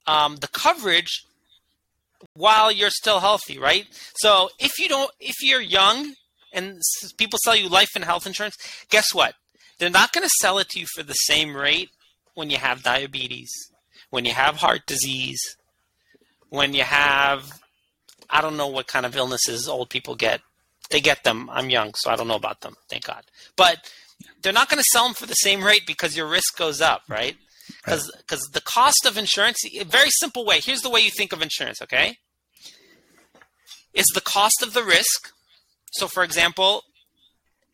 um, 0.07 0.37
the 0.37 0.47
coverage 0.47 1.23
while 2.33 2.71
you're 2.71 2.91
still 2.91 3.19
healthy, 3.19 3.57
right? 3.57 3.85
So 4.15 4.49
if 4.59 4.79
you 4.79 4.87
don't, 4.87 5.11
if 5.19 5.35
you're 5.41 5.61
young 5.61 6.13
and 6.53 6.79
people 7.17 7.39
sell 7.43 7.55
you 7.55 7.67
life 7.67 7.89
and 7.95 8.05
health 8.05 8.25
insurance, 8.27 8.57
guess 8.89 9.13
what? 9.13 9.33
They're 9.79 9.89
not 9.89 10.13
going 10.13 10.23
to 10.23 10.31
sell 10.39 10.59
it 10.59 10.69
to 10.69 10.79
you 10.79 10.85
for 10.95 11.03
the 11.03 11.13
same 11.13 11.55
rate 11.55 11.89
when 12.35 12.49
you 12.49 12.57
have 12.57 12.83
diabetes 12.83 13.70
when 14.11 14.25
you 14.25 14.33
have 14.33 14.57
heart 14.57 14.85
disease, 14.85 15.57
when 16.49 16.73
you 16.73 16.83
have, 16.83 17.59
I 18.29 18.41
don't 18.41 18.57
know 18.57 18.67
what 18.67 18.87
kind 18.87 19.05
of 19.05 19.15
illnesses 19.15 19.67
old 19.67 19.89
people 19.89 20.15
get. 20.15 20.41
They 20.91 21.01
get 21.01 21.23
them. 21.23 21.49
I'm 21.51 21.69
young, 21.69 21.93
so 21.95 22.11
I 22.11 22.15
don't 22.15 22.27
know 22.27 22.35
about 22.35 22.61
them. 22.61 22.75
Thank 22.89 23.05
God. 23.05 23.23
But 23.55 23.91
they're 24.41 24.53
not 24.53 24.69
going 24.69 24.79
to 24.79 24.89
sell 24.91 25.05
them 25.05 25.13
for 25.13 25.25
the 25.25 25.33
same 25.33 25.63
rate 25.63 25.87
because 25.87 26.15
your 26.15 26.27
risk 26.27 26.57
goes 26.57 26.81
up, 26.81 27.03
right? 27.07 27.37
Because 27.83 28.11
because 28.17 28.41
the 28.53 28.61
cost 28.61 29.05
of 29.05 29.17
insurance, 29.17 29.59
a 29.65 29.85
very 29.85 30.09
simple 30.19 30.45
way. 30.45 30.59
Here's 30.59 30.81
the 30.81 30.89
way 30.89 30.99
you 30.99 31.09
think 31.09 31.31
of 31.31 31.41
insurance. 31.41 31.81
Okay, 31.81 32.17
is 33.93 34.05
the 34.13 34.21
cost 34.21 34.61
of 34.61 34.73
the 34.73 34.83
risk. 34.83 35.31
So, 35.93 36.07
for 36.07 36.23
example, 36.23 36.83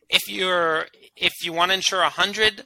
if 0.08 0.28
you're 0.28 0.86
if 1.16 1.32
you 1.42 1.52
want 1.52 1.70
to 1.70 1.74
insure 1.74 2.02
a 2.02 2.08
hundred 2.08 2.64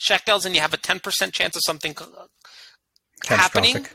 shekels 0.00 0.44
and 0.46 0.54
you 0.54 0.60
have 0.60 0.74
a 0.74 0.78
10% 0.78 1.32
chance 1.32 1.54
of 1.54 1.62
something 1.66 1.94
uh, 2.00 2.26
happening. 3.28 3.86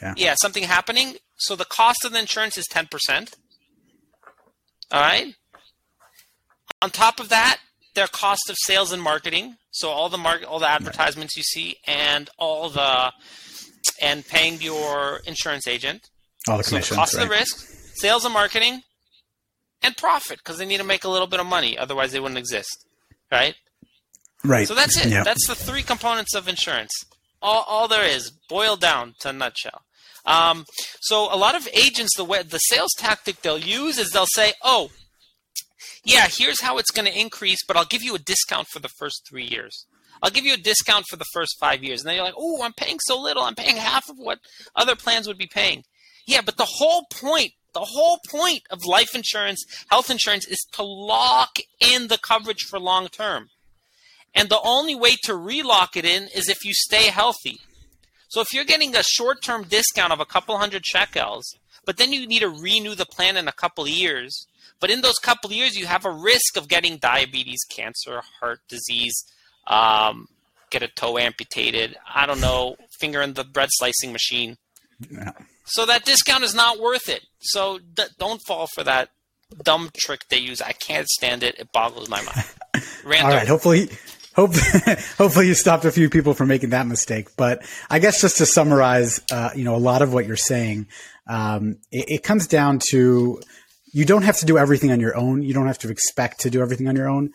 Yeah. 0.00 0.14
yeah, 0.16 0.34
something 0.40 0.64
happening. 0.64 1.16
So 1.36 1.54
the 1.54 1.66
cost 1.66 2.04
of 2.04 2.12
the 2.12 2.18
insurance 2.18 2.56
is 2.56 2.66
10%. 2.72 3.34
All 4.90 5.00
right. 5.00 5.34
On 6.80 6.90
top 6.90 7.20
of 7.20 7.28
that, 7.28 7.58
their 7.94 8.06
cost 8.06 8.48
of 8.48 8.56
sales 8.64 8.92
and 8.92 9.02
marketing. 9.02 9.56
So 9.70 9.90
all 9.90 10.08
the 10.08 10.18
market, 10.18 10.48
all 10.48 10.58
the 10.58 10.68
advertisements 10.68 11.36
you 11.36 11.42
see, 11.42 11.76
and 11.86 12.28
all 12.38 12.68
the 12.70 13.12
and 14.00 14.26
paying 14.26 14.60
your 14.60 15.20
insurance 15.26 15.66
agent. 15.66 16.08
All 16.48 16.56
the 16.58 16.64
So 16.64 16.70
the 16.70 16.76
commissions. 16.76 16.96
cost 16.96 17.14
right. 17.14 17.22
of 17.22 17.28
the 17.28 17.34
risk, 17.34 17.56
sales 17.94 18.24
and 18.24 18.34
marketing, 18.34 18.82
and 19.82 19.96
profit 19.96 20.38
because 20.38 20.58
they 20.58 20.66
need 20.66 20.78
to 20.78 20.84
make 20.84 21.04
a 21.04 21.08
little 21.08 21.26
bit 21.26 21.40
of 21.40 21.46
money. 21.46 21.76
Otherwise, 21.78 22.12
they 22.12 22.20
wouldn't 22.20 22.38
exist. 22.38 22.86
Right. 23.30 23.54
Right. 24.44 24.66
So 24.66 24.74
that's 24.74 24.96
it. 25.04 25.10
Yeah. 25.10 25.22
That's 25.22 25.46
the 25.46 25.54
three 25.54 25.82
components 25.82 26.34
of 26.34 26.48
insurance. 26.48 26.90
All, 27.40 27.64
all 27.68 27.88
there 27.88 28.04
is, 28.04 28.30
boiled 28.48 28.80
down 28.80 29.14
to 29.20 29.30
a 29.30 29.32
nutshell. 29.32 29.82
Um, 30.24 30.64
so 31.00 31.34
a 31.34 31.36
lot 31.36 31.56
of 31.56 31.68
agents, 31.72 32.16
the 32.16 32.24
way 32.24 32.42
the 32.42 32.58
sales 32.58 32.92
tactic 32.96 33.42
they'll 33.42 33.58
use 33.58 33.98
is 33.98 34.10
they'll 34.10 34.26
say, 34.26 34.52
"Oh, 34.62 34.90
yeah, 36.04 36.28
here's 36.30 36.60
how 36.60 36.78
it's 36.78 36.90
going 36.92 37.10
to 37.10 37.18
increase, 37.18 37.64
but 37.66 37.76
I'll 37.76 37.84
give 37.84 38.02
you 38.02 38.14
a 38.14 38.20
discount 38.20 38.68
for 38.68 38.78
the 38.78 38.88
first 38.88 39.26
three 39.28 39.44
years. 39.44 39.86
I'll 40.22 40.30
give 40.30 40.44
you 40.44 40.54
a 40.54 40.58
discount 40.58 41.06
for 41.08 41.16
the 41.16 41.26
first 41.32 41.56
five 41.58 41.82
years." 41.82 42.00
And 42.00 42.08
then 42.08 42.16
you're 42.16 42.24
like, 42.24 42.34
"Oh, 42.36 42.62
I'm 42.62 42.72
paying 42.72 42.98
so 43.00 43.20
little. 43.20 43.42
I'm 43.42 43.56
paying 43.56 43.76
half 43.76 44.08
of 44.08 44.16
what 44.16 44.38
other 44.76 44.94
plans 44.94 45.26
would 45.26 45.38
be 45.38 45.48
paying." 45.48 45.82
Yeah, 46.24 46.40
but 46.40 46.56
the 46.56 46.68
whole 46.68 47.06
point, 47.10 47.52
the 47.74 47.80
whole 47.80 48.20
point 48.30 48.62
of 48.70 48.84
life 48.84 49.14
insurance, 49.16 49.64
health 49.90 50.08
insurance, 50.08 50.46
is 50.46 50.64
to 50.74 50.84
lock 50.84 51.58
in 51.80 52.06
the 52.06 52.18
coverage 52.18 52.62
for 52.68 52.78
long 52.78 53.08
term. 53.08 53.48
And 54.34 54.48
the 54.48 54.60
only 54.62 54.94
way 54.94 55.16
to 55.24 55.34
relock 55.34 55.96
it 55.96 56.04
in 56.04 56.28
is 56.34 56.48
if 56.48 56.64
you 56.64 56.72
stay 56.74 57.04
healthy. 57.08 57.58
So 58.28 58.40
if 58.40 58.54
you're 58.54 58.64
getting 58.64 58.96
a 58.96 59.02
short 59.02 59.42
term 59.42 59.64
discount 59.64 60.12
of 60.12 60.20
a 60.20 60.24
couple 60.24 60.56
hundred 60.56 60.86
shekels, 60.86 61.44
but 61.84 61.96
then 61.96 62.12
you 62.12 62.26
need 62.26 62.40
to 62.40 62.48
renew 62.48 62.94
the 62.94 63.04
plan 63.04 63.36
in 63.36 63.46
a 63.46 63.52
couple 63.52 63.86
years, 63.86 64.46
but 64.80 64.90
in 64.90 65.02
those 65.02 65.18
couple 65.18 65.52
years, 65.52 65.76
you 65.76 65.86
have 65.86 66.04
a 66.04 66.10
risk 66.10 66.56
of 66.56 66.68
getting 66.68 66.96
diabetes, 66.96 67.60
cancer, 67.70 68.22
heart 68.40 68.60
disease, 68.68 69.14
um, 69.66 70.28
get 70.70 70.82
a 70.82 70.88
toe 70.88 71.18
amputated, 71.18 71.96
I 72.12 72.26
don't 72.26 72.40
know, 72.40 72.76
finger 72.98 73.20
in 73.20 73.34
the 73.34 73.44
bread 73.44 73.68
slicing 73.72 74.12
machine. 74.12 74.56
Yeah. 75.10 75.32
So 75.66 75.86
that 75.86 76.04
discount 76.04 76.42
is 76.42 76.54
not 76.54 76.80
worth 76.80 77.08
it. 77.08 77.22
So 77.40 77.78
d- 77.78 78.04
don't 78.18 78.40
fall 78.46 78.66
for 78.74 78.82
that 78.84 79.10
dumb 79.62 79.90
trick 79.96 80.22
they 80.30 80.38
use. 80.38 80.60
I 80.60 80.72
can't 80.72 81.06
stand 81.08 81.42
it. 81.42 81.58
It 81.58 81.70
boggles 81.72 82.08
my 82.08 82.22
mind. 82.22 82.46
Random. 83.04 83.30
All 83.30 83.36
right. 83.36 83.46
Hopefully, 83.48 83.88
hope, 84.34 84.54
hopefully 85.18 85.48
you 85.48 85.54
stopped 85.54 85.84
a 85.84 85.92
few 85.92 86.10
people 86.10 86.34
from 86.34 86.48
making 86.48 86.70
that 86.70 86.86
mistake. 86.86 87.28
But 87.36 87.62
I 87.90 87.98
guess 87.98 88.20
just 88.20 88.38
to 88.38 88.46
summarize, 88.46 89.20
uh, 89.30 89.50
you 89.54 89.64
know, 89.64 89.74
a 89.74 89.78
lot 89.78 90.02
of 90.02 90.12
what 90.12 90.26
you're 90.26 90.36
saying, 90.36 90.86
um, 91.26 91.78
it, 91.90 92.10
it 92.10 92.22
comes 92.22 92.46
down 92.46 92.80
to 92.90 93.40
you 93.92 94.04
don't 94.04 94.22
have 94.22 94.38
to 94.38 94.46
do 94.46 94.58
everything 94.58 94.90
on 94.90 95.00
your 95.00 95.16
own. 95.16 95.42
You 95.42 95.54
don't 95.54 95.66
have 95.66 95.78
to 95.78 95.90
expect 95.90 96.40
to 96.40 96.50
do 96.50 96.62
everything 96.62 96.88
on 96.88 96.96
your 96.96 97.08
own. 97.08 97.30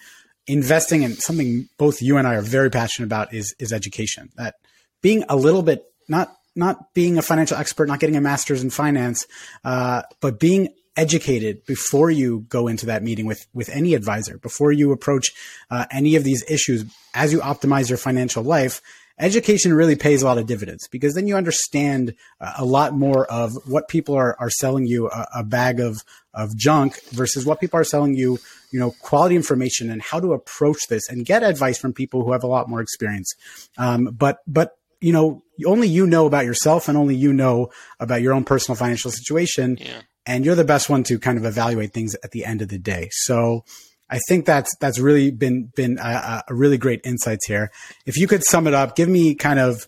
Investing 0.47 1.03
in 1.03 1.13
something 1.13 1.69
both 1.77 2.01
you 2.01 2.17
and 2.17 2.27
I 2.27 2.35
are 2.35 2.41
very 2.41 2.69
passionate 2.69 3.07
about 3.07 3.33
is 3.33 3.53
is 3.59 3.71
education. 3.73 4.29
That 4.35 4.55
being 5.01 5.23
a 5.29 5.35
little 5.35 5.61
bit 5.61 5.83
not 6.07 6.33
not 6.55 6.93
being 6.93 7.17
a 7.17 7.21
financial 7.21 7.57
expert, 7.57 7.87
not 7.87 7.99
getting 7.99 8.15
a 8.15 8.21
master's 8.21 8.63
in 8.63 8.71
finance, 8.71 9.27
uh, 9.63 10.01
but 10.21 10.39
being 10.39 10.69
educated 10.97 11.63
before 11.65 12.11
you 12.11 12.45
go 12.49 12.67
into 12.67 12.87
that 12.87 13.03
meeting 13.03 13.25
with 13.25 13.47
with 13.53 13.69
any 13.69 13.93
advisor, 13.93 14.37
before 14.39 14.71
you 14.71 14.91
approach 14.91 15.31
uh, 15.69 15.85
any 15.91 16.15
of 16.15 16.23
these 16.23 16.43
issues, 16.49 16.83
as 17.13 17.31
you 17.31 17.39
optimize 17.39 17.87
your 17.87 17.97
financial 17.97 18.43
life. 18.43 18.81
Education 19.19 19.73
really 19.73 19.95
pays 19.95 20.21
a 20.21 20.25
lot 20.25 20.37
of 20.37 20.45
dividends 20.45 20.87
because 20.89 21.15
then 21.15 21.25
you 21.25 21.35
understand 21.35 22.13
uh, 22.39 22.53
a 22.59 22.65
lot 22.65 22.93
more 22.93 23.25
of 23.31 23.53
what 23.65 23.87
people 23.87 24.13
are, 24.13 24.35
are 24.39 24.51
selling 24.51 24.85
you 24.85 25.09
a, 25.09 25.27
a 25.37 25.43
bag 25.43 25.79
of, 25.79 26.03
of 26.35 26.55
junk 26.55 27.01
versus 27.13 27.43
what 27.43 27.59
people 27.59 27.79
are 27.79 27.83
selling 27.83 28.13
you, 28.13 28.37
you 28.71 28.79
know, 28.79 28.91
quality 29.01 29.35
information 29.35 29.89
and 29.89 30.03
how 30.03 30.19
to 30.19 30.33
approach 30.33 30.77
this 30.87 31.09
and 31.09 31.25
get 31.25 31.41
advice 31.41 31.79
from 31.79 31.93
people 31.93 32.23
who 32.23 32.31
have 32.31 32.43
a 32.43 32.47
lot 32.47 32.69
more 32.69 32.79
experience. 32.79 33.33
Um, 33.79 34.05
but, 34.05 34.37
but, 34.45 34.77
you 35.01 35.13
know, 35.13 35.41
only 35.65 35.87
you 35.87 36.05
know 36.05 36.27
about 36.27 36.45
yourself 36.45 36.87
and 36.87 36.95
only 36.95 37.15
you 37.15 37.33
know 37.33 37.71
about 37.99 38.21
your 38.21 38.35
own 38.35 38.43
personal 38.43 38.75
financial 38.75 39.09
situation. 39.09 39.79
Yeah. 39.81 40.01
And 40.27 40.45
you're 40.45 40.55
the 40.55 40.63
best 40.65 40.89
one 40.89 41.03
to 41.05 41.17
kind 41.17 41.37
of 41.37 41.45
evaluate 41.45 41.93
things 41.93 42.15
at 42.23 42.31
the 42.31 42.43
end 42.45 42.61
of 42.61 42.67
the 42.67 42.77
day. 42.77 43.07
So 43.11 43.63
I 44.09 44.19
think 44.27 44.45
that's, 44.45 44.69
that's 44.79 44.99
really 44.99 45.31
been, 45.31 45.71
been 45.75 45.97
a, 45.99 46.43
a 46.47 46.53
really 46.53 46.77
great 46.77 47.01
insights 47.03 47.47
here. 47.47 47.71
If 48.05 48.17
you 48.17 48.27
could 48.27 48.43
sum 48.43 48.67
it 48.67 48.73
up, 48.73 48.95
give 48.95 49.09
me 49.09 49.35
kind 49.35 49.59
of 49.59 49.87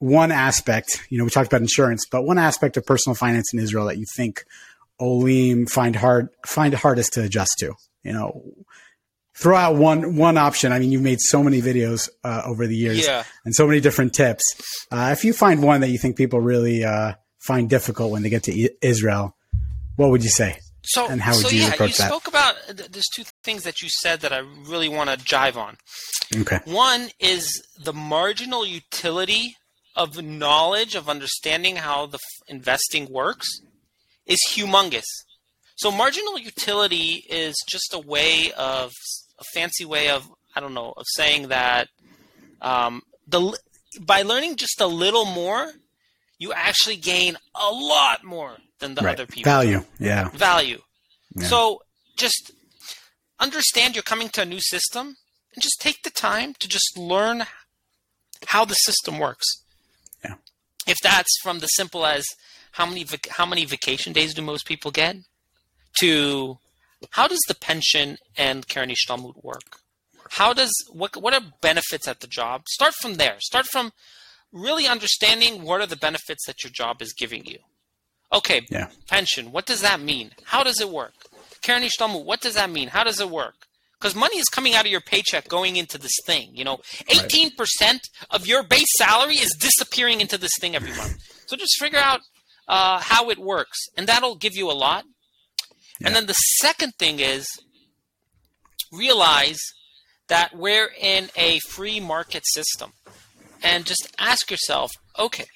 one 0.00 0.30
aspect, 0.32 1.02
you 1.10 1.18
know, 1.18 1.24
we 1.24 1.30
talked 1.30 1.46
about 1.50 1.60
insurance, 1.60 2.06
but 2.10 2.22
one 2.22 2.38
aspect 2.38 2.76
of 2.76 2.84
personal 2.84 3.14
finance 3.14 3.52
in 3.52 3.58
Israel 3.58 3.86
that 3.86 3.98
you 3.98 4.04
think 4.16 4.44
Olim 5.00 5.66
find 5.66 5.94
hard, 5.96 6.28
find 6.46 6.74
hardest 6.74 7.14
to 7.14 7.22
adjust 7.22 7.56
to, 7.60 7.74
you 8.02 8.12
know, 8.12 8.42
throw 9.36 9.56
out 9.56 9.76
one, 9.76 10.16
one 10.16 10.36
option. 10.36 10.72
I 10.72 10.80
mean, 10.80 10.90
you've 10.90 11.02
made 11.02 11.20
so 11.20 11.42
many 11.42 11.62
videos 11.62 12.08
uh, 12.24 12.42
over 12.44 12.66
the 12.66 12.74
years 12.76 13.04
Yeah. 13.06 13.22
and 13.44 13.54
so 13.54 13.66
many 13.66 13.80
different 13.80 14.12
tips. 14.12 14.42
Uh, 14.90 15.10
if 15.12 15.24
you 15.24 15.32
find 15.32 15.62
one 15.62 15.80
that 15.82 15.90
you 15.90 15.98
think 15.98 16.16
people 16.16 16.40
really 16.40 16.82
uh, 16.84 17.14
find 17.38 17.70
difficult 17.70 18.10
when 18.10 18.22
they 18.22 18.30
get 18.30 18.44
to 18.44 18.52
I- 18.52 18.70
Israel, 18.82 19.36
what 19.98 20.10
would 20.10 20.22
you 20.22 20.30
say? 20.30 20.58
So, 20.84 21.06
And 21.08 21.20
how 21.20 21.32
would 21.32 21.42
so 21.42 21.48
you 21.50 21.62
yeah, 21.62 21.74
approach 21.74 21.90
you 21.90 21.96
that? 21.98 22.08
spoke 22.08 22.28
about 22.28 22.54
th- 22.66 22.88
there's 22.90 23.08
two 23.14 23.24
things 23.42 23.64
that 23.64 23.82
you 23.82 23.88
said 23.90 24.20
that 24.20 24.32
I 24.32 24.38
really 24.38 24.88
want 24.88 25.10
to 25.10 25.16
jive 25.18 25.56
on. 25.56 25.76
Okay. 26.34 26.60
One 26.64 27.08
is 27.20 27.60
the 27.78 27.92
marginal 27.92 28.64
utility 28.64 29.56
of 29.96 30.22
knowledge 30.22 30.94
of 30.94 31.08
understanding 31.08 31.76
how 31.76 32.06
the 32.06 32.14
f- 32.16 32.48
investing 32.48 33.08
works 33.10 33.48
is 34.24 34.38
humongous. 34.48 35.04
So 35.76 35.90
marginal 35.90 36.38
utility 36.38 37.24
is 37.28 37.54
just 37.68 37.92
a 37.92 37.98
way 37.98 38.52
of 38.56 38.92
a 39.38 39.44
fancy 39.52 39.84
way 39.84 40.08
of 40.08 40.30
I 40.54 40.60
don't 40.60 40.74
know 40.74 40.94
of 40.96 41.04
saying 41.16 41.48
that 41.48 41.88
um, 42.62 43.02
the 43.26 43.58
by 44.00 44.22
learning 44.22 44.56
just 44.56 44.80
a 44.80 44.86
little 44.86 45.24
more, 45.24 45.72
you 46.38 46.52
actually 46.52 46.96
gain 46.96 47.36
a 47.54 47.70
lot 47.70 48.24
more 48.24 48.56
than 48.80 48.94
the 48.94 49.02
Right. 49.02 49.14
other 49.14 49.26
people 49.26 49.50
Value. 49.50 49.84
Yeah. 49.98 50.28
value. 50.30 50.82
Yeah. 51.36 51.48
So 51.48 51.82
just 52.16 52.50
understand 53.40 53.94
you're 53.94 54.02
coming 54.02 54.28
to 54.30 54.42
a 54.42 54.44
new 54.44 54.60
system 54.60 55.16
and 55.54 55.62
just 55.62 55.80
take 55.80 56.02
the 56.02 56.10
time 56.10 56.54
to 56.60 56.68
just 56.68 56.96
learn 56.96 57.46
how 58.46 58.64
the 58.64 58.74
system 58.74 59.18
works. 59.18 59.46
Yeah. 60.24 60.34
If 60.86 60.96
that's 61.02 61.30
from 61.42 61.58
the 61.60 61.66
simple 61.68 62.06
as 62.06 62.24
how 62.72 62.86
many 62.86 63.04
vac- 63.04 63.28
how 63.28 63.46
many 63.46 63.64
vacation 63.64 64.12
days 64.12 64.34
do 64.34 64.42
most 64.42 64.66
people 64.66 64.90
get 64.90 65.16
to 66.00 66.58
how 67.10 67.28
does 67.28 67.40
the 67.48 67.54
pension 67.54 68.16
and 68.36 68.66
Keren 68.68 68.90
Hishtalmut 68.90 69.42
work? 69.44 69.80
How 70.30 70.52
does 70.52 70.72
what 70.90 71.16
what 71.16 71.34
are 71.34 71.40
benefits 71.60 72.06
at 72.08 72.20
the 72.20 72.26
job? 72.26 72.68
Start 72.68 72.94
from 72.94 73.14
there. 73.14 73.36
Start 73.40 73.66
from 73.66 73.92
really 74.52 74.86
understanding 74.86 75.62
what 75.62 75.80
are 75.80 75.86
the 75.86 75.96
benefits 75.96 76.46
that 76.46 76.62
your 76.64 76.70
job 76.70 77.00
is 77.02 77.12
giving 77.12 77.44
you. 77.44 77.58
Okay, 78.32 78.60
Yeah. 78.70 78.88
pension. 79.08 79.52
What 79.52 79.66
does 79.66 79.80
that 79.80 80.00
mean? 80.00 80.32
How 80.44 80.62
does 80.62 80.80
it 80.80 80.90
work? 80.90 81.14
Keren 81.62 81.82
Hishtalmut, 81.82 82.24
what 82.24 82.40
does 82.40 82.54
that 82.54 82.70
mean? 82.70 82.88
How 82.88 83.04
does 83.04 83.20
it 83.20 83.30
work? 83.30 83.54
Because 83.98 84.14
money 84.14 84.38
is 84.38 84.44
coming 84.48 84.74
out 84.74 84.84
of 84.84 84.90
your 84.92 85.00
paycheck 85.00 85.48
going 85.48 85.76
into 85.76 85.98
this 85.98 86.12
thing. 86.24 86.50
You 86.54 86.64
know, 86.64 86.76
18% 87.08 88.00
of 88.30 88.46
your 88.46 88.62
base 88.62 88.86
salary 88.96 89.36
is 89.36 89.56
disappearing 89.58 90.20
into 90.20 90.38
this 90.38 90.52
thing 90.60 90.76
every 90.76 90.94
month. 90.94 91.16
So 91.46 91.56
just 91.56 91.76
figure 91.80 91.98
out 91.98 92.20
uh, 92.68 93.00
how 93.00 93.28
it 93.30 93.38
works, 93.38 93.78
and 93.96 94.06
that'll 94.06 94.36
give 94.36 94.54
you 94.54 94.70
a 94.70 94.72
lot. 94.72 95.04
And 96.04 96.14
then 96.14 96.26
the 96.26 96.34
second 96.34 96.92
thing 96.98 97.18
is 97.18 97.44
realize 98.92 99.58
that 100.28 100.54
we're 100.54 100.90
in 101.00 101.30
a 101.36 101.58
free 101.60 101.98
market 102.00 102.42
system. 102.46 102.92
And 103.62 103.84
just 103.84 104.08
ask 104.18 104.50
yourself, 104.50 104.92
okay, 105.18 105.46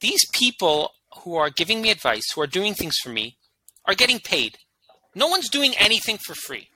these 0.00 0.20
people 0.32 0.90
who 1.22 1.36
are 1.36 1.50
giving 1.50 1.80
me 1.82 1.90
advice, 1.90 2.24
who 2.34 2.40
are 2.40 2.46
doing 2.46 2.74
things 2.74 2.96
for 3.02 3.10
me, 3.10 3.36
are 3.84 3.94
getting 3.94 4.18
paid. 4.18 4.58
No 5.14 5.28
one's 5.28 5.48
doing 5.48 5.74
anything 5.78 6.18
for 6.18 6.34
free. 6.34 6.68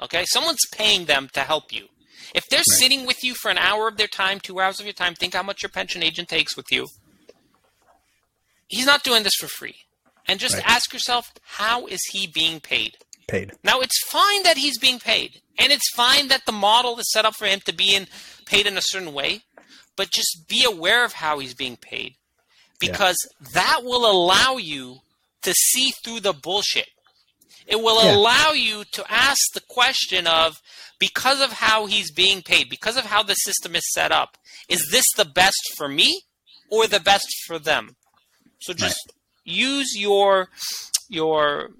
Okay? 0.00 0.24
Someone's 0.26 0.64
paying 0.72 1.04
them 1.06 1.28
to 1.34 1.40
help 1.40 1.72
you. 1.72 1.86
If 2.34 2.44
they're 2.48 2.62
sitting 2.64 3.06
with 3.06 3.22
you 3.22 3.34
for 3.34 3.50
an 3.50 3.58
hour 3.58 3.88
of 3.88 3.96
their 3.96 4.06
time, 4.06 4.40
two 4.40 4.60
hours 4.60 4.80
of 4.80 4.86
your 4.86 4.92
time, 4.94 5.14
think 5.14 5.34
how 5.34 5.42
much 5.42 5.62
your 5.62 5.70
pension 5.70 6.02
agent 6.02 6.28
takes 6.28 6.56
with 6.56 6.66
you. 6.70 6.86
He's 8.68 8.86
not 8.86 9.02
doing 9.04 9.22
this 9.22 9.34
for 9.38 9.48
free. 9.48 9.76
And 10.26 10.40
just 10.40 10.54
Right. 10.54 10.64
ask 10.66 10.92
yourself, 10.92 11.30
how 11.42 11.86
is 11.86 12.00
he 12.12 12.26
being 12.26 12.60
paid? 12.60 12.96
Paid. 13.28 13.52
Now 13.62 13.80
it's 13.80 14.00
fine 14.08 14.42
that 14.44 14.56
he's 14.56 14.78
being 14.78 14.98
paid, 14.98 15.42
and 15.58 15.72
it's 15.72 15.88
fine 15.94 16.28
that 16.28 16.46
the 16.46 16.52
model 16.52 16.98
is 16.98 17.10
set 17.10 17.24
up 17.24 17.34
for 17.36 17.46
him 17.46 17.60
to 17.62 17.72
be 17.72 17.94
in 17.94 18.08
paid 18.46 18.66
in 18.66 18.76
a 18.76 18.82
certain 18.82 19.12
way, 19.12 19.42
but 19.96 20.10
just 20.10 20.46
be 20.48 20.64
aware 20.64 21.04
of 21.04 21.14
how 21.14 21.38
he's 21.38 21.54
being 21.54 21.76
paid, 21.76 22.16
because 22.90 23.16
that 23.54 23.80
will 23.82 24.10
allow 24.10 24.56
you 24.56 24.98
to 25.42 25.52
see 25.54 25.92
through 26.04 26.20
the 26.20 26.32
bullshit. 26.32 26.88
It 27.66 27.80
will 27.80 28.02
Yeah. 28.02 28.16
allow 28.16 28.52
you 28.52 28.84
to 28.92 29.04
ask 29.10 29.40
the 29.54 29.60
question 29.60 30.26
of, 30.26 30.60
because 30.98 31.40
of 31.40 31.52
how 31.52 31.86
he's 31.86 32.10
being 32.12 32.42
paid, 32.42 32.68
because 32.68 32.96
of 32.96 33.06
how 33.06 33.22
the 33.22 33.34
system 33.34 33.74
is 33.74 33.82
set 33.92 34.12
up, 34.12 34.36
is 34.68 34.88
this 34.90 35.06
the 35.16 35.24
best 35.24 35.60
for 35.76 35.88
me 35.88 36.22
or 36.70 36.86
the 36.86 37.00
best 37.00 37.28
for 37.46 37.58
them? 37.58 37.96
So 38.60 38.72
just 38.72 39.12
use 39.44 39.96
your 39.96 40.48
your 41.08 41.70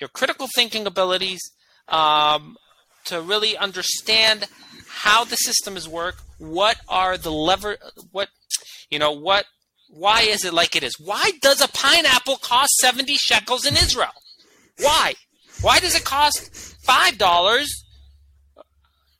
your 0.00 0.08
critical 0.08 0.48
thinking 0.54 0.86
abilities 0.86 1.40
um, 1.88 2.56
to 3.06 3.20
really 3.20 3.56
understand 3.56 4.46
how 4.88 5.24
the 5.24 5.36
system 5.36 5.76
is 5.76 5.88
work. 5.88 6.16
What 6.38 6.78
are 6.88 7.16
the 7.16 7.32
lever? 7.32 7.78
What 8.12 8.28
you 8.90 8.98
know? 8.98 9.12
What? 9.12 9.46
Why 9.96 10.20
is 10.22 10.44
it 10.44 10.52
like 10.52 10.76
it 10.76 10.82
is? 10.82 10.94
Why 10.98 11.30
does 11.40 11.60
a 11.60 11.68
pineapple 11.68 12.36
cost 12.36 12.72
seventy 12.76 13.16
shekels 13.16 13.64
in 13.66 13.74
Israel? 13.74 14.12
Why? 14.78 15.14
Why 15.62 15.78
does 15.80 15.94
it 15.94 16.04
cost 16.04 16.50
five 16.84 17.16
dollars 17.18 17.68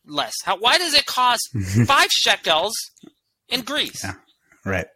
less? 0.06 0.34
How? 0.44 0.58
Why 0.58 0.78
does 0.78 0.94
it 0.94 1.06
cost 1.06 1.48
five 1.86 2.08
shekels 2.10 2.74
in 3.48 3.62
Greece? 3.62 4.04
Yeah. 4.04 4.14
Right. 4.64 4.86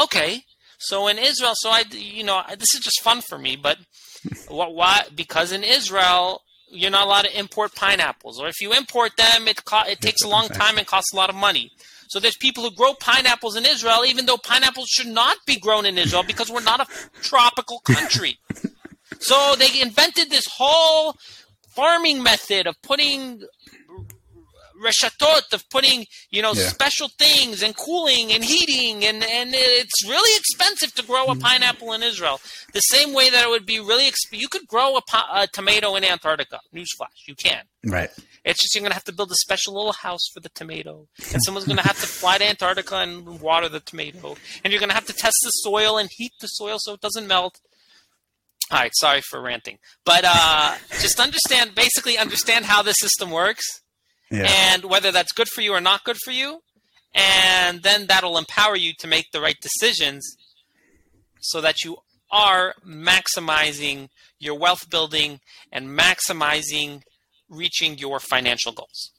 Okay. 0.00 0.42
So 0.78 1.08
in 1.08 1.18
Israel, 1.18 1.52
so 1.54 1.70
I, 1.70 1.84
you 1.90 2.24
know, 2.24 2.42
this 2.58 2.74
is 2.74 2.80
just 2.80 3.00
fun 3.02 3.22
for 3.22 3.38
me, 3.38 3.56
but 3.56 3.78
what, 4.48 4.74
why? 4.74 5.04
Because 5.14 5.50
in 5.50 5.64
Israel, 5.64 6.42
you're 6.68 6.90
not 6.90 7.06
allowed 7.06 7.22
to 7.22 7.38
import 7.38 7.74
pineapples, 7.74 8.38
or 8.38 8.48
if 8.48 8.60
you 8.60 8.72
import 8.72 9.12
them, 9.16 9.48
it 9.48 9.64
co- 9.64 9.84
it 9.88 10.00
takes 10.00 10.22
a 10.22 10.28
long 10.28 10.48
time 10.48 10.76
and 10.76 10.86
costs 10.86 11.12
a 11.12 11.16
lot 11.16 11.30
of 11.30 11.36
money. 11.36 11.70
So 12.14 12.20
there's 12.20 12.36
people 12.36 12.62
who 12.62 12.70
grow 12.70 12.94
pineapples 12.94 13.56
in 13.56 13.66
Israel, 13.66 14.04
even 14.06 14.26
though 14.26 14.36
pineapples 14.36 14.86
should 14.88 15.08
not 15.08 15.36
be 15.46 15.58
grown 15.58 15.84
in 15.84 15.98
Israel 15.98 16.22
because 16.24 16.48
we're 16.48 16.62
not 16.62 16.78
a 16.78 16.86
tropical 17.22 17.80
country. 17.80 18.38
so 19.18 19.56
they 19.58 19.80
invented 19.80 20.30
this 20.30 20.46
whole 20.46 21.16
farming 21.70 22.22
method 22.22 22.68
of 22.68 22.80
putting 22.82 23.42
reshatot 24.82 25.52
of 25.52 25.68
putting 25.70 26.06
you 26.30 26.42
know 26.42 26.52
yeah. 26.52 26.68
special 26.68 27.08
things 27.18 27.62
and 27.62 27.76
cooling 27.76 28.32
and 28.32 28.44
heating 28.44 29.04
and 29.04 29.24
and 29.24 29.50
it's 29.54 30.06
really 30.06 30.36
expensive 30.38 30.94
to 30.94 31.04
grow 31.04 31.26
a 31.26 31.36
pineapple 31.36 31.92
in 31.92 32.02
Israel. 32.02 32.40
The 32.72 32.80
same 32.80 33.12
way 33.14 33.30
that 33.30 33.44
it 33.46 33.50
would 33.50 33.66
be 33.66 33.78
really 33.80 34.04
exp- 34.04 34.32
you 34.32 34.48
could 34.48 34.66
grow 34.66 34.96
a, 34.96 35.02
a 35.32 35.46
tomato 35.52 35.94
in 35.94 36.04
Antarctica. 36.04 36.60
Newsflash, 36.74 37.26
you 37.26 37.34
can. 37.34 37.62
Right. 37.84 38.10
It's 38.44 38.60
just 38.60 38.74
you're 38.74 38.82
gonna 38.82 38.94
have 38.94 39.04
to 39.04 39.12
build 39.12 39.30
a 39.30 39.36
special 39.36 39.74
little 39.74 39.92
house 39.92 40.26
for 40.32 40.40
the 40.40 40.50
tomato, 40.50 41.06
and 41.32 41.42
someone's 41.44 41.66
gonna 41.66 41.82
have 41.82 42.00
to 42.00 42.06
fly 42.06 42.38
to 42.38 42.44
Antarctica 42.44 42.96
and 42.96 43.40
water 43.40 43.68
the 43.68 43.80
tomato, 43.80 44.36
and 44.62 44.72
you're 44.72 44.80
gonna 44.80 44.94
have 44.94 45.06
to 45.06 45.12
test 45.12 45.36
the 45.42 45.50
soil 45.50 45.98
and 45.98 46.10
heat 46.12 46.32
the 46.40 46.48
soil 46.48 46.76
so 46.78 46.94
it 46.94 47.00
doesn't 47.00 47.26
melt. 47.26 47.60
All 48.70 48.78
right, 48.78 48.92
sorry 48.94 49.20
for 49.20 49.42
ranting, 49.42 49.78
but 50.06 50.24
uh, 50.26 50.76
just 51.00 51.20
understand, 51.20 51.74
basically 51.74 52.16
understand 52.16 52.64
how 52.64 52.82
the 52.82 52.92
system 52.92 53.30
works 53.30 53.82
yeah. 54.30 54.46
and 54.48 54.84
whether 54.84 55.10
that's 55.10 55.32
good 55.32 55.48
for 55.48 55.60
you 55.60 55.72
or 55.72 55.80
not 55.80 56.04
good 56.04 56.18
for 56.24 56.30
you. 56.30 56.60
And 57.14 57.82
then 57.82 58.06
that'll 58.06 58.38
empower 58.38 58.76
you 58.76 58.92
to 58.98 59.06
make 59.06 59.30
the 59.32 59.40
right 59.40 59.56
decisions 59.60 60.36
so 61.40 61.60
that 61.60 61.84
you 61.84 61.98
are 62.30 62.74
maximizing 62.84 64.08
your 64.40 64.58
wealth 64.58 64.90
building 64.90 65.40
and 65.70 65.88
maximizing 65.88 67.02
reaching 67.48 67.96
your 67.98 68.18
financial 68.18 68.72
goals. 68.72 69.12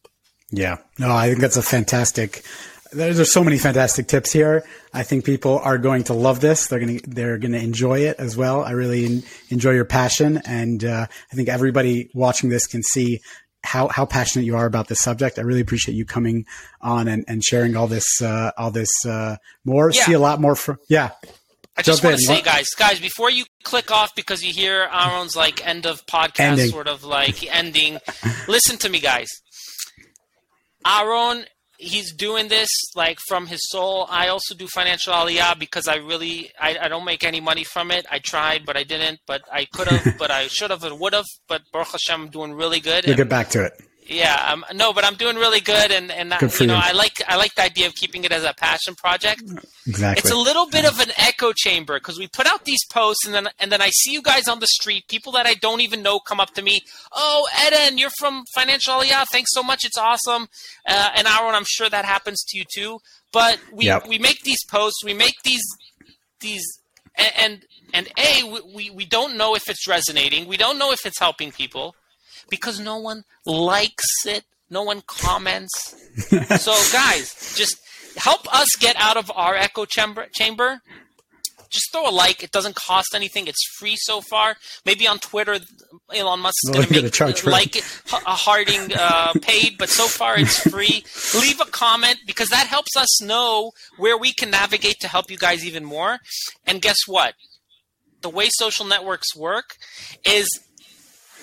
Yeah, 0.51 0.78
no, 0.99 1.12
I 1.12 1.30
think 1.30 1.39
that's 1.39 1.58
a 1.58 1.62
fantastic. 1.62 2.43
There's 2.91 3.32
so 3.32 3.43
many 3.43 3.58
fantastic 3.58 4.08
tips 4.08 4.32
here. 4.32 4.64
I 4.93 5.03
think 5.03 5.26
people 5.26 5.60
are 5.60 5.78
going 5.78 6.03
to 6.06 6.14
love 6.14 6.39
this. 6.39 6.68
They're 6.68 6.80
going 6.80 6.99
to 6.99 7.10
they're 7.10 7.38
going 7.38 7.53
to 7.53 7.60
enjoy 7.60 7.99
it 7.99 8.18
as 8.20 8.38
well. 8.38 8.64
I 8.64 8.72
really 8.72 9.06
in, 9.06 9.24
enjoy 9.49 9.72
your 9.72 9.86
passion, 9.86 10.41
and 10.45 10.84
uh, 10.84 11.08
I 11.10 11.36
think 11.36 11.49
everybody 11.49 12.10
watching 12.14 12.49
this 12.49 12.68
can 12.68 12.84
see 12.84 13.22
how 13.66 13.88
how 13.89 14.05
passionate 14.05 14.45
you 14.45 14.55
are 14.55 14.66
about 14.66 14.88
this 14.88 14.99
subject. 14.99 15.38
I 15.38 15.41
really 15.41 15.61
appreciate 15.61 15.95
you 15.95 16.05
coming 16.05 16.45
on 16.82 17.07
and, 17.07 17.26
and 17.28 17.43
sharing 17.43 17.76
all 17.76 17.88
this 17.88 18.22
uh, 18.22 18.51
all 18.57 18.72
this 18.72 18.89
uh, 19.05 19.38
more. 19.66 19.91
Yeah. 19.91 20.05
See 20.05 20.13
a 20.13 20.20
lot 20.20 20.39
more 20.39 20.55
from 20.55 20.78
yeah. 20.88 21.11
I 21.78 21.82
just 21.82 22.03
want 22.03 22.16
to 22.18 22.24
say, 22.24 22.41
guys, 22.41 22.70
guys, 22.70 23.01
before 23.01 23.30
you 23.30 23.43
click 23.63 23.91
off 23.91 24.16
because 24.16 24.41
you 24.41 24.53
hear 24.53 24.88
Aaron's 24.93 25.36
like 25.36 25.66
end 25.66 25.86
of 25.86 26.05
podcast 26.05 26.39
ending. 26.39 26.70
sort 26.70 26.88
of 26.88 27.03
like 27.03 27.45
ending, 27.53 27.99
listen 28.47 28.78
to 28.78 28.89
me, 28.89 29.01
guys. 29.01 29.28
Aaron 30.88 31.45
he's 31.78 32.14
doing 32.14 32.48
this 32.48 32.70
like 32.96 33.20
from 33.28 33.48
his 33.48 33.60
soul. 33.70 34.08
I 34.10 34.28
also 34.28 34.56
do 34.56 34.68
financial 34.68 35.14
aliyah 35.14 35.58
because 35.60 35.88
I 35.88 35.96
really 35.98 36.52
I, 36.60 36.78
I 36.82 36.88
don't 36.88 37.06
make 37.06 37.24
any 37.24 37.42
money 37.42 37.64
from 37.64 37.92
it. 37.92 38.06
I 38.12 38.20
tried, 38.20 38.66
but 38.66 38.78
I 38.78 38.84
didn't. 38.84 39.20
But 39.26 39.42
I 39.52 39.66
could 39.66 39.88
have, 39.88 40.16
but 40.20 40.32
I 40.32 40.48
should 40.48 40.72
have 40.72 40.84
and 40.84 41.00
would 41.00 41.14
have. 41.14 41.26
But 41.48 41.64
Baruch 41.72 41.92
Hashem, 41.92 42.22
I'm 42.22 42.30
doing 42.30 42.54
really 42.54 42.80
good. 42.80 43.06
We'll 43.06 43.16
get 43.16 43.30
back 43.30 43.50
to 43.50 43.66
it. 43.66 43.74
Yeah, 44.08 44.51
um, 44.51 44.64
no, 44.76 44.93
but 44.93 45.03
I'm 45.03 45.16
doing 45.16 45.36
really 45.36 45.62
good, 45.62 45.91
and 45.91 46.12
and 46.12 46.32
good 46.39 46.60
you 46.60 46.68
know 46.68 46.76
you. 46.76 46.82
I 46.84 46.91
like 46.91 47.24
I 47.28 47.38
like 47.38 47.56
the 47.56 47.64
idea 47.64 47.88
of 47.88 47.95
keeping 47.95 48.24
it 48.24 48.32
as 48.32 48.43
a 48.43 48.53
passion 48.53 48.93
project. 48.93 49.41
Exactly, 49.88 50.20
it's 50.20 50.32
a 50.32 50.38
little 50.38 50.68
bit 50.68 50.84
yeah. 50.84 50.89
of 50.89 50.99
an 50.99 51.10
echo 51.18 51.53
chamber 51.53 51.97
because 51.97 52.20
we 52.20 52.28
put 52.28 52.45
out 52.45 52.66
these 52.66 52.86
posts, 52.86 53.26
and 53.26 53.34
then 53.34 53.47
and 53.60 53.72
then 53.72 53.82
I 53.82 53.89
see 53.89 54.12
you 54.12 54.22
guys 54.22 54.47
on 54.47 54.60
the 54.60 54.68
street, 54.68 55.08
people 55.08 55.32
that 55.34 55.47
I 55.47 55.56
don't 55.56 55.82
even 55.82 56.03
know 56.03 56.20
come 56.20 56.39
up 56.39 56.53
to 56.53 56.62
me. 56.62 56.82
Oh, 57.12 57.47
Eden, 57.66 57.97
you're 57.97 58.12
from 58.20 58.43
Financial 58.53 58.93
Aliyah. 58.93 59.26
Thanks 59.32 59.49
so 59.53 59.64
much. 59.64 59.84
It's 59.84 59.97
awesome. 59.97 60.47
Uh, 60.88 61.10
and 61.16 61.28
Aaron, 61.28 61.56
I'm 61.56 61.66
sure 61.66 61.89
that 61.89 62.06
happens 62.06 62.43
to 62.49 62.58
you 62.60 62.66
too. 62.72 62.99
But 63.32 63.60
we 63.72 63.86
yep. 63.86 64.08
we 64.08 64.20
make 64.20 64.41
these 64.43 64.64
posts, 64.70 65.03
we 65.03 65.16
make 65.16 65.36
these 65.43 65.64
these 66.41 66.64
and 67.18 67.66
and, 67.93 68.08
and 68.08 68.08
a 68.20 68.62
we 68.76 68.91
we 68.91 69.06
don't 69.06 69.36
know 69.36 69.56
if 69.56 69.68
it's 69.68 69.88
resonating. 69.88 70.47
We 70.47 70.58
don't 70.58 70.78
know 70.78 70.91
if 70.91 71.08
it's 71.08 71.20
helping 71.20 71.51
people 71.51 71.95
because 72.50 72.80
no 72.80 72.98
one 72.98 73.24
likes 73.46 74.26
it, 74.26 74.43
no 74.70 74.84
one 74.84 75.02
comments. 75.06 75.96
so, 76.60 76.74
guys, 76.91 77.56
just 77.56 77.78
help 78.18 78.54
us 78.54 78.68
get 78.80 78.96
out 78.98 79.18
of 79.18 79.32
our 79.36 79.56
echo 79.56 79.86
chamber. 79.86 80.28
chamber. 80.34 80.82
Just 81.70 81.91
throw 81.91 82.08
a 82.08 82.12
like. 82.12 82.41
It 82.43 82.52
doesn't 82.52 82.76
cost 82.76 83.10
anything. 83.14 83.48
It's 83.48 83.64
free 83.78 83.96
so 83.98 84.22
far. 84.22 84.56
Maybe 84.86 85.08
on 85.08 85.20
Twitter, 85.20 85.58
Elon 86.14 86.39
Musk 86.39 86.56
is 86.64 86.74
going 86.74 86.88
to 86.88 87.02
make 87.04 87.12
charge 87.12 87.43
like 87.43 87.76
it, 87.76 88.02
a 88.12 88.32
Harding 88.32 88.93
uh, 88.96 89.34
paid, 89.41 89.78
but 89.78 89.89
so 89.89 90.06
far 90.06 90.39
it's 90.39 90.60
free. 90.70 91.04
Leave 91.39 91.60
a 91.60 91.66
comment 91.66 92.18
because 92.26 92.50
that 92.50 92.68
helps 92.68 92.96
us 92.96 93.22
know 93.22 93.72
where 93.98 94.18
we 94.18 94.32
can 94.32 94.52
navigate 94.52 95.00
to 95.02 95.08
help 95.08 95.30
you 95.30 95.38
guys 95.38 95.66
even 95.66 95.84
more. 95.84 96.20
And 96.66 96.82
guess 96.82 97.00
what? 97.08 97.34
The 98.22 98.30
way 98.30 98.50
social 98.54 98.86
networks 98.86 99.36
work 99.36 99.76
is 100.26 100.48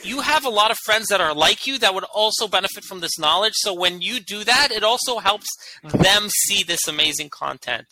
you 0.05 0.21
have 0.21 0.45
a 0.45 0.51
lot 0.51 0.71
of 0.71 0.79
friends 0.85 1.07
that 1.09 1.21
are 1.21 1.35
like 1.35 1.67
you 1.67 1.79
that 1.79 1.95
would 1.95 2.05
also 2.05 2.49
benefit 2.49 2.85
from 2.85 3.01
this 3.01 3.19
knowledge. 3.19 3.55
So 3.57 3.75
when 3.75 4.01
you 4.01 4.21
do 4.21 4.45
that, 4.45 4.71
it 4.71 4.83
also 4.83 5.19
helps 5.19 5.49
them 5.83 6.29
see 6.29 6.63
this 6.63 6.87
amazing 6.89 7.31
content. 7.31 7.87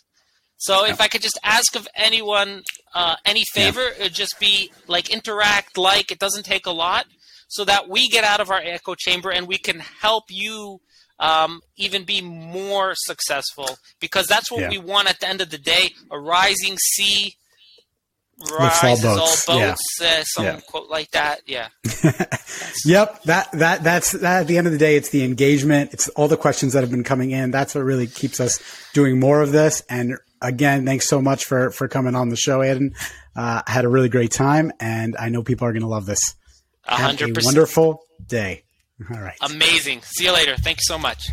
So 0.57 0.85
if 0.85 1.01
I 1.01 1.07
could 1.07 1.23
just 1.23 1.39
ask 1.43 1.75
of 1.75 1.87
anyone 1.95 2.61
uh, 2.93 3.15
any 3.25 3.43
favor, 3.51 3.81
yeah. 3.81 4.01
it'd 4.01 4.13
just 4.13 4.39
be 4.39 4.71
like 4.87 5.09
interact, 5.09 5.75
like. 5.75 6.11
It 6.11 6.19
doesn't 6.19 6.45
take 6.45 6.67
a 6.67 6.71
lot, 6.71 7.07
so 7.47 7.65
that 7.65 7.89
we 7.89 8.07
get 8.09 8.23
out 8.23 8.39
of 8.39 8.51
our 8.51 8.61
echo 8.63 8.93
chamber 8.93 9.31
and 9.31 9.47
we 9.47 9.57
can 9.57 9.79
help 9.79 10.25
you 10.29 10.79
um, 11.19 11.61
even 11.77 12.03
be 12.03 12.21
more 12.21 12.93
successful. 12.95 13.77
Because 13.99 14.27
that's 14.27 14.51
what 14.51 14.61
yeah. 14.61 14.69
we 14.69 14.77
want 14.77 15.09
at 15.09 15.19
the 15.19 15.27
end 15.27 15.41
of 15.41 15.49
the 15.49 15.57
day: 15.57 15.93
a 16.11 16.19
rising 16.19 16.77
sea 16.77 17.37
rises 18.49 19.05
all 19.05 19.17
boats. 19.17 19.49
All 19.49 19.59
boats 19.59 19.81
yeah. 19.99 20.07
Uh, 20.07 20.23
some 20.23 20.45
yeah. 20.45 20.59
quote 20.67 20.89
like 20.89 21.11
that. 21.11 21.41
Yeah. 21.45 21.69
yep. 22.85 23.21
That 23.23 23.51
that 23.53 23.83
that's 23.83 24.11
that. 24.11 24.41
At 24.41 24.47
the 24.47 24.57
end 24.57 24.67
of 24.67 24.73
the 24.73 24.79
day, 24.79 24.95
it's 24.95 25.09
the 25.09 25.23
engagement. 25.23 25.93
It's 25.93 26.09
all 26.09 26.27
the 26.27 26.37
questions 26.37 26.73
that 26.73 26.81
have 26.81 26.91
been 26.91 27.03
coming 27.03 27.31
in. 27.31 27.51
That's 27.51 27.75
what 27.75 27.81
really 27.81 28.07
keeps 28.07 28.39
us 28.39 28.61
doing 28.93 29.19
more 29.19 29.41
of 29.41 29.51
this. 29.51 29.83
And 29.89 30.17
again, 30.41 30.85
thanks 30.85 31.07
so 31.07 31.21
much 31.21 31.45
for 31.45 31.71
for 31.71 31.87
coming 31.87 32.15
on 32.15 32.29
the 32.29 32.37
show, 32.37 32.63
Eden. 32.63 32.93
Uh, 33.35 33.61
I 33.65 33.71
had 33.71 33.85
a 33.85 33.89
really 33.89 34.09
great 34.09 34.31
time, 34.31 34.71
and 34.79 35.15
I 35.17 35.29
know 35.29 35.43
people 35.43 35.67
are 35.67 35.71
going 35.71 35.83
to 35.83 35.87
love 35.87 36.05
this. 36.05 36.35
100%. 36.87 37.19
Have 37.19 37.21
a 37.21 37.41
wonderful 37.43 38.03
day. 38.25 38.63
All 39.13 39.21
right. 39.21 39.37
Amazing. 39.41 40.01
See 40.03 40.25
you 40.25 40.33
later. 40.33 40.55
Thank 40.57 40.77
you 40.77 40.83
so 40.85 40.97
much. 40.97 41.29